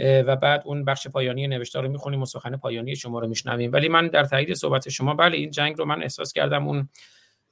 و 0.00 0.36
بعد 0.36 0.62
اون 0.64 0.84
بخش 0.84 1.08
پایانی 1.08 1.48
نوشته 1.48 1.80
رو 1.80 1.88
می‌خونیم 1.88 2.22
و 2.22 2.26
سخن 2.26 2.56
پایانی 2.56 2.96
شما 2.96 3.18
رو 3.18 3.28
میشنویم. 3.28 3.72
ولی 3.72 3.88
من 3.88 4.08
در 4.08 4.24
تایید 4.24 4.54
صحبت 4.54 4.88
شما 4.88 5.14
بله 5.14 5.36
این 5.36 5.50
جنگ 5.50 5.78
رو 5.78 5.84
من 5.84 6.02
احساس 6.02 6.32
کردم 6.32 6.68
اون 6.68 6.88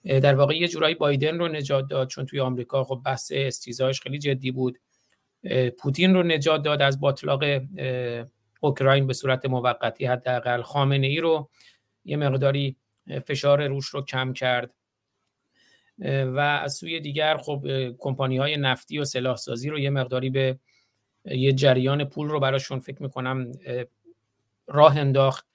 در 0.05 0.35
واقع 0.35 0.57
یه 0.57 0.69
جورایی 0.69 0.95
بایدن 0.95 1.39
رو 1.39 1.49
نجات 1.49 1.89
داد 1.89 2.09
چون 2.09 2.27
توی 2.27 2.41
آمریکا 2.41 2.85
خب 2.85 3.03
بحث 3.05 3.33
استیزایش 3.35 4.01
خیلی 4.01 4.19
جدی 4.19 4.51
بود. 4.51 4.79
پوتین 5.79 6.15
رو 6.15 6.23
نجات 6.23 6.63
داد 6.63 6.83
از 6.83 7.01
باطلاق 7.01 7.45
اوکراین 8.61 9.07
به 9.07 9.13
صورت 9.13 9.47
موقتی 9.47 10.07
حداقل. 10.07 10.63
خامنه 10.63 11.07
ای 11.07 11.21
رو 11.21 11.51
یه 12.05 12.17
مقداری 12.17 12.77
فشار 13.27 13.67
روش 13.67 13.87
رو 13.87 14.03
کم 14.05 14.33
کرد. 14.33 14.75
و 16.07 16.39
از 16.39 16.75
سوی 16.75 17.01
دیگر 17.01 17.37
خب 17.37 17.67
کمپانی 17.99 18.37
های 18.37 18.57
نفتی 18.57 18.99
و 18.99 19.05
سلاح 19.05 19.37
سازی 19.37 19.71
رو 19.71 19.79
یه 19.79 19.91
مقداری 19.91 20.31
به 20.31 20.59
یه 21.25 21.53
جریان 21.53 22.05
پول 22.05 22.29
رو 22.29 22.41
براشون 22.41 22.81
فکر 22.81 23.03
می‌کنم 23.03 23.53
راه 24.67 24.99
انداخت 24.99 25.47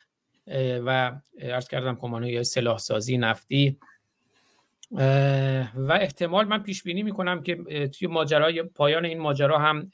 و 0.85 1.11
ارز 1.39 1.67
کردم 1.67 1.95
کمپانی 1.95 2.35
های 2.35 2.43
سلاح 2.43 2.77
سازی 2.77 3.17
نفتی 3.17 3.77
و 5.75 5.97
احتمال 6.01 6.47
من 6.47 6.63
پیش 6.63 6.83
بینی 6.83 7.03
می‌کنم 7.03 7.43
که 7.43 7.55
توی 7.87 8.07
ماجرای 8.07 8.63
پایان 8.63 9.05
این 9.05 9.19
ماجرا 9.19 9.59
هم 9.59 9.91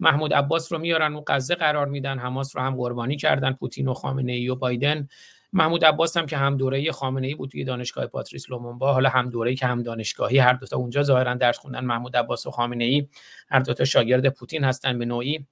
محمود 0.00 0.34
عباس 0.34 0.72
رو 0.72 0.78
میارن 0.78 1.14
و 1.14 1.22
غزه 1.26 1.54
قرار 1.54 1.86
میدن 1.86 2.18
حماس 2.18 2.56
رو 2.56 2.62
هم 2.62 2.76
قربانی 2.76 3.16
کردن 3.16 3.52
پوتین 3.52 3.88
و 3.88 3.94
خامنه 3.94 4.32
ای 4.32 4.48
و 4.48 4.54
بایدن. 4.54 5.08
محمود 5.52 5.84
عباس 5.84 6.16
هم 6.16 6.26
که 6.26 6.36
هم 6.36 6.56
دوره 6.56 6.92
خامنه 6.92 7.26
ای 7.26 7.34
بود 7.34 7.50
توی 7.50 7.64
دانشگاه 7.64 8.06
پاتریس 8.06 8.50
لومونبا 8.50 8.92
حالا 8.92 9.08
هم 9.08 9.30
دوره 9.30 9.54
که 9.54 9.66
هم 9.66 9.82
دانشگاهی 9.82 10.38
هر 10.38 10.52
دوتا 10.52 10.76
اونجا 10.76 11.02
ظاهرا 11.02 11.34
درس 11.34 11.58
خوندن 11.58 11.84
محمود 11.84 12.16
عباس 12.16 12.46
و 12.46 12.50
خامنه 12.50 12.84
ای 12.84 13.08
هر 13.48 13.60
دوتا 13.60 13.84
شاگرد 13.84 14.28
پوتین 14.28 14.64
هستن 14.64 14.98
به 14.98 15.04
نوعی. 15.04 15.46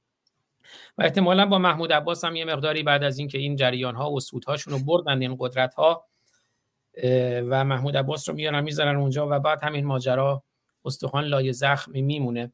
و 0.99 1.03
احتمالا 1.03 1.47
با 1.47 1.59
محمود 1.59 1.93
عباس 1.93 2.25
هم 2.25 2.37
یه 2.37 2.45
مقداری 2.45 2.83
بعد 2.83 3.05
از 3.05 3.19
اینکه 3.19 3.39
این 3.39 3.57
جریان 3.57 3.95
ها 3.95 4.13
و 4.13 4.21
سودهاشون 4.21 4.73
رو 4.73 4.79
بردن 4.85 5.23
این 5.23 5.37
قدرت 5.39 5.75
ها 5.75 6.05
و 7.49 7.65
محمود 7.65 7.97
عباس 7.97 8.29
رو 8.29 8.35
میارن 8.35 8.65
می‌ذارن 8.65 8.97
اونجا 8.97 9.29
و 9.31 9.41
بعد 9.41 9.63
همین 9.63 9.85
ماجرا 9.85 10.43
استخوان 10.85 11.25
لای 11.25 11.53
زخم 11.53 11.93
میمونه. 11.93 12.53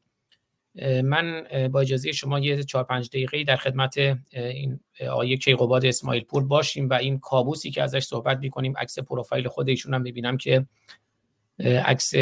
من 1.03 1.47
با 1.71 1.81
اجازه 1.81 2.11
شما 2.11 2.39
یه 2.39 2.63
چهار 2.63 2.83
پنج 2.83 3.09
دقیقه 3.09 3.43
در 3.43 3.55
خدمت 3.55 3.97
این 4.31 4.79
آقای 5.09 5.37
کیقوباد 5.37 5.85
اسماعیل 5.85 6.23
پور 6.23 6.43
باشیم 6.43 6.89
و 6.89 6.93
این 6.93 7.19
کابوسی 7.19 7.71
که 7.71 7.83
ازش 7.83 8.03
صحبت 8.03 8.37
می‌کنیم 8.37 8.73
عکس 8.77 8.99
پروفایل 8.99 9.47
خود 9.47 9.69
ایشون 9.69 9.93
هم 9.93 10.03
ببینم 10.03 10.37
که 10.37 10.65
عکس 11.85 12.13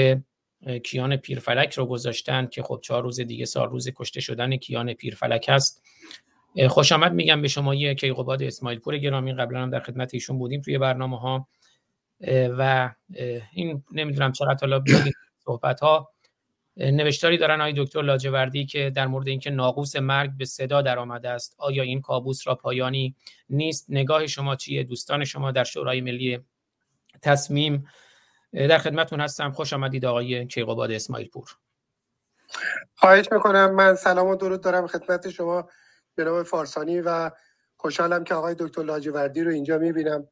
کیان 0.83 1.17
پیرفلک 1.17 1.73
رو 1.73 1.85
گذاشتن 1.85 2.47
که 2.47 2.63
خب 2.63 2.79
چهار 2.83 3.03
روز 3.03 3.19
دیگه 3.19 3.45
سال 3.45 3.69
روز 3.69 3.89
کشته 3.95 4.21
شدن 4.21 4.55
کیان 4.57 4.93
پیرفلک 4.93 5.45
هست. 5.49 5.83
خوش 6.69 6.91
آمد 6.91 7.13
میگم 7.13 7.41
به 7.41 7.47
شما 7.47 7.75
یه 7.75 7.95
کیقوباد 7.95 8.43
اسماعیل 8.43 8.79
پور 8.79 8.97
گرامی 8.97 9.33
قبلا 9.33 9.61
هم 9.61 9.69
در 9.69 9.79
خدمت 9.79 10.13
ایشون 10.13 10.37
بودیم 10.37 10.61
توی 10.61 10.77
برنامه 10.77 11.19
ها 11.19 11.47
و 12.29 12.91
این 13.53 13.83
نمی‌دونم 13.91 14.31
چقدر 14.31 14.57
حالا 14.61 14.83
صحبت 15.45 15.79
ها 15.79 16.14
نوشتاری 16.77 17.37
دارن 17.37 17.61
آقای 17.61 17.73
دکتر 17.77 18.01
لاجوردی 18.01 18.65
که 18.65 18.91
در 18.95 19.07
مورد 19.07 19.27
اینکه 19.27 19.49
ناقوس 19.49 19.95
مرگ 19.95 20.31
به 20.37 20.45
صدا 20.45 20.81
در 20.81 20.99
آمده 20.99 21.29
است. 21.29 21.55
آیا 21.57 21.83
این 21.83 22.01
کابوس 22.01 22.47
را 22.47 22.55
پایانی 22.55 23.15
نیست؟ 23.49 23.85
نگاه 23.89 24.27
شما 24.27 24.55
چیه؟ 24.55 24.83
دوستان 24.83 25.25
شما 25.25 25.51
در 25.51 25.63
شورای 25.63 26.01
ملی 26.01 26.39
تصمیم 27.21 27.87
در 28.53 28.77
خدمتون 28.77 29.21
هستم. 29.21 29.51
خوش 29.51 29.73
آمدید 29.73 30.05
آقای 30.05 30.47
کیقوباد 30.47 30.91
اسماعیل 30.91 31.29
پور 31.29 31.49
خواهش 32.95 33.31
می‌کنم. 33.31 33.75
من 33.75 33.95
سلام 33.95 34.27
و 34.27 34.35
درود 34.35 34.61
دارم 34.61 34.87
خدمت 34.87 35.29
شما. 35.29 35.69
جناب 36.17 36.43
فارسانی 36.43 37.01
و 37.01 37.31
خوشحالم 37.77 38.23
که 38.23 38.33
آقای 38.33 38.55
دکتر 38.59 38.83
لاجوردی 38.83 39.43
رو 39.43 39.51
اینجا 39.51 39.77
می‌بینم. 39.77 40.27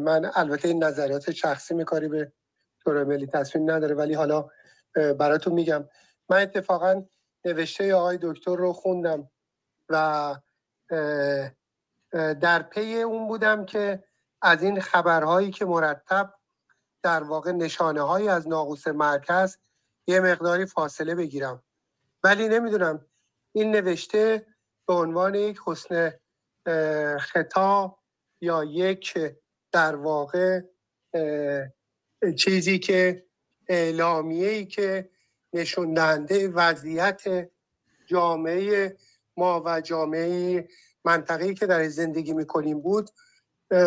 من 0.00 0.30
البته 0.34 0.68
این 0.68 0.84
نظریات 0.84 1.30
شخصی 1.30 1.74
میکاری 1.74 2.08
به 2.08 2.32
شورای 2.84 3.04
ملی 3.04 3.26
تصمیم 3.26 3.70
نداره 3.70 3.94
ولی 3.94 4.14
حالا 4.14 4.48
براتون 4.94 5.52
میگم. 5.52 5.88
من 6.28 6.42
اتفاقا 6.42 7.04
نوشته 7.44 7.94
آقای 7.94 8.18
دکتر 8.22 8.56
رو 8.56 8.72
خوندم 8.72 9.30
و 9.88 10.36
در 12.12 12.62
پی 12.62 13.02
اون 13.02 13.28
بودم 13.28 13.64
که 13.64 14.04
از 14.42 14.62
این 14.62 14.80
خبرهایی 14.80 15.50
که 15.50 15.64
مرتب 15.64 16.34
در 17.02 17.22
واقع 17.22 17.52
نشانه 17.52 18.02
هایی 18.02 18.28
از 18.28 18.48
ناقوس 18.48 18.88
مرکز 18.88 19.58
یه 20.06 20.20
مقداری 20.20 20.66
فاصله 20.66 21.14
بگیرم. 21.14 21.62
ولی 22.24 22.48
نمی‌دونم 22.48 23.06
این 23.52 23.70
نوشته 23.70 24.46
به 24.86 24.94
عنوان 24.94 25.34
یک 25.34 25.60
حسن 25.66 26.12
خطا 27.18 27.98
یا 28.40 28.64
یک 28.64 29.18
در 29.72 29.96
واقع 29.96 30.60
چیزی 32.38 32.78
که 32.78 33.27
اعلامیه 33.68 34.48
ای 34.48 34.66
که 34.66 35.10
نشون 35.52 35.94
دهنده 35.94 36.48
وضعیت 36.48 37.50
جامعه 38.06 38.96
ما 39.36 39.62
و 39.66 39.80
جامعه 39.80 40.68
منطقه‌ای 41.04 41.54
که 41.54 41.66
در 41.66 41.88
زندگی 41.88 42.32
می‌کنیم 42.32 42.80
بود 42.80 43.10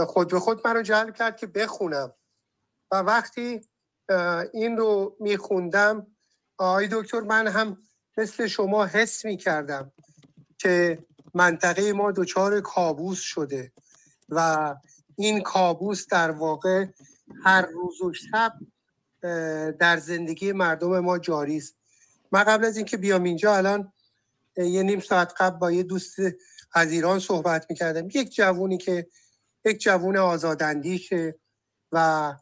خود 0.08 0.32
به 0.32 0.40
خود 0.40 0.68
من 0.68 0.76
رو 0.76 0.82
جلب 0.82 1.16
کرد 1.16 1.38
که 1.38 1.48
بخونم. 1.48 2.14
و 2.92 2.96
وقتی 2.96 3.62
این 4.54 4.78
رو 4.78 5.18
میخوندم 5.20 6.08
آقای 6.58 6.88
دکتر 6.92 7.20
من 7.20 7.48
هم 7.48 7.78
مثل 8.18 8.48
شما 8.48 8.86
حس 8.86 9.26
می‌کردم 9.26 9.92
که 10.58 11.06
منطقه 11.34 11.94
ما 11.94 12.12
دچار 12.12 12.62
کابوس 12.62 13.20
شده 13.20 13.72
و 14.30 14.76
این 15.18 15.42
کابوس 15.42 16.08
در 16.08 16.32
واقع 16.32 16.86
هر 17.44 17.66
روز 17.66 18.02
و 18.02 18.14
شب 18.14 18.54
در 19.80 19.98
زندگی 19.98 20.52
مردم 20.52 21.00
ما 21.00 21.20
جاری 21.20 21.58
است. 21.58 21.76
من 22.32 22.44
قبل 22.44 22.66
از 22.66 22.78
اینکه 22.78 22.98
بیام 22.98 23.24
اینجا 23.24 23.56
الان 23.56 23.94
یه 24.58 24.84
نیم 24.84 25.00
ساعت 25.00 25.34
قبل 25.38 25.58
با 25.58 25.72
یه 25.72 25.84
دوست 25.84 26.16
از 26.74 26.92
ایران 26.92 27.20
صحبت 27.20 27.66
می‌کردم. 27.70 28.08
یک 28.14 28.36
جوونی 28.36 28.78
که 28.78 29.08
یک 29.66 29.82
جوون 29.82 30.18
آزاداندیشه 30.18 31.36
و 31.92 32.34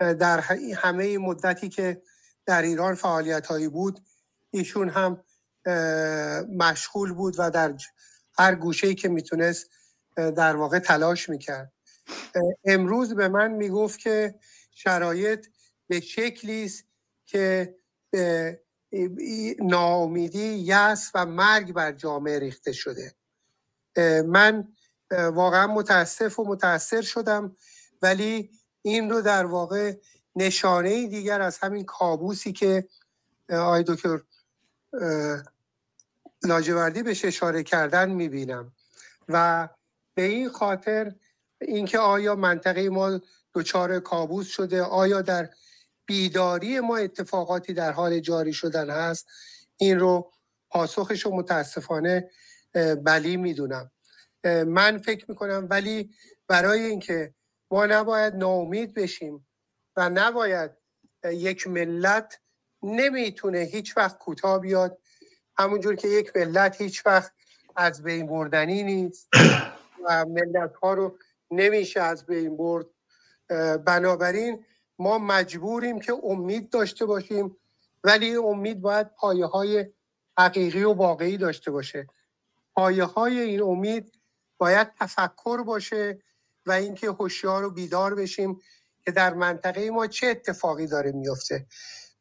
در 0.00 0.40
همه 0.76 1.18
مدتی 1.18 1.68
که 1.68 2.02
در 2.46 2.62
ایران 2.62 2.94
فعالیت 2.94 3.46
هایی 3.46 3.68
بود 3.68 4.00
ایشون 4.50 4.88
هم 4.88 5.24
مشغول 6.56 7.12
بود 7.12 7.34
و 7.38 7.50
در 7.50 7.74
هر 8.38 8.54
گوشه 8.54 8.94
که 8.94 9.08
می‌تونست 9.08 9.70
در 10.16 10.56
واقع 10.56 10.78
تلاش 10.78 11.28
می‌کرد. 11.28 11.72
امروز 12.64 13.14
به 13.14 13.28
من 13.28 13.52
می‌گفت 13.52 13.98
که 13.98 14.34
شرایط 14.70 15.46
به 15.94 16.00
شکلی 16.00 16.64
است 16.64 16.84
که 17.26 17.74
ناامیدی 19.58 20.54
یأس 20.54 21.10
و 21.14 21.26
مرگ 21.26 21.72
بر 21.72 21.92
جامعه 21.92 22.38
ریخته 22.38 22.72
شده. 22.72 23.14
من 24.26 24.68
واقعا 25.10 25.66
متاسف 25.66 26.38
و 26.38 26.44
متاثر 26.44 27.02
شدم 27.02 27.56
ولی 28.02 28.50
این 28.82 29.10
رو 29.10 29.20
در 29.20 29.46
واقع 29.46 29.96
نشانه 30.36 31.06
دیگر 31.06 31.40
از 31.40 31.58
همین 31.58 31.84
کابوسی 31.84 32.52
که 32.52 32.88
آقای 33.50 33.84
دکتر 33.86 34.20
لاجوردی 36.44 37.02
بهش 37.02 37.24
اشاره 37.24 37.62
کردن 37.62 38.10
می‌بینم. 38.10 38.72
و 39.28 39.68
به 40.14 40.22
این 40.22 40.48
خاطر 40.48 41.14
اینکه 41.60 41.98
آیا 41.98 42.34
منطقه 42.34 42.88
ما 42.88 43.20
دچار 43.54 44.00
کابوس 44.00 44.48
شده 44.48 44.82
آیا 44.82 45.22
در 45.22 45.50
بیداری 46.06 46.80
ما 46.80 46.96
اتفاقاتی 46.96 47.72
در 47.74 47.92
حال 47.92 48.20
جاری 48.20 48.52
شدن 48.52 48.90
هست. 48.90 49.26
این 49.76 49.98
رو 50.00 50.32
پاسخش 50.70 51.24
رو 51.24 51.36
متاسفانه 51.36 52.30
بلی 53.04 53.36
می‌دونم. 53.36 53.90
من 54.66 54.98
فکر 54.98 55.24
می‌کنم 55.28 55.66
ولی 55.70 56.10
برای 56.48 56.84
اینکه 56.84 57.34
ما 57.70 57.86
نباید 57.86 58.34
ناامید 58.34 58.94
بشیم 58.94 59.46
و 59.96 60.10
نباید 60.10 60.70
یک 61.24 61.66
ملت 61.66 62.40
نمی‌تونه 62.82 63.58
هیچ 63.58 63.96
وقت 63.96 64.18
کوتاه 64.18 64.58
بیاد. 64.58 64.98
همونجور 65.58 65.94
که 65.94 66.08
یک 66.08 66.36
ملت 66.36 66.80
هیچ 66.80 67.06
وقت 67.06 67.32
از 67.76 68.02
بین 68.02 68.26
بردنی 68.26 68.82
نیست 68.82 69.28
و 70.08 70.24
ملت 70.24 70.74
ها 70.82 70.94
رو 70.94 71.18
نمیشه 71.50 72.00
از 72.00 72.26
بین 72.26 72.56
برد. 72.56 72.86
بنابراین 73.84 74.64
ما 74.98 75.18
مجبوریم 75.18 76.00
که 76.00 76.12
امید 76.22 76.70
داشته 76.70 77.06
باشیم 77.06 77.56
ولی 78.04 78.36
امید 78.36 78.80
باید 78.80 79.14
پایه 79.14 79.46
های 79.46 79.86
حقیقی 80.38 80.84
و 80.84 80.92
واقعی 80.92 81.36
داشته 81.36 81.70
باشه. 81.70 82.06
پایه 82.74 83.04
های 83.04 83.40
این 83.40 83.62
امید 83.62 84.12
باید 84.58 84.88
تفکر 85.00 85.62
باشه 85.62 86.18
و 86.66 86.72
اینکه 86.72 87.08
هوشیار 87.08 87.64
و 87.64 87.70
بیدار 87.70 88.14
بشیم 88.14 88.60
که 89.04 89.10
در 89.10 89.34
منطقه 89.34 89.90
ما 89.90 90.06
چه 90.06 90.26
اتفاقی 90.26 90.86
داره 90.86 91.12
میفته 91.12 91.66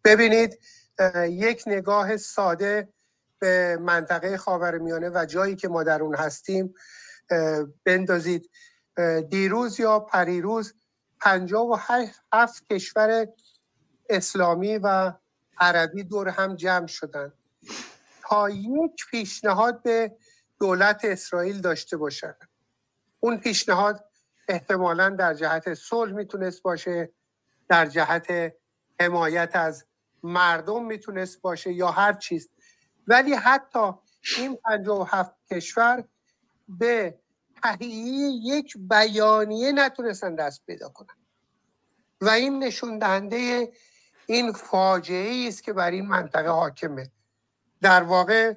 ببینید 0.04 0.60
یک 1.30 1.64
نگاه 1.68 2.18
ساده 2.18 2.94
به 3.40 3.78
منطقه 3.82 4.38
خاورمیانه 4.38 5.10
و 5.10 5.26
جایی 5.26 5.56
که 5.56 5.68
ما 5.68 5.84
در 5.84 6.02
اون 6.02 6.16
هستیم 6.16 6.74
بندازید. 7.84 8.50
دیروز 9.30 9.80
یا 9.80 10.00
پریروز 10.00 10.74
پنجاه 11.24 11.68
و 11.68 11.78
هفت 12.34 12.68
کشور 12.74 13.28
اسلامی 14.10 14.78
و 14.78 15.14
عربی 15.60 16.04
دور 16.04 16.30
هم 16.30 16.56
جمع 16.56 16.88
شدن. 16.88 17.34
تا 18.22 18.50
یک 18.50 19.06
پیشنهاد 19.12 19.84
به 19.84 20.16
دولت 20.60 21.06
اسرائیل 21.06 21.62
داشته 21.62 21.98
باشن. 21.98 22.36
اون 23.20 23.38
پیشنهاد 23.38 24.06
احتمالا 24.48 25.10
در 25.10 25.34
جهت 25.34 25.74
صلح 25.74 26.14
می‌تونست 26.14 26.62
باشه 26.62 27.14
در 27.70 27.86
جهت 27.86 28.54
حمایت 29.00 29.56
از 29.56 29.86
مردم 30.24 30.86
می‌تونست 30.86 31.42
باشه 31.42 31.74
یا 31.74 31.92
هر 31.92 32.14
چیز. 32.14 32.50
ولی 33.08 33.34
حتی 33.34 33.92
این 34.38 34.60
هفت 35.08 35.36
کشور 35.52 36.04
به 36.68 37.20
تهیه 37.64 38.30
یک 38.44 38.78
بیانیه 38.78 39.72
نتونستن 39.72 40.36
دست 40.36 40.66
پیدا 40.66 40.90
کنن. 40.90 41.16
و 42.22 42.30
این 42.30 42.64
نشون 42.64 43.00
دهنده 43.00 43.72
این 44.26 44.52
فاجعه 44.52 45.48
است 45.48 45.64
که 45.64 45.74
بر 45.74 45.92
این 45.92 46.08
منطقه 46.08 46.50
حاکمه. 46.50 47.12
در 47.82 48.04
واقع 48.04 48.54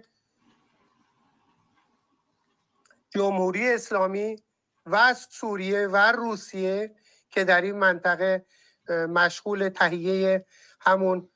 جمهوری 3.11 3.75
اسلامی 3.75 4.43
و 4.87 5.15
سوریه 5.15 5.87
و 5.87 5.97
روسیه 5.97 6.95
که 7.31 7.45
در 7.45 7.61
این 7.61 7.77
منطقه 7.77 8.47
مشغول 8.89 9.69
تهیه 9.69 10.47
همون 10.81 11.29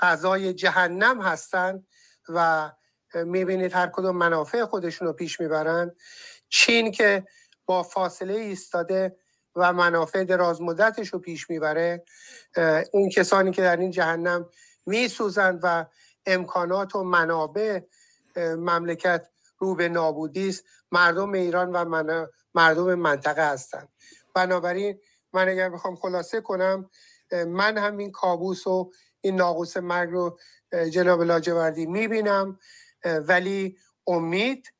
غذای 0.00 0.54
جهنم 0.54 1.22
هستند 1.22 1.86
و 2.28 2.70
می‌بینید 3.14 3.72
هر 3.72 3.86
کدوم 3.86 4.16
منافع 4.16 4.64
خودشون 4.64 5.08
رو 5.08 5.12
پیش 5.14 5.40
می‌برن. 5.40 5.96
چین 6.48 6.90
که 6.90 7.24
با 7.66 7.82
فاصله 7.82 8.34
ایستاده 8.34 9.16
و 9.56 9.72
منافع 9.72 10.24
دراز 10.24 10.62
مدتش 10.62 11.08
رو 11.08 11.18
پیش 11.18 11.50
می‌بره 11.50 12.04
اون 12.92 13.08
کسانی 13.08 13.50
که 13.50 13.62
در 13.62 13.76
این 13.76 13.90
جهنم 13.90 14.48
میسوزند 14.86 15.60
و 15.62 15.86
امکانات 16.26 16.94
و 16.94 17.04
منابع 17.04 17.80
مملکت 18.36 19.28
رو 19.58 19.74
به 19.74 19.88
نابودی 19.88 20.48
است 20.48 20.64
مردم 20.92 21.32
ایران 21.32 21.72
و 21.72 21.84
من... 21.84 22.26
مردم 22.54 22.94
منطقه 22.94 23.50
هستند 23.52 23.88
بنابراین 24.34 25.00
من 25.32 25.48
اگر 25.48 25.68
بخوام 25.70 25.96
خلاصه 25.96 26.40
کنم 26.40 26.90
من 27.46 27.78
هم 27.78 27.96
این 27.96 28.12
کابوس 28.12 28.66
و 28.66 28.90
این 29.20 29.36
ناقوس 29.36 29.76
مرگ 29.76 30.10
رو 30.10 30.38
جناب 30.90 31.22
لاجوردی 31.22 31.86
می‌بینم. 31.86 32.58
ولی 33.04 33.76
امید 34.06 34.72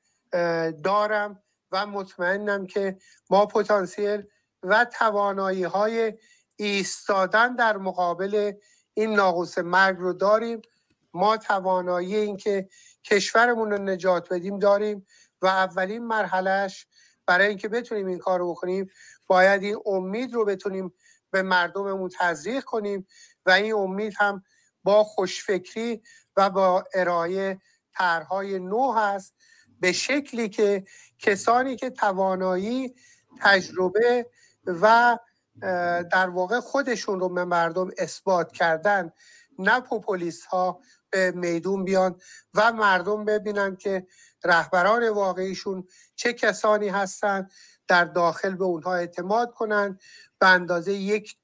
دارم 0.85 1.43
و 1.73 1.87
مطمئنم 1.87 2.66
که 2.66 2.99
ما 3.31 3.47
پتانسیل 3.47 4.23
و 4.62 4.85
توانایی 4.85 5.62
های 5.62 6.12
ایستادن 6.57 7.55
در 7.55 7.77
مقابل 7.77 8.53
این 8.95 9.14
ناقوس 9.14 9.59
مرگ 9.59 9.97
رو 9.99 10.12
داریم. 10.12 10.62
ما 11.14 11.37
توانایی 11.37 12.16
این 12.16 12.37
که 12.37 12.68
کشورمون 13.05 13.70
رو 13.70 13.79
نجات 13.79 14.33
بدیم 14.33 14.59
داریم 14.59 15.07
و 15.43 15.47
اولین 15.47 16.07
مرحلهش 16.07 16.87
برای 17.27 17.49
اینکه 17.49 17.68
بتونیم 17.68 18.07
این 18.07 18.18
کار 18.18 18.39
رو 18.39 18.51
بکنیم 18.51 18.91
باید 19.27 19.62
این 19.62 19.79
امید 19.87 20.35
رو 20.35 20.45
بتونیم 20.45 20.93
به 21.31 21.43
مردممون 21.43 22.11
تزریق 22.18 22.64
کنیم 22.64 23.07
و 23.47 23.51
این 23.51 23.75
امید 23.75 24.14
هم 24.16 24.43
با 24.85 25.05
خوشفکری 25.05 26.03
و 26.37 26.51
با 26.51 26.85
ارائه 26.95 27.61
طرحهای 27.99 28.59
نو 28.59 28.93
هست 28.93 29.34
به 29.80 29.93
شکلی 29.93 30.49
که 30.49 30.84
کسانی 31.18 31.76
که 31.76 31.90
توانایی 31.90 32.95
تجربه 33.40 34.26
و 34.66 35.18
در 36.12 36.28
واقع 36.28 36.61
خودشون 36.61 37.20
رو 37.20 37.28
به 37.28 37.45
مردم 37.45 37.90
اثبات 37.99 38.53
کردن 38.53 39.12
نه 39.59 39.80
پوپولیست 39.80 40.47
ها 40.47 40.80
به 41.11 41.30
میدون 41.30 41.84
بیان 41.84 42.20
و 42.55 42.72
مردم 42.72 43.24
ببینن 43.24 43.76
که 43.76 44.07
رهبران 44.45 45.09
واقعیشون 45.09 45.86
چه 46.14 46.32
کسانی 46.32 46.88
هستند 46.88 47.53
در 47.88 48.05
داخل 48.05 48.55
به 48.55 48.64
اونها 48.64 48.95
اعتماد 48.95 49.55
کنند 49.55 50.01
به 50.38 50.49
اندازه 50.49 50.93
یک 50.93 51.36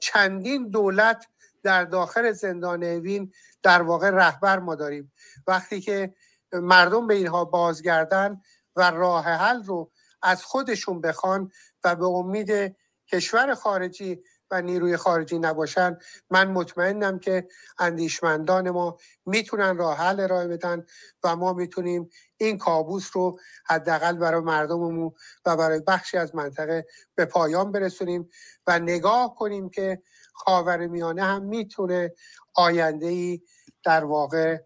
چندین 0.00 0.68
دولت 0.68 1.26
در 1.62 1.84
داخل 1.84 2.32
زندان 2.32 2.82
اوین 2.84 3.32
در 3.62 3.82
واقع 3.82 4.10
رهبر 4.10 4.58
ما 4.58 4.74
داریم. 4.74 5.12
وقتی 5.46 5.80
که 5.80 6.14
مردم 6.52 7.06
به 7.06 7.14
اینها 7.14 7.44
بازگردن 7.44 8.40
و 8.76 8.90
راه 8.90 9.24
حل 9.24 9.64
رو 9.64 9.90
از 10.22 10.44
خودشون 10.44 11.00
بخوان 11.00 11.50
و 11.84 11.96
به 11.96 12.06
امید 12.06 12.76
کشور 13.12 13.54
خارجی 13.54 14.22
و 14.50 14.62
نیروی 14.62 14.96
خارجی 14.96 15.38
نباشن 15.38 15.98
من 16.30 16.48
مطمئنم 16.48 17.18
که 17.18 17.48
اندیشمندان 17.78 18.70
ما 18.70 18.96
می‌تونن 19.26 19.76
راه 19.76 19.98
حل 19.98 20.20
ارائه 20.20 20.48
بدن 20.48 20.86
و 21.24 21.36
ما 21.36 21.52
می‌تونیم 21.52 22.10
این 22.36 22.58
کابوس 22.58 23.10
رو 23.12 23.38
حداقل 23.66 24.16
برای 24.16 24.40
مردممون 24.40 25.12
و 25.46 25.56
برای 25.56 25.80
بخشی 25.80 26.16
از 26.16 26.34
منطقه 26.34 26.86
به 27.14 27.24
پایان 27.24 27.72
برسونیم 27.72 28.28
و 28.66 28.78
نگاه 28.78 29.34
کنیم 29.34 29.70
که 29.70 30.02
خاورمیانه 30.32 31.22
هم 31.24 31.42
می‌تونه 31.42 32.14
آینده 32.58 33.06
ای 33.06 33.42
در 33.84 34.04
واقع 34.04 34.58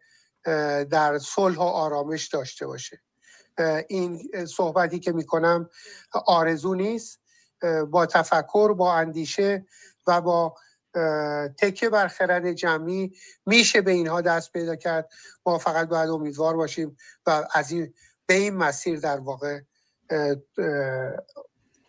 در 0.84 1.18
صلح 1.18 1.56
و 1.56 1.62
آرامش 1.62 2.28
داشته 2.28 2.66
باشه. 2.66 3.02
این 3.88 4.30
صحبتی 4.46 4.98
که 4.98 5.12
می‌کنم 5.12 5.70
آرزو 6.26 6.74
نیست. 6.74 7.20
با 7.90 8.06
تفکر 8.06 8.72
با 8.72 8.94
اندیشه 8.94 9.66
و 10.06 10.20
با 10.20 10.54
تکه 11.58 11.88
بر 11.88 12.08
خرد 12.08 12.52
جمعی 12.52 13.16
میشه 13.46 13.80
به 13.80 13.90
اینها 13.90 14.20
دست 14.20 14.52
پیدا 14.52 14.76
کرد. 14.76 15.10
ما 15.46 15.58
فقط 15.58 15.88
باید 15.88 16.10
امیدوار 16.10 16.56
باشیم 16.56 16.96
و 17.26 17.48
از 17.54 17.70
این 17.70 17.94
به 18.26 18.34
این 18.34 18.56
مسیر 18.56 19.00
در 19.00 19.20
واقع 19.20 19.60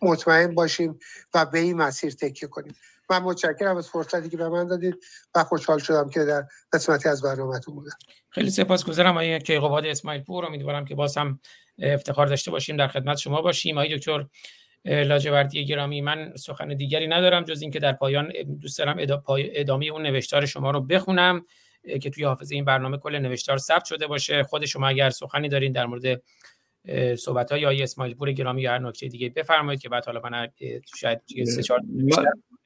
مطمئن 0.02 0.56
باشیم 0.56 1.00
و 1.34 1.46
به 1.46 1.60
این 1.60 1.78
مسیر 1.78 2.14
تکیه 2.14 2.50
کنیم. 2.50 2.76
من 3.10 3.20
متشکرم 3.20 3.78
از 3.78 3.90
فرصتی 3.90 4.30
که 4.30 4.38
به 4.38 4.50
من 4.50 4.68
دادید. 4.68 4.96
و 5.36 5.44
خوشحال 5.44 5.80
شدم 5.80 6.10
که 6.10 6.20
در 6.20 6.44
قسمتی 6.74 7.10
از 7.10 7.22
برنامهتون 7.22 7.76
بودم. 7.76 7.92
خیلی 8.30 8.50
سپاسگزارم 8.50 9.12
آقای 9.12 9.40
کیقوباد 9.40 9.86
اسماعیل 9.86 10.22
پور 10.22 10.46
امیدوارم 10.46 10.86
که 10.86 10.96
باز 10.96 11.18
هم 11.18 11.40
افتخار 11.80 12.28
داشته 12.28 12.52
باشیم 12.52 12.78
در 12.78 12.88
خدمت 12.88 13.18
شما 13.18 13.42
باشیم. 13.42 13.78
آقای 13.78 13.98
دکتر 13.98 14.26
لاجوردی 14.86 15.66
گرامی 15.66 16.02
من 16.02 16.34
سخن 16.36 16.68
دیگری 16.68 17.08
ندارم 17.08 17.44
جز 17.44 17.62
اینکه 17.62 17.80
در 17.80 17.94
پایان 17.94 18.32
دوست 18.62 18.78
دارم 18.78 18.98
ادامه 19.38 19.86
اون 19.86 20.02
نوشتار 20.02 20.46
شما 20.46 20.72
رو 20.72 20.82
بخونم 20.82 21.46
که 22.02 22.10
توی 22.10 22.24
حافظه 22.24 22.56
این 22.56 22.66
برنامه 22.66 22.98
کل 22.98 23.20
نوشتار 23.20 23.58
ثبت 23.58 23.86
شده 23.86 24.08
باشه. 24.08 24.44
خود 24.44 24.66
شما 24.66 24.88
اگر 24.88 25.10
سخنی 25.10 25.50
دارین 25.50 25.72
در 25.72 25.86
مورد 25.86 26.22
صحبت 27.16 27.52
های 27.52 27.66
آقای 27.66 27.84
اسماعیل 27.84 28.16
پور 28.16 28.32
گرامی 28.32 28.62
یا 28.62 28.72
هر 28.72 28.80
نکته 28.80 29.08
دیگه 29.08 29.30
بفرمایید 29.30 29.82
که 29.82 29.90
بعد 29.90 30.06
حالا 30.06 30.22
من 30.30 30.48
شاید 30.96 31.22
سه 31.46 31.64
چهار 31.64 31.80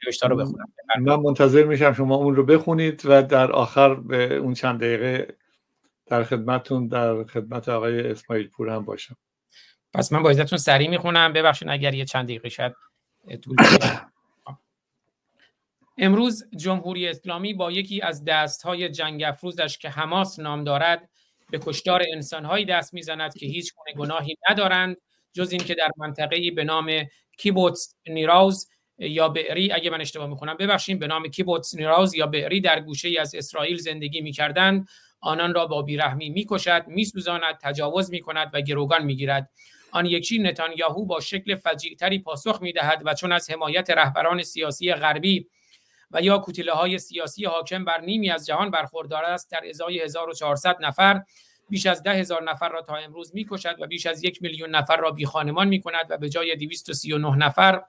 نوشتار 0.08 0.30
رو 0.30 0.36
بخونم. 0.36 0.66
من 1.00 1.16
منتظر 1.16 1.64
میشم 1.64 1.94
شما 1.94 2.16
اون 2.16 2.36
رو 2.36 2.46
بخونید 2.46 3.02
و 3.06 3.24
در 3.24 3.52
آخر 3.52 3.96
به 3.96 4.36
اون 4.36 4.54
چند 4.54 4.80
دقیقه 4.80 5.36
در 6.06 6.24
خدمتتون 6.24 6.88
در 6.88 7.24
خدمت 7.24 7.70
آقای 7.70 8.12
اسماعیل 8.12 8.48
پور 8.48 8.70
هم 8.70 8.86
باشم. 8.86 9.18
پس 9.94 10.14
من 10.14 10.24
با 10.24 10.30
عزتون 10.30 10.58
سریع 10.58 10.90
می‌خونم. 10.90 11.34
ببخشید 11.34 11.70
اگر 11.70 11.94
یه 11.94 12.06
چند 12.06 12.26
دقیقه 12.26 12.50
شاید 12.50 12.74
طول 13.42 13.56
امروز 15.98 16.44
جمهوری 16.58 17.08
اسلامی 17.08 17.54
با 17.54 17.72
یکی 17.72 18.02
از 18.02 18.24
دستهای 18.26 18.90
جنگ 18.90 19.24
افروزش 19.24 19.78
که 19.78 19.90
حماس 19.90 20.40
نام 20.40 20.64
دارد 20.64 21.10
به 21.52 21.60
کشتار 21.60 22.04
انسانهایی 22.14 22.66
دست 22.66 22.94
می‌زند 22.94 23.34
که 23.34 23.46
هیچ 23.46 23.74
گونه 23.76 23.98
گناهی 23.98 24.38
ندارند 24.50 24.98
جز 25.34 25.52
اینکه 25.52 25.76
در 25.76 25.92
منطقه‌ای 25.98 26.52
به 26.52 26.64
نام 26.64 26.92
کیبوتس 27.38 27.96
نیراوز 28.08 28.70
یا 28.98 29.30
بئری 29.30 29.72
اگه 29.72 29.90
من 29.90 30.02
اشتباه 30.02 30.28
می‌کنم 30.28 30.58
ببخشید 30.58 31.00
به 31.00 31.08
نام 31.08 31.28
کیبوتس 31.28 31.76
نیراوز 31.76 32.14
یا 32.14 32.28
بئری 32.28 32.62
در 32.62 32.80
گوشه 32.80 33.10
از 33.20 33.36
اسرائیل 33.36 33.78
زندگی 33.78 34.22
می‌کردند 34.22 34.88
آنان 35.20 35.54
را 35.54 35.66
با 35.66 35.82
بیرحمی 35.82 36.30
می‌کشد 36.30 36.84
میسوزاند 36.88 37.58
تجاوز 37.62 38.12
می‌کند 38.12 38.50
و 38.54 38.62
گروگان 38.62 39.06
می‌گیرد. 39.06 39.50
آن 39.92 40.06
یکی 40.06 40.40
نتانیاهو 40.40 41.06
با 41.06 41.20
شکل 41.20 41.56
فجیعتری 41.56 42.20
پاسخ 42.20 42.62
می‌دهد 42.62 43.02
و 43.06 43.14
چون 43.14 43.32
از 43.32 43.50
حمایت 43.52 43.90
رهبران 43.90 44.44
سیاسی 44.44 44.94
غربی 44.94 45.48
و 46.12 46.22
یا 46.22 46.38
کوتله 46.38 46.72
های 46.72 46.98
سیاسی 46.98 47.46
حاکم 47.46 47.86
بر 47.86 48.02
نیمی 48.02 48.30
از 48.30 48.46
جهان 48.46 48.72
برخوردار 48.72 49.26
است 49.26 49.52
در 49.52 49.62
ازای 49.70 50.00
1400 50.02 50.78
نفر 50.82 51.22
بیش 51.70 51.86
از 51.86 52.04
ده 52.04 52.14
هزار 52.14 52.44
نفر 52.44 52.70
را 52.70 52.82
تا 52.82 52.96
امروز 52.96 53.36
می‌کشد 53.36 53.76
و 53.80 53.88
بیش 53.88 54.06
از 54.06 54.24
یک 54.24 54.42
میلیون 54.42 54.70
نفر 54.70 54.98
را 54.98 55.12
بی 55.12 55.26
خانمان 55.26 55.68
می 55.68 55.82
کند 55.82 56.06
و 56.10 56.18
به 56.18 56.30
جای 56.30 56.56
239 56.56 57.36
نفر 57.38 57.82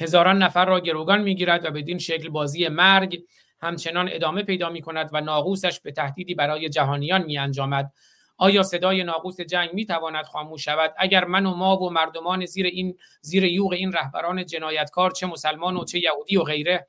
هزاران 0.00 0.42
نفر 0.42 0.64
را 0.64 0.80
گروگان 0.80 1.22
می‌گیرد 1.22 1.64
و 1.64 1.70
بدین 1.70 1.98
شکل 1.98 2.28
بازی 2.28 2.68
مرگ 2.68 3.22
همچنان 3.60 4.08
ادامه 4.12 4.42
پیدا 4.42 4.70
می 4.70 4.82
کند 4.82 5.10
و 5.12 5.20
ناقوسش 5.20 5.80
به 5.80 5.92
تهدیدی 5.92 6.34
برای 6.34 6.68
جهانیان 6.68 7.22
می 7.22 7.38
انجامد. 7.38 7.92
آیا 8.38 8.62
صدای 8.62 9.04
ناقوس 9.04 9.40
جنگ 9.40 9.74
می 9.74 9.86
تواند 9.86 10.24
خاموش 10.24 10.64
شود 10.64 10.94
اگر 10.98 11.24
من 11.24 11.46
و 11.46 11.54
ما 11.54 11.76
و 11.76 11.90
مردمان 11.90 12.46
زیر 12.46 12.66
این 12.66 12.98
زیر 13.20 13.44
یوغ 13.44 13.72
این 13.72 13.92
رهبران 13.92 14.46
جنایتکار 14.46 15.10
چه 15.10 15.26
مسلمان 15.26 15.76
و 15.76 15.84
چه 15.84 15.98
یهودی 15.98 16.36
و 16.36 16.42
غیره 16.42 16.86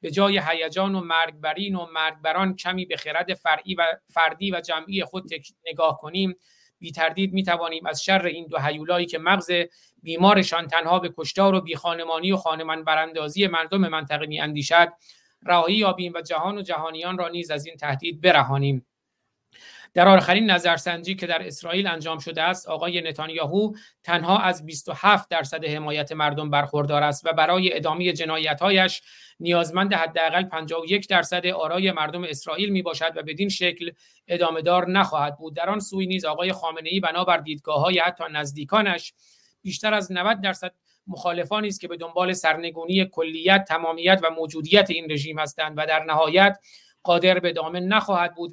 به 0.00 0.10
جای 0.10 0.40
هیجان 0.48 0.94
و 0.94 1.00
مرگبرین 1.00 1.74
و 1.74 1.86
مرگبران 1.94 2.56
کمی 2.56 2.86
به 2.86 2.96
خرد 2.96 3.34
فرعی 3.34 3.74
و 3.74 3.82
فردی 4.06 4.50
و 4.50 4.60
جمعی 4.60 5.04
خود 5.04 5.30
نگاه 5.66 5.98
کنیم 5.98 6.36
بی 6.78 6.92
تردید 6.92 7.32
می 7.32 7.42
توانیم 7.42 7.86
از 7.86 8.04
شر 8.04 8.26
این 8.26 8.46
دو 8.46 8.58
هیولایی 8.58 9.06
که 9.06 9.18
مغز 9.18 9.50
بیمارشان 10.02 10.66
تنها 10.66 10.98
به 10.98 11.14
کشتار 11.18 11.54
و 11.54 11.60
بیخانمانی 11.60 12.32
و 12.32 12.36
خانمان 12.36 12.84
براندازی 12.84 13.46
مردم 13.46 13.88
منطقه 13.88 14.26
می 14.26 14.40
اندیشد 14.40 14.88
رهایی 15.42 15.76
یابیم 15.76 16.12
و 16.14 16.20
جهان 16.20 16.58
و 16.58 16.62
جهانیان 16.62 17.18
را 17.18 17.28
نیز 17.28 17.50
از 17.50 17.66
این 17.66 17.76
تهدید 17.76 18.20
برهانیم. 18.20 18.86
در 19.96 20.08
آخرین 20.08 20.50
نظرسنجی 20.50 21.14
که 21.14 21.26
در 21.26 21.46
اسرائیل 21.46 21.86
انجام 21.86 22.18
شده 22.18 22.42
است 22.42 22.68
آقای 22.68 23.00
نتانیاهو 23.00 23.72
تنها 24.02 24.38
از 24.38 24.66
27 24.66 25.30
درصد 25.30 25.64
حمایت 25.64 26.12
مردم 26.12 26.50
برخوردار 26.50 27.02
است 27.02 27.26
و 27.26 27.32
برای 27.32 27.76
ادامه 27.76 28.12
جنایتهایش 28.12 29.02
نیازمند 29.40 29.94
حداقل 29.94 30.44
51 30.44 31.08
درصد 31.08 31.46
آرای 31.46 31.92
مردم 31.92 32.24
اسرائیل 32.24 32.70
می 32.70 32.82
باشد 32.82 33.12
و 33.16 33.22
بدین 33.22 33.48
شکل 33.48 33.90
ادامه 34.28 34.62
دار 34.62 34.90
نخواهد 34.90 35.38
بود. 35.38 35.56
در 35.56 35.70
آن 35.70 35.80
سوی 35.80 36.06
نیز 36.06 36.24
آقای 36.24 36.52
خامنه 36.52 36.88
ای 36.88 37.00
بنابر 37.00 37.36
دیدگاه 37.36 37.80
های 37.80 37.98
حتی 37.98 38.24
نزدیکانش 38.32 39.12
بیشتر 39.62 39.94
از 39.94 40.12
90 40.12 40.40
درصد 40.40 40.72
مخالفانی 41.06 41.68
است 41.68 41.80
که 41.80 41.88
به 41.88 41.96
دنبال 41.96 42.32
سرنگونی 42.32 43.04
کلیت 43.12 43.64
تمامیت 43.68 44.20
و 44.22 44.30
موجودیت 44.30 44.90
این 44.90 45.10
رژیم 45.10 45.38
هستند 45.38 45.74
و 45.76 45.86
در 45.86 46.04
نهایت 46.04 46.58
قادر 47.06 47.38
به 47.38 47.48
ادامه 47.48 47.80
نخواهد 47.80 48.34
بود 48.34 48.52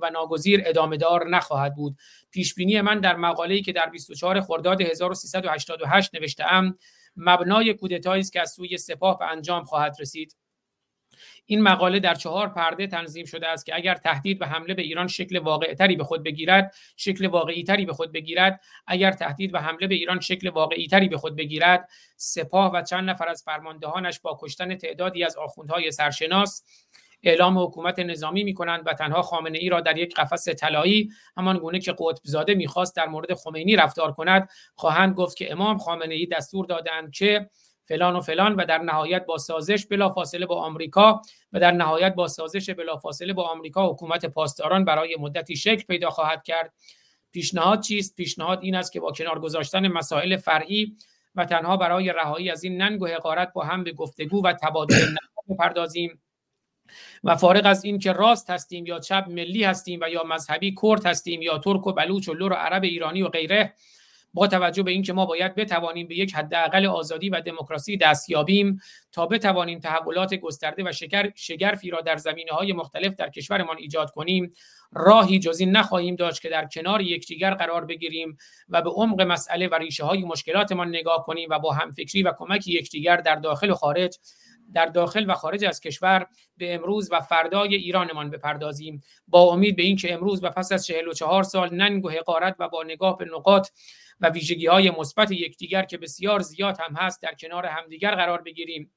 و 0.00 0.10
ناگزیر 0.10 0.62
ادامه 0.66 0.96
دار 0.96 1.28
نخواهد 1.28 1.74
بود. 1.74 1.96
پیش 2.30 2.54
بینی 2.54 2.80
من 2.80 3.00
در 3.00 3.16
مقاله‌ای 3.16 3.62
که 3.62 3.72
در 3.72 3.86
24 3.86 4.40
خرداد 4.40 4.80
1388 4.80 6.14
نوشتهام 6.14 6.74
مبنای 7.16 7.74
کودتایی 7.74 8.20
است 8.20 8.32
که 8.32 8.40
از 8.40 8.50
سوی 8.50 8.78
سپاه 8.78 9.18
به 9.18 9.30
انجام 9.30 9.64
خواهد 9.64 9.96
رسید. 10.00 10.36
این 11.46 11.62
مقاله 11.62 12.00
در 12.00 12.14
چهار 12.14 12.48
پرده 12.48 12.86
تنظیم 12.86 13.24
شده 13.24 13.48
است 13.48 13.66
که 13.66 13.74
اگر 13.74 13.94
تهدید 13.94 14.42
و 14.42 14.44
حمله 14.44 14.74
به 14.74 14.82
ایران 14.82 15.06
شکل 15.06 15.38
واقعتری 15.38 15.96
به 15.96 16.04
خود 16.04 16.24
بگیرد 16.24 16.74
شکل 16.96 17.26
واقعیتری 17.26 17.86
به 17.86 17.92
خود 17.92 18.12
بگیرد. 18.12 18.60
اگر 18.86 19.12
تهدید 19.12 19.54
و 19.54 19.58
حمله 19.58 19.86
به 19.86 19.94
ایران 19.94 20.20
شکل 20.20 20.48
واقعیتری 20.48 21.08
به 21.08 21.18
خود 21.18 21.36
بگیرد 21.36 21.88
سپاه 22.16 22.72
و 22.74 22.82
چند 22.82 23.10
نفر 23.10 23.28
از 23.28 23.42
فرماندهانش 23.42 24.20
با 24.20 24.38
کشتن 24.42 24.74
تعدادی 24.74 25.24
از 25.24 25.36
آخوندهای 25.36 25.90
سرشناس 25.90 26.64
اعلام 27.22 27.58
حکومت 27.58 27.98
نظامی 27.98 28.44
می 28.44 28.54
کنند 28.54 28.82
و 28.86 28.92
تنها 28.92 29.22
خامنه 29.22 29.58
ای 29.58 29.68
را 29.68 29.80
در 29.80 29.98
یک 29.98 30.14
قفس 30.14 30.48
طلایی 30.48 31.10
همان 31.36 31.58
گونه 31.58 31.78
که 31.78 31.92
قطب 31.92 32.22
زاده 32.22 32.54
می‌خواست 32.54 32.96
در 32.96 33.06
مورد 33.06 33.34
خمینی 33.34 33.76
رفتار 33.76 34.12
کند 34.12 34.48
خواهند 34.74 35.14
گفت 35.14 35.36
که 35.36 35.52
امام 35.52 35.78
خامنه 35.78 36.14
ای 36.14 36.26
دستور 36.26 36.66
دادند 36.66 37.12
که 37.12 37.50
فلان 37.84 38.16
و 38.16 38.20
فلان 38.20 38.54
و 38.54 38.64
در 38.64 38.78
نهایت 38.78 39.26
با 39.26 39.38
سازش 39.38 39.86
بلافاصله 39.86 40.46
با 40.46 40.62
آمریکا 40.62 41.22
و 41.52 41.60
در 41.60 41.72
نهایت 41.72 42.14
با 42.14 42.28
سازش 42.28 42.70
بلافاصله 42.70 43.32
با 43.32 43.48
آمریکا 43.48 43.88
حکومت 43.90 44.26
پاسداران 44.26 44.84
برای 44.84 45.16
مدتی 45.20 45.56
شکل 45.56 45.84
پیدا 45.84 46.10
خواهد 46.10 46.42
کرد. 46.42 46.72
پیشنهاد 47.32 47.80
چیست؟ 47.80 48.16
پیشنهاد 48.16 48.58
این 48.62 48.74
است 48.74 48.92
که 48.92 49.00
با 49.00 49.12
کنار 49.12 49.40
گذاشتن 49.40 49.88
مسائل 49.88 50.36
فرعی 50.36 50.96
و 51.34 51.44
تنها 51.44 51.76
برای 51.76 52.12
رهایی 52.12 52.50
از 52.50 52.64
این 52.64 52.82
ننگ 52.82 53.02
و 53.02 53.06
حقارت 53.06 53.52
با 53.52 53.64
هم 53.64 53.84
به 53.84 53.92
گفتگو 53.92 54.44
و 54.44 54.52
تبادل 54.52 55.14
بپردازیم. 55.48 56.20
و 57.24 57.36
فارغ 57.36 57.66
از 57.66 57.84
این 57.84 57.98
که 57.98 58.12
راست 58.12 58.50
هستیم 58.50 58.86
یا 58.86 58.98
چپ 58.98 59.24
ملی 59.28 59.64
هستیم 59.64 60.00
و 60.02 60.08
یا 60.10 60.22
مذهبی 60.22 60.74
کرد 60.82 61.06
هستیم 61.06 61.42
یا 61.42 61.58
ترک 61.58 61.86
و 61.86 61.92
بلوچ 61.92 62.28
و 62.28 62.34
لور 62.34 62.52
و 62.52 62.56
عرب 62.56 62.84
ایرانی 62.84 63.22
و 63.22 63.28
غیره 63.28 63.74
با 64.34 64.46
توجه 64.46 64.82
به 64.82 64.90
اینکه 64.90 65.12
ما 65.12 65.26
باید 65.26 65.54
بتوانیم 65.54 66.08
به 66.08 66.18
یک 66.18 66.34
حداقل 66.34 66.86
آزادی 66.86 67.28
و 67.28 67.40
دموکراسی 67.40 67.96
دست 67.96 68.30
یابیم 68.30 68.80
تا 69.12 69.26
بتوانیم 69.26 69.78
تحولات 69.78 70.34
گسترده 70.34 70.84
و 70.84 70.92
شگرفی 71.34 71.90
را 71.90 72.00
در 72.00 72.16
زمینه 72.16 72.52
های 72.52 72.72
مختلف 72.72 73.14
در 73.14 73.30
کشورمان 73.30 73.76
ایجاد 73.78 74.10
کنیم 74.10 74.50
راهی 74.92 75.38
جز 75.38 75.60
این 75.60 75.76
نخواهیم 75.76 76.16
داشت 76.16 76.42
که 76.42 76.48
در 76.48 76.66
کنار 76.66 77.00
یکدیگر 77.00 77.54
قرار 77.54 77.84
بگیریم 77.84 78.36
و 78.68 78.82
به 78.82 78.90
عمق 78.90 79.20
مسئله 79.20 79.68
و 79.68 79.74
ریشه 79.74 80.04
های 80.04 80.24
مشکلاتمان 80.24 80.88
نگاه 80.88 81.22
کنیم 81.26 81.48
و 81.50 81.58
با 81.58 81.72
همفکری 81.72 82.22
و 82.22 82.32
کمک 82.38 82.68
یکدیگر 82.68 83.16
در 83.16 83.34
داخل 83.34 83.70
و 83.70 83.74
خارج 83.74 84.18
در 84.74 84.86
داخل 84.86 85.30
و 85.30 85.34
خارج 85.34 85.64
از 85.64 85.80
کشور 85.80 86.26
به 86.56 86.74
امروز 86.74 87.08
و 87.12 87.20
فردای 87.20 87.74
ایرانمان 87.74 88.30
بپردازیم. 88.30 89.02
با 89.28 89.42
امید 89.42 89.76
به 89.76 89.82
اینکه 89.82 90.14
امروز 90.14 90.44
و 90.44 90.50
پس 90.50 90.72
از 90.72 90.86
44 90.86 91.42
سال 91.42 91.74
ننگ 91.74 92.04
و 92.04 92.10
حقارت 92.10 92.56
و 92.58 92.68
با 92.68 92.82
نگاه 92.82 93.18
به 93.18 93.24
نقاط 93.24 93.68
و 94.20 94.28
ویژگی 94.28 94.66
های 94.66 94.90
مثبت 94.90 95.30
یکدیگر 95.30 95.82
که 95.82 95.98
بسیار 95.98 96.40
زیاد 96.40 96.80
هم 96.80 96.96
هست 96.96 97.22
در 97.22 97.34
کنار 97.34 97.66
همدیگر 97.66 98.14
قرار 98.14 98.42
بگیریم. 98.42 98.92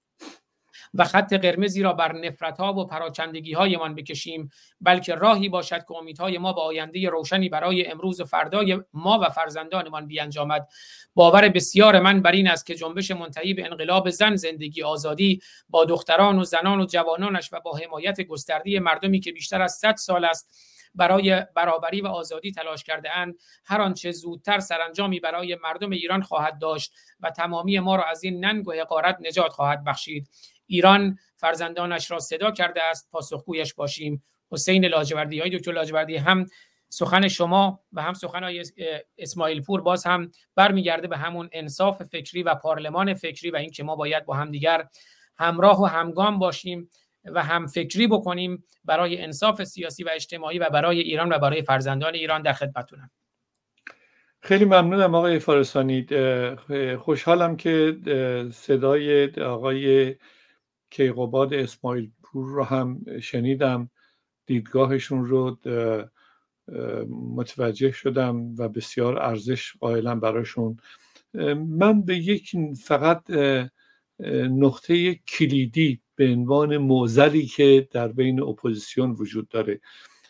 و 0.93 1.03
خط 1.03 1.33
قرمزی 1.33 1.81
را 1.81 1.93
بر 1.93 2.13
نفرت 2.13 2.57
ها 2.57 2.73
و 2.73 2.85
پراچندگی 2.85 3.53
هایمان 3.53 3.95
بکشیم 3.95 4.49
بلکه 4.81 5.15
راهی 5.15 5.49
باشد 5.49 5.85
که 5.87 5.91
امیدهای 5.95 6.37
ما 6.37 6.53
به 6.53 6.61
آینده 6.61 7.09
روشنی 7.09 7.49
برای 7.49 7.87
امروز 7.87 8.21
و 8.21 8.25
فردای 8.25 8.79
ما 8.93 9.19
و 9.19 9.29
فرزندانمان 9.29 10.07
بیانجامد. 10.07 10.67
باور 11.15 11.49
بسیار 11.49 11.99
من 11.99 12.21
بر 12.21 12.31
این 12.31 12.47
است 12.47 12.65
که 12.65 12.75
جنبش 12.75 13.11
منتهی 13.11 13.53
به 13.53 13.65
انقلاب 13.65 14.09
زن 14.09 14.35
زندگی 14.35 14.83
آزادی 14.83 15.41
با 15.69 15.85
دختران 15.85 16.39
و 16.39 16.43
زنان 16.43 16.81
و 16.81 16.85
جوانانش 16.85 17.49
و 17.53 17.59
با 17.59 17.77
حمایت 17.77 18.21
گسترده 18.21 18.79
مردمی 18.79 19.19
که 19.19 19.31
بیشتر 19.31 19.61
از 19.61 19.73
100 19.73 19.95
سال 19.95 20.25
است 20.25 20.73
برای 20.95 21.41
برابری 21.55 22.01
و 22.01 22.07
آزادی 22.07 22.51
تلاش 22.51 22.83
کرده 22.83 23.17
اند 23.17 23.35
هر 23.65 23.81
آنچه 23.81 24.11
زودتر 24.11 24.59
سرانجامی 24.59 25.19
برای 25.19 25.57
مردم 25.63 25.89
ایران 25.89 26.21
خواهد 26.21 26.59
داشت 26.59 26.93
و 27.19 27.29
تمامی 27.29 27.79
ما 27.79 27.95
را 27.95 28.03
از 28.03 28.23
این 28.23 28.45
ننگ 28.45 28.67
و 28.67 28.71
حقارت 28.73 29.17
نجات 29.21 29.51
خواهد 29.51 29.83
بخشید. 29.83 30.29
ایران 30.65 31.17
فرزندانش 31.35 32.11
را 32.11 32.19
صدا 32.19 32.51
کرده 32.51 32.83
است 32.83 33.09
پاسخگویش 33.11 33.73
باشیم. 33.73 34.23
حسین 34.51 34.85
لاجوردی 34.85 35.39
های 35.39 35.57
دکتر 35.57 35.71
لاجوردی 35.71 36.17
هم 36.17 36.45
سخن 36.89 37.27
شما 37.27 37.79
و 37.93 38.01
هم 38.01 38.13
سخن 38.13 38.43
های 38.43 38.63
اسماعیل 39.17 39.61
پور 39.61 39.81
باز 39.81 40.05
هم 40.05 40.31
برمیگرده 40.55 41.07
به 41.07 41.17
همون 41.17 41.49
انصاف 41.51 42.03
فکری 42.03 42.43
و 42.43 42.55
پارلمان 42.55 43.13
فکری 43.13 43.51
و 43.51 43.55
اینکه 43.55 43.83
ما 43.83 43.95
باید 43.95 44.25
با 44.25 44.33
همدیگر 44.33 44.87
همراه 45.37 45.81
و 45.81 45.85
همگام 45.85 46.39
باشیم 46.39 46.89
و 47.25 47.43
هم 47.43 47.67
فکری 47.67 48.07
بکنیم 48.07 48.63
برای 48.85 49.21
انصاف 49.21 49.63
سیاسی 49.63 50.03
و 50.03 50.09
اجتماعی 50.13 50.59
و 50.59 50.69
برای 50.69 50.99
ایران 50.99 51.33
و 51.33 51.39
برای 51.39 51.61
فرزندان 51.61 52.13
ایران 52.13 52.41
در 52.41 52.53
خدمتونم 52.53 53.11
خیلی 54.39 54.65
ممنونم 54.65 55.15
آقای 55.15 55.39
فارسانی. 55.39 56.05
خوشحالم 56.99 57.57
که 57.57 57.97
صدای 58.53 59.31
آقای 59.41 60.15
کیقوباد 60.93 61.53
اسماعیل 61.53 62.11
پور 62.23 62.45
رو 62.45 62.63
هم 62.63 63.19
شنیدم 63.21 63.89
دیدگاهشون 64.45 65.25
رو 65.25 65.57
متوجه 67.09 67.91
شدم 67.91 68.55
و 68.55 68.69
بسیار 68.69 69.19
ارزش 69.19 69.73
قائلم 69.79 70.19
براشون. 70.19 70.77
من 71.57 72.01
به 72.01 72.17
یک 72.17 72.51
فقط 72.83 73.23
نقطه 74.49 75.15
کلیدی 75.15 76.01
به 76.15 76.25
عنوان 76.31 76.77
موزلی 76.77 77.45
که 77.45 77.87
در 77.91 78.07
بین 78.07 78.41
اپوزیسیون 78.41 79.11
وجود 79.11 79.47
داره. 79.47 79.81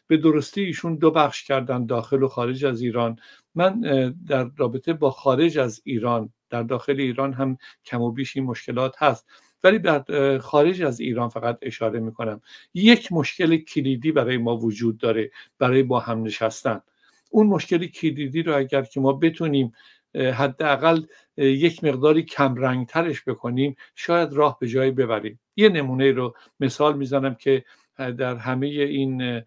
به 0.08 0.18
درستی 0.18 0.62
ایشون 0.62 0.96
دو 0.96 1.12
بخش 1.12 1.44
کردن 1.44 1.86
داخل 1.86 2.24
و 2.24 2.28
خارج 2.28 2.66
از 2.66 2.82
ایران. 2.82 3.16
من 3.56 3.80
در 4.28 4.50
رابطه 4.58 4.94
با 4.94 5.12
خارج 5.12 5.58
از 5.58 5.82
ایران 5.84 6.34
در 6.50 6.64
داخل 6.64 7.00
ایران 7.00 7.34
هم 7.34 7.58
کم 7.86 8.02
و 8.02 8.12
بیش 8.12 8.38
این 8.38 8.46
مشکلات 8.46 9.04
هست. 9.04 9.28
ولی 9.64 9.80
در 9.80 10.38
خارج 10.38 10.82
از 10.82 11.00
ایران 11.00 11.30
فقط 11.30 11.58
اشاره 11.62 12.00
می‌کنم. 12.00 12.42
یک 12.74 13.12
مشکل 13.12 13.58
کلیدی 13.58 14.12
برای 14.12 14.38
ما 14.38 14.58
وجود 14.58 14.98
داره 14.98 15.32
برای 15.60 15.84
با 15.84 16.00
هم 16.00 16.24
نشستن. 16.24 16.82
اون 17.30 17.48
مشکل 17.48 17.88
کلیدی 17.88 18.44
رو 18.44 18.58
اگر 18.58 18.82
که 18.82 19.00
ما 19.00 19.14
بتونیم 19.14 19.74
حداقل 20.16 21.02
یک 21.38 21.84
مقداری 21.84 22.24
کم 22.24 22.86
ترش 22.86 23.24
بکنیم 23.24 23.76
شاید 23.96 24.34
راه 24.34 24.58
به 24.60 24.68
جایی 24.68 24.92
ببریم. 24.92 25.40
یه 25.56 25.70
نمونه 25.70 26.12
رو 26.12 26.36
مثال 26.60 26.98
می‌زنم 26.98 27.36
که 27.36 27.66
در 27.98 28.36
همه 28.36 28.68
این 28.68 29.42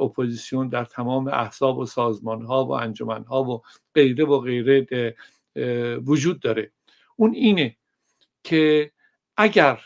اپوزیسیون 0.00 0.68
در 0.68 0.84
تمام 0.84 1.28
احزاب 1.28 1.78
و 1.78 1.86
سازمان 1.86 2.42
ها 2.42 2.64
و 2.64 2.70
انجمن 2.70 3.24
ها 3.24 3.44
و 3.44 3.62
غیره 3.94 4.24
و 4.24 4.38
غیره 4.38 4.86
وجود 5.98 6.40
داره. 6.40 6.72
اون 7.16 7.34
اینه 7.34 7.76
که 8.44 8.90
اگر 9.36 9.80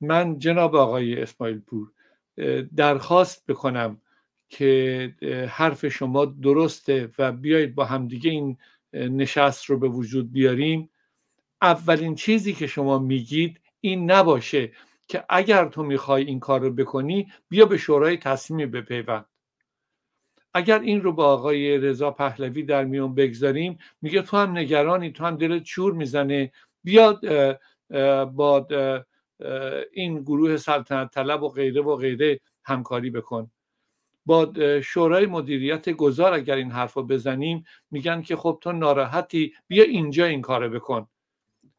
من 0.00 0.38
جناب 0.38 0.76
آقای 0.76 1.22
اسماعیل 1.22 1.60
پور 1.60 1.92
درخواست 2.76 3.46
بکنم 3.46 4.00
که 4.48 5.14
حرف 5.48 5.88
شما 5.88 6.24
درسته 6.24 7.12
و 7.18 7.32
بیایید 7.32 7.74
با 7.74 7.84
همدیگه 7.84 8.30
این 8.30 8.58
نشست 8.92 9.64
رو 9.64 9.78
به 9.78 9.88
وجود 9.88 10.32
بیاریم 10.32 10.90
اولین 11.62 12.14
چیزی 12.14 12.52
که 12.52 12.66
شما 12.66 12.98
میگید 12.98 13.60
این 13.80 14.10
نباشه 14.10 14.72
که 15.08 15.24
اگر 15.28 15.68
تو 15.68 15.82
می‌خوای 15.82 16.24
این 16.24 16.40
کار 16.40 16.60
رو 16.60 16.70
بکنی 16.70 17.32
بیا 17.48 17.66
به 17.66 17.76
شورای 17.76 18.16
تصمیم 18.16 18.70
بپیوند. 18.70 19.26
اگر 20.54 20.80
این 20.80 21.02
رو 21.02 21.12
با 21.12 21.26
آقای 21.26 21.78
رضا 21.78 22.10
پهلوی 22.10 22.62
در 22.62 22.84
میون 22.84 23.14
بگذاریم 23.14 23.78
میگه 24.02 24.22
تو 24.22 24.36
هم 24.36 24.58
نگرانی 24.58 25.12
تو 25.12 25.24
هم 25.24 25.36
دلت 25.36 25.62
چور 25.62 25.92
می‌زنه 25.92 26.52
بیاد 26.84 27.20
با 28.34 28.66
این 29.92 30.22
گروه 30.22 30.56
سلطنت 30.56 31.10
طلب 31.10 31.42
و 31.42 31.48
غیره 31.48 31.82
و 31.82 31.96
غیره 31.96 32.40
همکاری 32.64 33.10
بکن. 33.10 33.50
با 34.26 34.52
شورای 34.84 35.26
مدیریت 35.26 35.90
گذار 35.90 36.32
اگر 36.32 36.56
این 36.56 36.70
حرف 36.70 36.92
رو 36.92 37.02
بزنیم 37.02 37.64
میگن 37.90 38.22
که 38.22 38.36
خب 38.36 38.58
تو 38.62 38.72
ناراحتی 38.72 39.54
بیا 39.66 39.84
اینجا 39.84 40.24
این 40.24 40.40
کارو 40.40 40.68
بکن. 40.68 41.08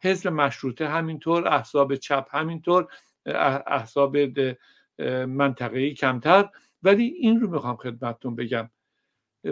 حزب 0.03 0.27
مشروطه 0.27 0.87
همینطور 0.87 1.47
احزاب 1.47 1.95
چپ 1.95 2.27
همینطور 2.31 2.87
احزاب 3.67 4.17
منطقه‌ای 5.27 5.93
کمتر. 5.93 6.49
ولی 6.83 7.03
این 7.03 7.39
رو 7.39 7.49
می‌خوام 7.49 7.75
خدمتتون 7.75 8.35
بگم. 8.35 8.69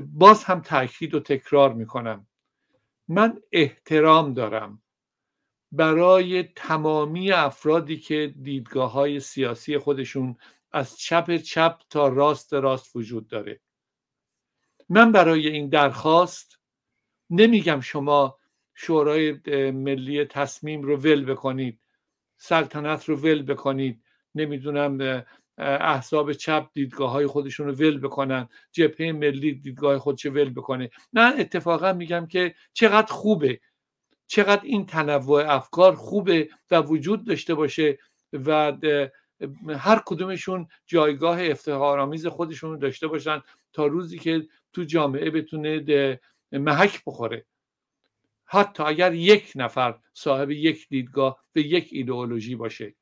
باز 0.04 0.44
هم 0.44 0.62
تاکید 0.62 1.16
و 1.16 1.20
تکرار 1.20 1.74
می‌کنم. 1.74 2.28
من 3.08 3.42
احترام 3.52 4.34
دارم. 4.34 4.82
برای 5.72 6.44
تمامی 6.44 7.32
افرادی 7.32 7.98
که 7.98 8.34
دیدگاه 8.42 8.92
های 8.92 9.20
سیاسی 9.20 9.78
خودشون 9.78 10.38
از 10.72 10.98
چپ 10.98 11.36
چپ 11.36 11.80
تا 11.90 12.08
راست 12.08 12.54
راست 12.54 12.96
وجود 12.96 13.28
داره. 13.28 13.60
من 14.90 15.12
برای 15.12 15.48
این 15.48 15.70
درخواست 15.70 16.60
نمیگم 17.30 17.80
شما 17.80 18.38
شورای 18.74 19.40
ملی 19.72 20.26
تصمیم 20.26 20.82
رو 20.82 20.98
ول 20.98 21.26
بکنید 21.26 21.80
سلطنت 22.38 23.10
رو 23.10 23.16
ول 23.16 23.44
بکنید 23.44 24.04
نمی‌دونم 24.36 25.24
احزاب 25.58 26.34
چپ 26.34 26.70
دیدگاه 26.74 27.12
های 27.12 27.28
خودشون 27.28 27.68
رو 27.68 27.74
ول 27.74 28.00
بکنن 28.00 28.50
جبهه 28.72 29.12
ملی 29.12 29.54
دیدگاه 29.54 30.00
خودش 30.00 30.26
ول 30.26 30.50
بکنه. 30.50 30.90
نه 31.14 31.34
اتفاقا 31.40 31.94
میگم 31.94 32.28
که 32.28 32.56
چقدر 32.74 33.14
خوبه 33.14 33.60
چقدر 34.30 34.62
این 34.64 34.86
تنوع 34.86 35.54
افکار 35.54 35.96
خوبه 35.96 36.50
و 36.72 36.82
وجود 36.82 37.28
داشته 37.28 37.54
باشه 37.54 38.00
و 38.34 38.78
هر 39.70 40.02
کدومشون 40.06 40.68
جایگاه 40.86 41.46
افتخارآمیز 41.46 42.28
خودشون 42.28 42.72
رو 42.72 42.78
داشته 42.78 43.08
باشن 43.08 43.42
تا 43.74 43.86
روزی 43.86 44.20
که 44.20 44.48
تو 44.74 44.84
جامعه 44.84 45.30
بتونه 45.30 46.20
محک 46.52 47.02
بخوره. 47.06 47.46
حتی 48.46 48.84
اگر 48.84 49.14
یک 49.14 49.52
نفر 49.56 50.00
صاحب 50.14 50.52
یک 50.52 50.88
دیدگاه 50.90 51.44
به 51.54 51.62
یک 51.62 51.90
ایدئولوژی 51.92 52.56
باشه. 52.56 52.96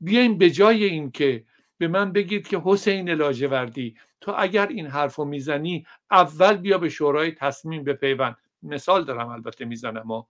بیایم 0.00 0.38
به 0.38 0.50
جای 0.50 0.84
این 0.84 1.10
که 1.10 1.44
به 1.78 1.88
من 1.88 2.12
بگید 2.12 2.48
که 2.48 2.62
حسین 2.64 3.10
لاجوردی 3.10 3.96
تو 4.20 4.34
اگر 4.38 4.66
این 4.66 4.86
حرف 4.86 5.14
رو 5.14 5.24
می‌زنی 5.24 5.86
اول 6.10 6.56
بیا 6.56 6.78
به 6.78 6.88
شورای 6.88 7.32
تصمیم 7.32 7.84
بپیوند. 7.84 8.36
مثال 8.62 9.04
دارم 9.04 9.28
البته 9.28 9.64
می‌زنم 9.64 10.26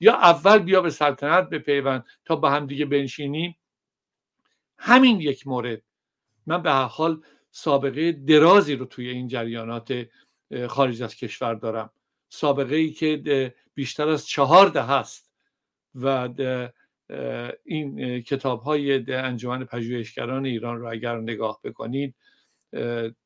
یا 0.00 0.14
اول 0.14 0.58
بیا 0.58 0.80
به 0.80 0.90
سلطنت 0.90 1.48
بپیوند 1.48 2.04
تا 2.24 2.36
با 2.36 2.50
هم 2.50 2.66
دیگه 2.66 2.84
بنشینیم؟ 2.84 3.56
همین 4.78 5.20
یک 5.20 5.46
مورد. 5.46 5.82
من 6.46 6.62
به 6.62 6.70
هر 6.70 6.84
حال 6.84 7.22
سابقه 7.50 8.12
درازی 8.12 8.76
رو 8.76 8.84
توی 8.84 9.08
این 9.08 9.28
جریانات 9.28 10.06
خارج 10.68 11.02
از 11.02 11.14
کشور 11.14 11.54
دارم. 11.54 11.90
سابقه 12.28 12.76
ای 12.76 12.90
که 12.90 13.54
بیشتر 13.74 14.08
از 14.08 14.26
چهار 14.26 14.68
ده 14.68 14.82
هست 14.82 15.30
و 15.94 16.28
این 17.64 18.20
کتاب 18.20 18.60
های 18.60 19.12
انجمن 19.12 19.64
پژوهشگران 19.64 20.46
ایران 20.46 20.78
رو 20.78 20.90
اگر 20.90 21.16
نگاه 21.16 21.60
بکنید 21.64 22.14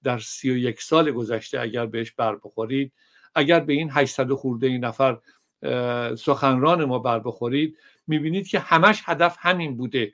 در 0.02 0.18
سی 0.18 0.50
و 0.50 0.56
یک 0.56 0.82
سال 0.82 1.10
گذشته 1.10 1.60
اگر 1.60 1.86
بهش 1.86 2.12
بر 2.12 2.36
بخورید 2.36 2.92
اگر 3.34 3.60
به 3.60 3.72
این 3.72 3.90
800 3.92 4.32
خورده 4.32 4.66
این 4.66 4.84
نفر 4.84 5.18
سخنران 6.18 6.84
ما 6.84 6.98
بر 6.98 7.18
بخورید 7.18 7.78
می‌بینید 8.06 8.48
که 8.48 8.58
همش 8.58 9.02
هدف 9.04 9.36
همین 9.38 9.76
بوده 9.76 10.12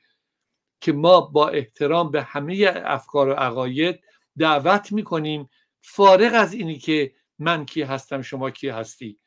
که 0.80 0.93
ما 0.93 1.20
با 1.20 1.49
احترام 1.49 2.11
به 2.11 2.22
همه 2.22 2.72
افکار 2.84 3.28
و 3.28 3.32
عقاید 3.32 4.01
دعوت 4.38 4.93
می‌کنیم 4.93 5.51
فارغ 5.80 6.34
از 6.34 6.53
اینی 6.53 6.78
که 6.78 7.12
من 7.38 7.66
کی 7.66 7.82
هستم 7.82 8.22
شما 8.22 8.51
کی 8.51 8.68
هستی. 8.68 9.18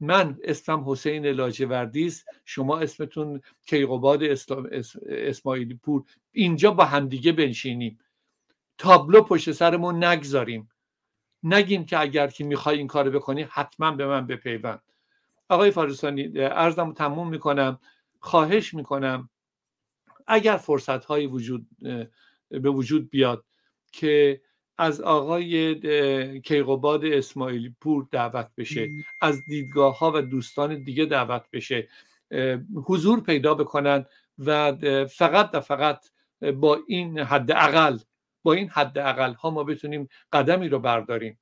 من 0.00 0.38
اسمم 0.44 0.90
حسین 0.90 1.26
لاجوردی 1.26 2.06
است 2.06 2.26
شما 2.44 2.78
اسمتون 2.78 3.40
کیقوباد 3.66 4.22
اسماعیلی 5.08 5.74
پور. 5.74 6.04
اینجا 6.32 6.70
با 6.70 6.84
همدیگه 6.84 7.32
بنشینیم. 7.32 7.98
تابلو 8.78 9.22
پشت 9.22 9.52
سرمون 9.52 10.04
نگذاریم. 10.04 10.70
نگیم 11.42 11.84
که 11.84 12.00
اگر 12.00 12.26
که 12.26 12.44
می‌خوای 12.44 12.78
این 12.78 12.86
کارو 12.86 13.10
بکنی 13.10 13.46
حتما 13.50 13.90
به 13.90 14.06
من 14.06 14.26
بپیوند. 14.26 14.82
آقای 15.48 15.70
فارسانی 15.70 16.32
ارزم 16.36 16.92
تموم 16.92 17.28
می‌کنم 17.28 17.78
خواهش 18.20 18.74
می‌کنم 18.74 19.30
اگر 20.26 20.56
فرصت 20.56 21.04
هایی 21.04 21.26
وجود 21.26 21.66
به 22.50 22.70
وجود 22.70 23.10
بیاد 23.10 23.44
که 23.92 24.40
از 24.78 25.00
آقای 25.00 25.80
کیقوباد 26.40 27.04
اسماعیلی 27.04 27.76
پور 27.80 28.08
دعوت 28.10 28.50
بشه 28.56 28.88
از 29.22 29.42
دیدگاه 29.48 29.98
ها 29.98 30.12
و 30.14 30.22
دوستان 30.22 30.84
دیگه 30.84 31.04
دعوت 31.04 31.44
بشه 31.52 31.88
حضور 32.74 33.20
پیدا 33.20 33.54
بکنن 33.54 34.06
و 34.38 34.72
فقط 35.06 35.50
و 35.54 35.60
فقط 35.60 36.06
با 36.54 36.78
این 36.86 37.18
حد 37.18 37.50
اقل 37.50 37.98
با 38.42 38.52
این 38.52 38.68
حد 38.68 38.98
اقل 38.98 39.32
ها 39.34 39.50
ما 39.50 39.64
بتونیم 39.64 40.08
قدمی 40.32 40.68
رو 40.68 40.78
برداریم. 40.78 41.38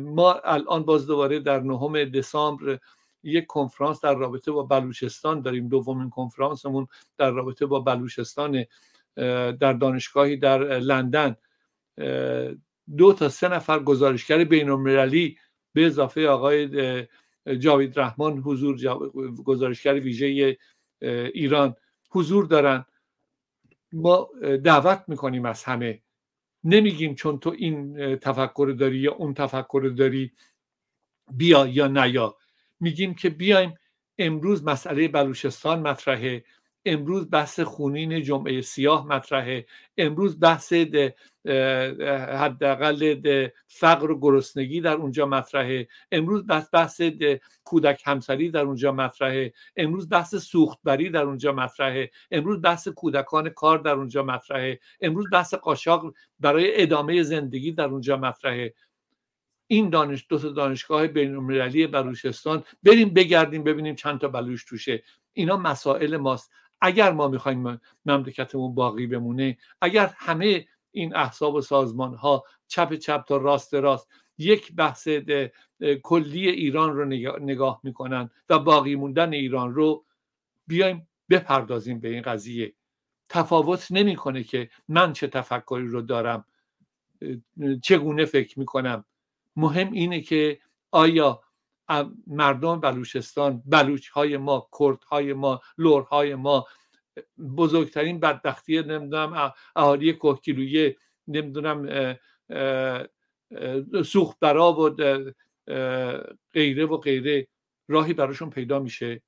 ما 0.00 0.32
الان 0.32 0.82
باز 0.82 1.06
دوباره 1.06 1.38
در 1.40 1.60
نهم 1.60 2.04
دسامبر 2.04 2.78
یک 3.22 3.46
کنفرانس 3.46 4.00
در 4.00 4.14
رابطه 4.14 4.52
با 4.52 4.62
بلوچستان 4.62 5.40
داریم. 5.40 5.68
دومین 5.68 6.10
کنفرانسمون 6.10 6.86
در 7.18 7.30
رابطه 7.30 7.66
با 7.66 7.80
بلوچستان 7.80 8.64
در 9.60 9.72
دانشگاهی 9.72 10.36
در 10.36 10.58
لندن. 10.78 11.36
دو 12.96 13.12
تا 13.12 13.28
سه 13.28 13.48
نفر 13.48 13.78
گزارشگر 13.78 14.44
بین 14.44 14.70
المللی 14.70 15.38
به 15.72 15.86
اضافه 15.86 16.28
آقای 16.28 17.06
جاوید 17.58 18.00
رحمان 18.00 18.38
حضور 18.38 18.98
گزارشگر 19.44 19.94
ویژه 19.94 20.56
ایران 21.34 21.76
حضور 22.10 22.46
دارن. 22.46 22.84
ما 23.92 24.28
دعوت 24.64 25.04
می‌کنیم 25.08 25.44
از 25.44 25.64
همه. 25.64 26.02
نمیگیم 26.64 27.14
چون 27.14 27.38
تو 27.38 27.50
این 27.50 28.16
تفکر 28.16 28.74
داری 28.78 28.98
یا 28.98 29.12
اون 29.12 29.34
تفکر 29.34 29.92
داری 29.96 30.32
بیا 31.32 31.66
یا 31.66 31.86
نیا. 31.86 32.36
میگیم 32.80 33.14
که 33.14 33.30
بیایم 33.30 33.74
امروز 34.18 34.64
مسئله 34.64 35.08
بلوچستان 35.08 35.80
مطرحه. 35.88 36.44
امروز 36.84 37.30
بحث 37.30 37.60
خونین 37.60 38.22
جمعه 38.22 38.60
سیاه 38.60 39.06
مطرحه. 39.06 39.66
امروز 39.98 40.40
بحث 40.40 40.72
حداقل 42.32 43.48
فقر 43.66 44.10
و 44.10 44.20
گرسنگی 44.20 44.80
در 44.80 44.94
اونجا 44.94 45.26
مطرحه. 45.26 45.88
امروز 46.12 46.46
بحث 46.46 46.68
بحث 46.72 47.02
کودک 47.64 48.02
همسری 48.06 48.50
در 48.50 48.62
اونجا 48.62 48.92
مطرحه. 48.92 49.52
امروز 49.76 50.08
بحث 50.08 50.34
سوختبری 50.34 51.10
در 51.10 51.22
اونجا 51.22 51.52
مطرحه. 51.52 52.10
امروز 52.30 52.62
بحث 52.62 52.88
کودکان 52.88 53.48
کار 53.48 53.78
در 53.78 53.94
اونجا 53.94 54.22
مطرحه. 54.22 54.80
امروز 55.00 55.26
بحث 55.32 55.54
قاشاق 55.54 56.14
برای 56.40 56.82
ادامه 56.82 57.22
زندگی 57.22 57.72
در 57.72 57.84
اونجا 57.84 58.16
مطرحه. 58.16 58.74
این 59.66 59.90
دانش 59.90 60.26
دو 60.28 60.38
تا 60.38 60.48
دانشگاه 60.48 61.06
بین 61.06 61.34
المللی 61.34 61.86
بلوچستان 61.86 62.64
بریم 62.82 63.14
بگردیم 63.14 63.64
ببینیم 63.64 63.94
چند 63.94 64.20
تا 64.20 64.28
بلوچ 64.28 64.64
توشه. 64.68 65.02
اینا 65.32 65.56
مسائل 65.56 66.16
ماست. 66.16 66.52
اگر 66.80 67.12
ما 67.12 67.28
می‌خوایم 67.28 67.80
مملکتمون 68.06 68.74
باقی 68.74 69.06
بمونه 69.06 69.58
اگر 69.80 70.14
همه 70.16 70.66
این 70.90 71.16
احساب 71.16 71.54
و 71.54 71.60
سازمان 71.60 72.14
ها 72.14 72.44
چپ 72.68 72.94
چپ 72.94 73.24
تا 73.24 73.36
راست 73.36 73.74
راست 73.74 74.08
یک 74.38 74.72
بحث 74.74 75.08
کلی 76.02 76.48
ایران 76.48 76.96
رو 76.96 77.04
نگاه 77.40 77.80
می‌کنن 77.82 78.30
و 78.48 78.58
باقی 78.58 78.94
موندن 78.94 79.32
ایران 79.32 79.74
رو 79.74 80.04
بیایم 80.66 81.08
بپردازیم 81.30 82.00
به 82.00 82.08
این 82.08 82.22
قضیه. 82.22 82.74
تفاوت 83.28 83.86
نمی‌کنه 83.90 84.42
که 84.42 84.70
من 84.88 85.12
چه 85.12 85.26
تفکری 85.26 85.86
رو 85.86 86.02
دارم 86.02 86.44
چگونه 87.82 88.24
فکر 88.24 88.58
می‌کنم. 88.58 89.04
مهم 89.56 89.92
اینه 89.92 90.20
که 90.20 90.60
آیا 90.90 91.42
مردم 92.26 92.80
بلوچستان 92.80 93.62
بلوچ 93.66 94.08
های 94.08 94.36
ما 94.36 94.68
کرد 94.78 95.04
های 95.04 95.32
ما 95.32 95.60
لور 95.78 96.02
های 96.02 96.34
ما 96.34 96.66
بزرگترین 97.56 98.20
بدبختی 98.20 98.82
نمی‌دونم 98.82 99.52
اهالی 99.76 100.12
کوهگیلویه 100.12 100.96
نمی‌دونم 101.28 102.16
سوخت 104.04 104.38
برا 104.40 104.72
و 104.72 104.90
غیره 106.52 106.86
و 106.86 106.96
غیره 106.96 107.48
راهی 107.88 108.14
براشون 108.14 108.50
پیدا 108.50 108.78
میشه. 108.78 109.22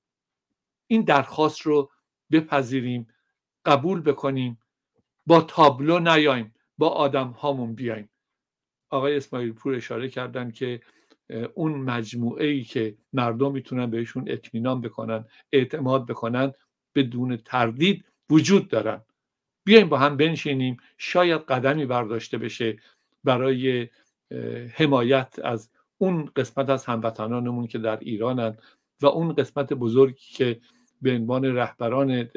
این 0.86 1.02
درخواست 1.02 1.60
رو 1.60 1.90
بپذیریم 2.32 3.08
قبول 3.64 4.00
بکنیم 4.00 4.58
با 5.26 5.40
تابلو 5.40 5.98
نیایم 5.98 6.54
با 6.78 6.88
آدم 6.88 7.28
هامون 7.28 7.74
بیایم. 7.74 8.08
آقای 8.90 9.16
اسماعیل 9.16 9.52
پور 9.52 9.74
اشاره 9.74 10.08
کردن 10.08 10.50
که 10.50 10.80
اون 11.54 11.72
مجموعه 11.72 12.46
ای 12.46 12.64
که 12.64 12.94
مردم 13.12 13.52
می‌تونن 13.52 13.90
بهشون 13.90 14.24
اطمینان 14.26 14.80
بکنن 14.80 15.24
اعتماد 15.52 16.06
بکنن 16.06 16.52
بدون 16.94 17.36
تردید 17.36 18.04
وجود 18.30 18.68
دارن. 18.68 19.02
بیایم 19.64 19.88
با 19.88 19.98
هم 19.98 20.16
بنشینیم. 20.16 20.76
شاید 20.98 21.40
قدمی 21.40 21.86
برداشته 21.86 22.38
بشه 22.38 22.76
برای 23.24 23.88
حمایت 24.74 25.34
از 25.44 25.70
اون 25.98 26.30
قسمت 26.36 26.70
از 26.70 26.84
هموطنانمون 26.84 27.66
که 27.66 27.78
در 27.78 27.98
ایرانن 27.98 28.56
و 29.00 29.06
اون 29.06 29.32
قسمت 29.32 29.72
بزرگی 29.72 30.24
که 30.34 30.60
به 31.02 31.14
عنوان 31.14 31.44
رهبران 31.44 32.28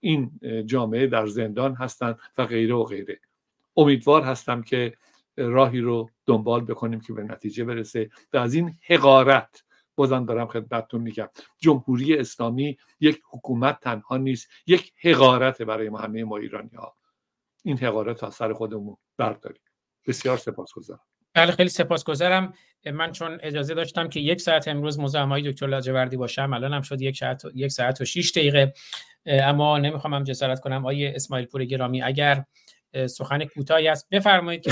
این 0.00 0.30
جامعه 0.66 1.06
در 1.06 1.26
زندان 1.26 1.74
هستند 1.74 2.18
و 2.38 2.46
غیره 2.46 2.74
و 2.74 2.84
غیره. 2.84 3.20
امیدوار 3.76 4.22
هستم 4.22 4.62
که 4.62 4.94
راهی 5.36 5.80
رو 5.80 6.10
دنبال 6.26 6.64
بکنیم 6.64 7.00
که 7.00 7.12
به 7.12 7.22
نتیجه 7.22 7.64
برسه. 7.64 8.10
و 8.32 8.36
از 8.36 8.54
این 8.54 8.78
حقارت 8.88 9.62
بازم 9.96 10.24
دارم 10.24 10.46
خدمتتون 10.46 11.00
میگم. 11.00 11.28
جمهوری 11.58 12.16
اسلامی 12.18 12.78
یک 13.00 13.20
حکومت 13.30 13.80
تنها 13.80 14.16
نیست 14.16 14.48
یک 14.66 14.92
حقارت 15.02 15.62
برای 15.62 15.88
ما 15.88 15.98
همه 15.98 16.24
ما 16.24 16.36
ایرانی 16.36 16.76
ها 16.76 16.96
این 17.64 17.78
حقارت 17.78 18.24
از 18.24 18.34
سر 18.34 18.52
خودمون 18.52 18.96
برداریم. 19.16 19.62
بسیار 20.06 20.36
سپاسگزارم. 20.36 21.00
بله 21.34 21.52
خیلی 21.52 21.68
سپاسگزارم. 21.68 22.52
من 22.92 23.12
چون 23.12 23.38
اجازه 23.42 23.74
داشتم 23.74 24.08
که 24.08 24.20
یک 24.20 24.40
ساعت 24.40 24.68
امروز 24.68 25.00
مزاحم 25.00 25.40
دکتر 25.40 25.66
لاجوردی 25.66 26.16
باشم 26.16 26.52
الان 26.52 26.72
هم 26.72 26.82
شد 26.82 27.00
یک 27.00 27.16
ساعت 27.18 27.42
یک 27.54 27.72
ساعت 27.72 28.00
و 28.00 28.04
6 28.04 28.30
دقیقه. 28.30 28.74
اما 29.26 29.78
نمی‌خوام 29.78 30.14
هم 30.14 30.24
جسارت 30.24 30.60
کنم. 30.60 30.86
آیه 30.86 31.12
اسماعیل 31.14 31.46
پور 31.46 31.64
گرامی 31.64 32.02
اگر 32.02 32.44
سخن 33.06 33.44
کوتاهی 33.44 33.88
است 33.88 34.08
بفرمایید 34.10 34.62
که 34.62 34.70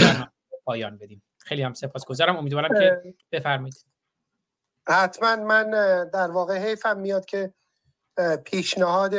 پایان 0.65 0.99
بدیم. 0.99 1.23
خیلی 1.39 1.63
هم 1.63 1.75
سپاسگزارم. 1.75 2.37
امیدوارم 2.37 2.79
که 2.79 3.15
بفرمایید. 3.33 3.87
حتما 4.89 5.37
من 5.37 5.71
در 6.09 6.31
واقع 6.31 6.59
حیفم 6.59 6.99
میاد 6.99 7.25
که 7.25 7.55
پیشنهاد 8.45 9.15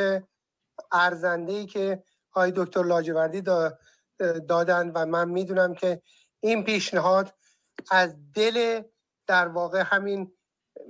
ارزنده 0.92 1.52
ای 1.52 1.66
که 1.66 2.02
آقای 2.32 2.52
دکتر 2.56 2.82
لاجوردی 2.82 3.42
دادن 4.48 4.90
و 4.90 5.06
من 5.06 5.28
می‌دونم 5.28 5.74
که 5.74 6.02
این 6.40 6.64
پیشنهاد 6.64 7.34
از 7.90 8.16
دل 8.34 8.82
در 9.26 9.48
واقع 9.48 9.82
همین 9.86 10.32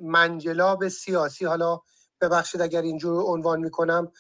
منجلاب 0.03 0.89
سیاسی 0.89 1.45
حالا 1.45 1.81
ببخشید 2.21 2.61
اگر 2.61 2.83
اینجور 2.83 3.23
عنوان 3.23 3.61
می‌کنم 3.61 4.13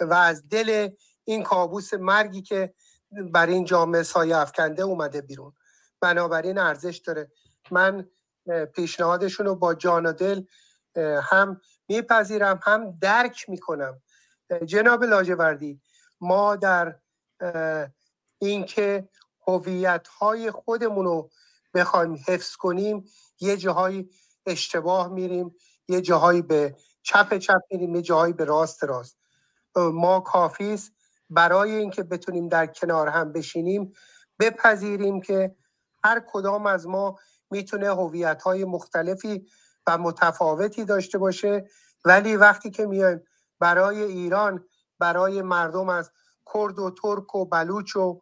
و 0.00 0.14
از 0.14 0.48
دل 0.48 0.88
این 1.24 1.42
کابوس 1.42 1.94
مرگی 1.94 2.42
که 2.42 2.74
بر 3.10 3.46
این 3.46 3.64
جامعه 3.64 4.02
سایه 4.02 4.36
افکنده 4.36 4.82
اومده 4.82 5.20
بیرون. 5.20 5.52
بنابراین 6.00 6.58
ارزش 6.58 6.96
داره. 6.96 7.32
من 7.70 8.08
پیشنهادشون 8.74 9.46
رو 9.46 9.54
با 9.54 9.74
جان 9.74 10.06
و 10.06 10.12
دل 10.12 10.42
هم 11.22 11.60
میپذیرم 11.88 12.60
هم 12.62 12.98
درک 13.00 13.48
می‌کنم. 13.48 14.02
جناب 14.64 15.04
لاجوردی 15.04 15.80
ما 16.20 16.56
در 16.56 16.98
اینکه 18.38 19.08
هویت 19.46 20.08
های 20.08 20.50
خودمون 20.50 21.04
رو 21.04 21.30
بخوایم 21.74 22.18
حفظ 22.28 22.56
کنیم 22.56 23.04
یه 23.40 23.56
جاهایی 23.56 24.10
اشتباه 24.46 25.08
میریم 25.08 25.54
یه 25.88 26.00
جاهایی 26.00 26.42
به 26.42 26.76
چپ 27.02 27.38
چپ 27.38 27.60
میریم 27.70 27.94
یه 27.94 28.02
جاهایی 28.02 28.32
به 28.32 28.44
راست 28.44 28.84
راست. 28.84 29.18
ما 29.76 30.20
کافی 30.20 30.72
است 30.72 30.92
برای 31.30 31.74
اینکه 31.74 32.02
بتونیم 32.02 32.48
در 32.48 32.66
کنار 32.66 33.08
هم 33.08 33.32
بشینیم 33.32 33.92
بپذیریم 34.40 35.20
که 35.20 35.56
هر 36.04 36.22
کدام 36.32 36.66
از 36.66 36.86
ما 36.86 37.16
می‌تونه 37.50 37.88
هویت 37.88 38.42
های 38.42 38.64
مختلفی 38.64 39.46
و 39.86 39.98
متفاوتی 39.98 40.84
داشته 40.84 41.18
باشه. 41.18 41.68
ولی 42.04 42.36
وقتی 42.36 42.70
که 42.70 42.86
میایم 42.86 43.22
برای 43.60 44.02
ایران 44.02 44.64
برای 44.98 45.42
مردم 45.42 45.88
از 45.88 46.10
کرد 46.54 46.78
و 46.78 46.90
ترک 46.90 47.34
و 47.34 47.44
بلوچ 47.44 47.96
و 47.96 48.20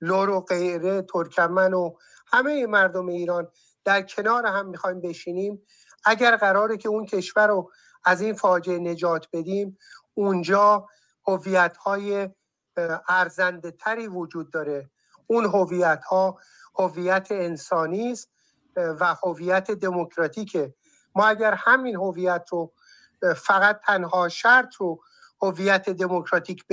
لور 0.00 0.30
و 0.30 0.40
غیره 0.40 1.02
ترکمن 1.02 1.74
و 1.74 1.96
همه 2.26 2.66
مردم 2.66 3.06
ایران 3.06 3.48
در 3.84 4.02
کنار 4.02 4.46
هم 4.46 4.66
می‌خوایم 4.66 5.00
بشینیم 5.00 5.62
اگر 6.04 6.36
قراره 6.36 6.76
که 6.76 6.88
اون 6.88 7.06
کشور 7.06 7.46
رو 7.46 7.70
از 8.04 8.20
این 8.20 8.34
فاجعه 8.34 8.78
نجات 8.78 9.28
بدیم 9.32 9.78
اونجا 10.14 10.86
هویت 11.26 11.76
های 11.76 12.28
ارزنده 13.08 13.70
تری 13.70 14.06
وجود 14.06 14.52
داره. 14.52 14.90
اون 15.26 15.44
هویت 15.44 16.04
ها 16.04 16.38
هویت 16.78 17.28
انسانی 17.30 18.12
است 18.12 18.30
و 18.76 19.14
هویت 19.24 19.70
دموکراتیکه. 19.70 20.74
ما 21.14 21.26
اگر 21.26 21.54
همین 21.54 21.96
هویت 21.96 22.46
رو 22.50 22.72
فقط 23.36 23.80
تنها 23.86 24.28
شرط 24.28 24.74
رو 24.74 25.02
هویت 25.42 25.90
دموکراتیک 25.90 26.64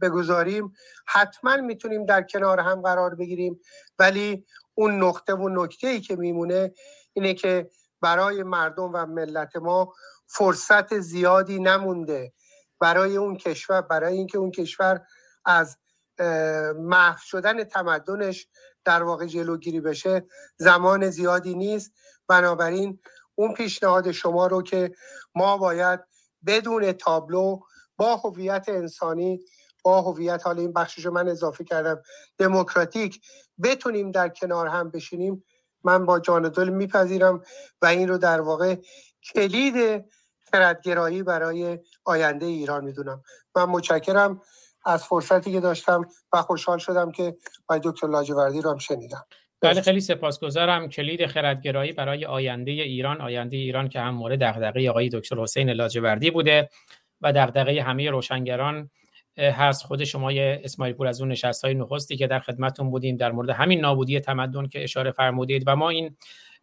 بگذاریم 0.00 0.72
حتما 1.06 1.56
می‌تونیم 1.56 2.06
در 2.06 2.22
کنار 2.22 2.60
هم 2.60 2.82
قرار 2.82 3.14
بگیریم. 3.14 3.60
ولی 3.98 4.46
اون 4.74 5.02
نقطه 5.02 5.34
و 5.34 5.48
نکته 5.48 5.86
ای 5.86 6.00
که 6.00 6.16
میمونه 6.16 6.72
اینه 7.12 7.34
که 7.34 7.70
برای 8.00 8.42
مردم 8.42 8.90
و 8.94 9.06
ملت 9.06 9.56
ما 9.56 9.94
فرصت 10.26 10.98
زیادی 10.98 11.58
نمونده. 11.58 12.32
برای 12.80 13.16
اون 13.16 13.36
کشور 13.36 13.80
برای 13.80 14.16
اینکه 14.16 14.38
اون 14.38 14.50
کشور 14.50 15.00
از 15.44 15.78
محو 16.76 17.18
شدن 17.18 17.64
تمدنش 17.64 18.46
در 18.84 19.02
واقع 19.02 19.26
جلوگیری 19.26 19.80
بشه 19.80 20.26
زمان 20.56 21.10
زیادی 21.10 21.54
نیست. 21.54 21.92
بنابراین 22.28 22.98
اون 23.34 23.54
پیشنهاد 23.54 24.12
شما 24.12 24.46
رو 24.46 24.62
که 24.62 24.94
ما 25.34 25.56
باید 25.56 26.00
بدون 26.46 26.92
تابلو 26.92 27.60
با 27.96 28.16
هویت 28.16 28.64
انسانی 28.68 29.40
با 29.84 30.02
هویت 30.02 30.42
حالا 30.46 30.60
این 30.60 30.72
بخشش 30.72 31.06
من 31.06 31.28
اضافه 31.28 31.64
کردم 31.64 32.02
دموکراتیک 32.38 33.20
بتونیم 33.62 34.10
در 34.10 34.28
کنار 34.28 34.66
هم 34.66 34.90
بشینیم 34.90 35.44
من 35.84 36.06
با 36.06 36.20
جان 36.20 36.48
دل 36.48 36.68
میپذیرم 36.68 37.42
و 37.82 37.86
این 37.86 38.08
رو 38.08 38.18
در 38.18 38.40
واقع 38.40 38.76
کلید 39.34 40.04
خردگرایی 40.52 41.22
برای 41.22 41.78
آینده 42.04 42.46
ایران 42.46 42.84
می‌دونم. 42.84 43.22
من 43.56 43.64
متشکرم. 43.64 44.42
از 44.84 45.04
فرصتی 45.04 45.52
که 45.52 45.60
داشتم 45.60 46.08
و 46.32 46.42
خوشحال 46.42 46.78
شدم 46.78 47.12
که 47.12 47.36
آقای 47.68 47.80
دکتر 47.84 48.06
لاجوردی 48.06 48.60
رو 48.60 48.70
هم 48.70 48.78
شنیدم. 48.78 49.26
بله 49.60 49.80
خیلی 49.80 50.00
سپاسگزارم. 50.00 50.88
کلید 50.88 51.26
خردگرایی 51.26 51.92
برای 51.92 52.24
آینده 52.24 52.70
ایران. 52.70 53.20
آینده 53.20 53.56
ایران 53.56 53.88
که 53.88 54.00
هم 54.00 54.14
مورد 54.14 54.40
دغدغه 54.42 54.90
آقای 54.90 55.08
دکتر 55.08 55.36
حسین 55.36 55.70
لاجوردی 55.70 56.30
بوده 56.30 56.68
و 57.20 57.32
دغدغه 57.32 57.82
همه 57.82 58.10
روشنگران 58.10 58.90
هست. 59.38 59.84
خود 59.84 60.04
شما 60.04 60.30
اسماعیل 60.36 60.94
پور 60.94 61.06
از 61.06 61.20
اون 61.20 61.30
نشست 61.30 61.64
های 61.64 61.74
نخستی 61.74 62.16
که 62.16 62.26
در 62.26 62.38
خدمتون 62.38 62.90
بودیم 62.90 63.16
در 63.16 63.32
مورد 63.32 63.50
همین 63.50 63.80
نابودی 63.80 64.20
تمدن 64.20 64.66
که 64.66 64.84
اشاره 64.84 65.10
فرمودید. 65.10 65.64
و 65.66 65.76
ما 65.76 65.88
این 65.88 66.16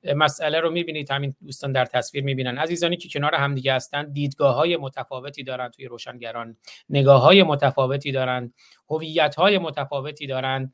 مسئله 0.03 0.59
رو 0.59 0.71
می‌بینید 0.71 1.11
همین 1.11 1.35
دوستان 1.45 1.71
در 1.71 1.85
تصویر 1.85 2.23
می‌بینن. 2.23 2.57
عزیزانی 2.57 2.97
که 2.97 3.09
کنار 3.09 3.35
همدیگه 3.35 3.73
هستند 3.73 4.13
دیدگاه 4.13 4.55
های 4.55 4.77
متفاوتی 4.77 5.43
دارند 5.43 5.71
توی 5.71 5.85
روشنگران. 5.85 6.57
نگاه 6.89 7.21
های 7.21 7.43
متفاوتی 7.43 8.11
دارند 8.11 8.53
هویت 8.89 9.35
های 9.35 9.57
متفاوتی 9.57 10.27
دارند 10.27 10.73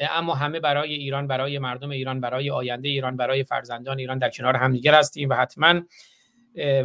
اما 0.00 0.34
همه 0.34 0.60
برای 0.60 0.94
ایران 0.94 1.26
برای 1.26 1.58
مردم 1.58 1.90
ایران 1.90 2.20
برای 2.20 2.50
آینده 2.50 2.88
ایران 2.88 3.16
برای 3.16 3.44
فرزندان 3.44 3.98
ایران 3.98 4.18
در 4.18 4.30
کنار 4.30 4.56
همدیگر 4.56 4.94
هستیم 4.94 5.28
و 5.28 5.34
حتما 5.34 5.80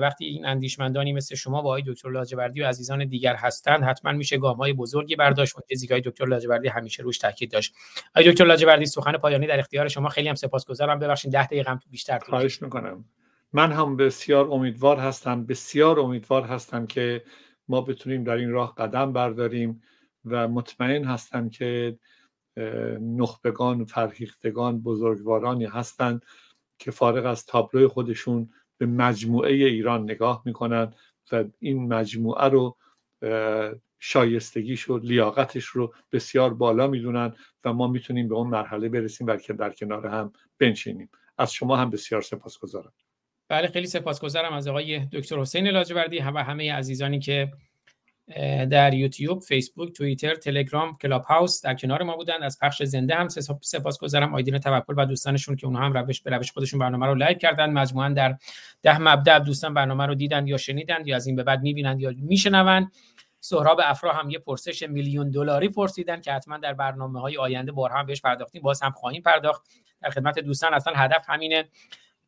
وقتی 0.01 0.25
این 0.25 0.45
اندیشمندانی 0.45 1.13
مثل 1.13 1.35
شما 1.35 1.61
با 1.61 1.69
آقای 1.69 1.83
دکتر 1.87 2.09
لاجوردی 2.09 2.61
و 2.61 2.67
عزیزان 2.67 3.05
دیگر 3.05 3.35
هستند 3.35 3.83
حتما 3.83 4.11
میشه 4.11 4.37
گام 4.37 4.57
های 4.57 4.73
بزرگی 4.73 5.15
برداشت. 5.15 5.57
و 5.57 5.61
چیزی 5.69 5.87
که 5.87 5.99
دکتر 5.99 6.25
لاجوردی 6.25 6.67
همیشه 6.67 7.03
روش 7.03 7.17
تاکید 7.17 7.51
داشت. 7.51 7.75
آقای 8.15 8.31
دکتر 8.31 8.45
لاجوردی 8.45 8.85
سخن 8.85 9.11
پایانی 9.11 9.47
در 9.47 9.59
اختیار 9.59 9.87
شما. 9.87 10.09
خیلی 10.09 10.29
هم 10.29 10.35
سپاسگزارم. 10.35 10.99
ببخشید 10.99 11.31
10 11.31 11.45
دقیقه 11.45 11.71
هم 11.71 11.79
بیشتر 11.89 12.19
طول 12.19 12.29
خواهش 12.29 12.61
می‌کنم. 12.61 13.05
من 13.53 13.71
هم 13.71 13.97
بسیار 13.97 14.51
امیدوار 14.51 14.97
هستم 14.97 15.45
بسیار 15.45 15.99
امیدوار 15.99 16.43
هستم 16.43 16.87
که 16.87 17.23
ما 17.67 17.81
بتونیم 17.81 18.23
در 18.23 18.35
این 18.35 18.51
راه 18.51 18.75
قدم 18.75 19.13
برداریم 19.13 19.81
و 20.25 20.47
مطمئن 20.47 21.03
هستم 21.03 21.49
که 21.49 21.97
نخبگان 23.01 23.85
فرهیختگان 23.85 24.81
بزرگوارانی 24.81 25.65
هستند 25.65 26.25
که 26.79 26.91
فارغ 26.91 27.25
از 27.25 27.45
تابلوی 27.45 27.87
خودشون 27.87 28.49
به 28.79 28.85
مجموعه 28.85 29.53
ایران 29.53 30.03
نگاه 30.03 30.41
می‌کنن 30.45 30.93
و 31.31 31.43
این 31.59 31.93
مجموعه 31.93 32.45
رو 32.45 32.77
شایستگیش 33.99 34.89
و 34.89 34.97
لیاقتش 34.97 35.65
رو 35.65 35.93
بسیار 36.11 36.53
بالا 36.53 36.87
می‌دونن 36.87 37.35
و 37.63 37.73
ما 37.73 37.87
می‌تونیم 37.87 38.27
به 38.27 38.35
اون 38.35 38.47
مرحله 38.47 38.89
برسیم 38.89 39.27
و 39.27 39.35
که 39.37 39.53
در 39.53 39.69
کنار 39.69 40.07
هم 40.07 40.33
بنشینیم. 40.59 41.09
از 41.37 41.53
شما 41.53 41.75
هم 41.75 41.89
بسیار 41.89 42.21
سپاسگزارم. 42.21 42.93
بله 43.49 43.67
خیلی 43.67 43.87
سپاسگزارم 43.87 44.53
از 44.53 44.67
آقای 44.67 44.99
دکتر 44.99 45.39
حسین 45.39 45.67
لاجوردی 45.67 46.19
و 46.19 46.23
همه 46.23 46.73
عزیزانی 46.73 47.19
که 47.19 47.51
در 48.69 48.93
یوتیوب، 48.93 49.39
فیسبوک، 49.39 49.93
توییتر، 49.93 50.35
تلگرام، 50.35 50.97
کلاب 50.97 51.23
هاوس 51.23 51.61
در 51.61 51.73
کنار 51.73 52.03
ما 52.03 52.15
بودن. 52.15 52.43
از 52.43 52.59
پخش 52.61 52.83
زنده 52.83 53.15
هم 53.15 53.27
سپاسگزارم 53.61 54.35
آیدین 54.35 54.57
توکل 54.57 54.93
و 54.97 55.05
دوستانشون 55.05 55.55
که 55.55 55.67
اونها 55.67 55.85
هم 55.85 55.93
روش 55.93 56.21
به 56.21 56.31
روش 56.31 56.51
خودشون 56.51 56.79
برنامه 56.79 57.05
رو 57.05 57.15
لایک 57.15 57.39
کردن. 57.39 57.69
مجموعا 57.69 58.09
در 58.09 58.37
ده 58.81 58.97
مبدا 58.99 59.39
دوستان 59.39 59.73
برنامه 59.73 60.05
رو 60.05 60.15
دیدن 60.15 60.47
یا 60.47 60.57
شنیدن 60.57 61.05
یا 61.05 61.15
از 61.15 61.27
این 61.27 61.35
به 61.35 61.43
بعد 61.43 61.61
می‌بینند 61.61 62.01
یا 62.01 62.13
میشنوند 62.17 62.91
سهراب 63.39 63.79
افرا 63.83 64.13
هم 64.13 64.29
یه 64.29 64.39
پرسش 64.39 64.83
میلیون 64.83 65.31
دلاری 65.31 65.69
پرسیدن 65.69 66.21
که 66.21 66.33
حتما 66.33 66.57
در 66.57 66.73
برنامه 66.73 67.21
های 67.21 67.37
آینده 67.37 67.71
بارها 67.71 67.99
هم 67.99 68.05
بهش 68.05 68.21
پرداختیم. 68.21 68.61
باز 68.61 68.81
هم 68.81 68.91
خواهیم 68.91 69.21
پرداخت. 69.21 69.61
در 70.01 70.09
خدمت 70.09 70.39
دوستان 70.39 70.73
اصلا 70.73 70.93
هدف 70.95 71.25
همینه. 71.29 71.65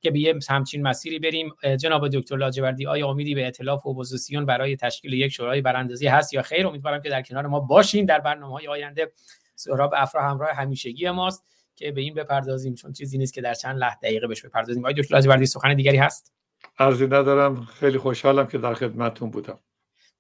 که 0.01 0.11
به 0.11 0.19
یه 0.19 0.39
همچین 0.49 0.81
مسیری 0.81 1.19
بریم. 1.19 1.53
جناب 1.79 2.07
دکتر 2.07 2.37
لاجوردی 2.37 2.85
آیا 2.85 3.07
امیدی 3.07 3.35
به 3.35 3.43
ائتلاف 3.43 3.87
اپوزیسیون 3.87 4.45
برای 4.45 4.75
تشکیل 4.75 5.13
یک 5.13 5.31
شورای 5.31 5.61
براندازی 5.61 6.07
هست 6.07 6.33
یا 6.33 6.41
خیر؟ 6.41 6.67
امیدوارم 6.67 7.01
که 7.01 7.09
در 7.09 7.21
کنار 7.21 7.47
ما 7.47 7.59
باشین. 7.59 8.05
در 8.05 8.19
برنامه 8.19 8.53
های 8.53 8.67
آینده 8.67 9.11
سهراب 9.55 9.93
افرا 9.95 10.29
همراه 10.29 10.51
همیشگی 10.51 11.09
ماست 11.09 11.45
که 11.75 11.91
به 11.91 12.01
این 12.01 12.13
بپردازیم 12.13 12.75
چون 12.75 12.93
چیزی 12.93 13.17
نیست 13.17 13.33
که 13.33 13.41
در 13.41 13.53
چند 13.53 13.77
لحظه 13.77 13.97
دقیقه 14.03 14.27
بهش 14.27 14.45
بپردازیم. 14.45 14.85
آیا 14.85 14.95
دکتر 14.97 15.15
لاجوردی 15.15 15.45
سخن 15.45 15.73
دیگری 15.73 15.97
هست؟ 15.97 16.33
عرضی 16.79 17.05
ندارم. 17.05 17.65
خیلی 17.65 17.97
خوشحالم 17.97 18.47
که 18.47 18.57
در 18.57 18.73
خدمتتون 18.73 19.31
بودم. 19.31 19.59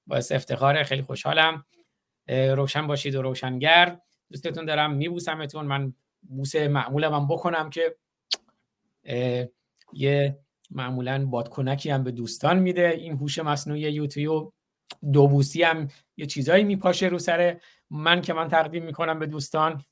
باعث 0.07 0.31
افتخاره. 0.31 0.83
خیلی 0.83 1.01
خوشحالم. 1.01 1.65
روشن 2.27 2.87
باشید 2.87 3.15
و 3.15 3.21
روشنگر. 3.21 3.97
دوستتون 4.31 4.65
دارم. 4.65 4.93
میبوسمتون. 4.93 5.65
من 5.65 5.93
بوسه 6.21 6.67
معمولم 6.67 7.13
هم 7.13 7.27
بکنم 7.27 7.69
که 7.69 7.95
یه 9.93 10.37
معمولا 10.71 11.25
بادکنکی 11.25 11.89
هم 11.89 12.03
به 12.03 12.11
دوستان 12.11 12.59
میده. 12.59 12.89
این 12.89 13.13
هوش 13.13 13.39
مصنوعی 13.39 13.81
یوتیوب 13.81 14.53
دو 15.13 15.27
بوسی 15.27 15.63
هم 15.63 15.87
یه 16.17 16.25
چیزایی 16.25 16.63
میپاشه 16.63 17.07
رو 17.07 17.19
سر 17.19 17.59
من 17.89 18.21
که 18.21 18.33
من 18.33 18.47
تقدیم 18.47 18.85
می‌کنم 18.85 19.19
به 19.19 19.25
دوستان. 19.25 19.83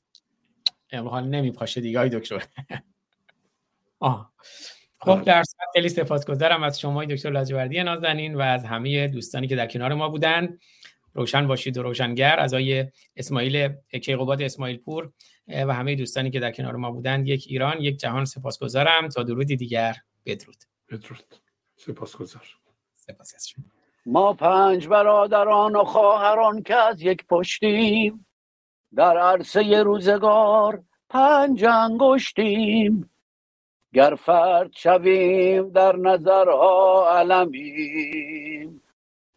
حال 0.92 1.28
نمیپاشه 1.28 1.80
دیگه 1.80 1.98
های 1.98 2.08
دکتر. 2.08 2.42
آه. 4.00 4.32
خب 5.00 5.22
در 5.22 5.42
خیلی 5.72 5.88
سپاسگزارم 5.88 6.62
از 6.62 6.80
شما 6.80 7.04
دکتر 7.04 7.30
لاجوردی 7.30 7.82
نازنین 7.82 8.34
و 8.34 8.40
از 8.40 8.64
همه 8.64 9.08
دوستانی 9.08 9.46
که 9.46 9.56
در 9.56 9.66
کنار 9.66 9.94
ما 9.94 10.08
بودن. 10.08 10.58
روشن 11.14 11.46
باشید 11.46 11.78
و 11.78 11.82
روشنگر. 11.82 12.40
از 12.40 12.54
آقای 12.54 12.86
اسماعیل 13.16 13.68
کیقوباد 14.02 14.42
اسماعیل 14.42 14.76
پور 14.76 15.12
و 15.66 15.74
همه 15.74 15.94
دوستانی 15.94 16.30
که 16.30 16.40
در 16.40 16.52
کنار 16.52 16.76
ما 16.76 16.90
بودند 16.90 17.28
یک 17.28 17.44
ایران 17.48 17.80
یک 17.80 17.96
جهان 17.96 18.24
سپاسگزارم. 18.24 19.08
تا 19.08 19.22
درودی 19.22 19.56
دیگر 19.56 19.96
بدرود. 20.26 20.56
بدرود. 20.88 21.34
سپاسگزار. 21.76 22.42
سپاس 22.96 23.34
از 23.34 23.48
شما. 23.48 23.64
ما 24.06 24.32
پنج 24.32 24.88
برادران 24.88 25.76
و 25.76 25.84
خواهران 25.84 26.62
که 26.62 26.74
از 26.74 27.02
یک 27.02 27.26
پشتیم 27.26 28.26
در 28.94 29.18
عرصه 29.18 29.82
روزگار 29.82 30.82
پنج 31.08 31.64
انگشتیم. 31.64 33.10
گر 33.92 34.14
فرد 34.14 34.72
شویم 34.72 35.68
در 35.68 35.96
نظرها 35.96 37.18
علمیم. 37.18 38.82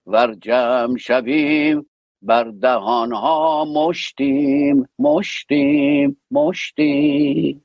ور 0.08 0.34
جمع 0.34 0.98
شویم 0.98 1.90
بر 2.24 2.44
دهانها 2.44 3.66
مشتیم 3.66 4.88
مشتیم 5.00 6.18
مشتیم. 6.32 7.63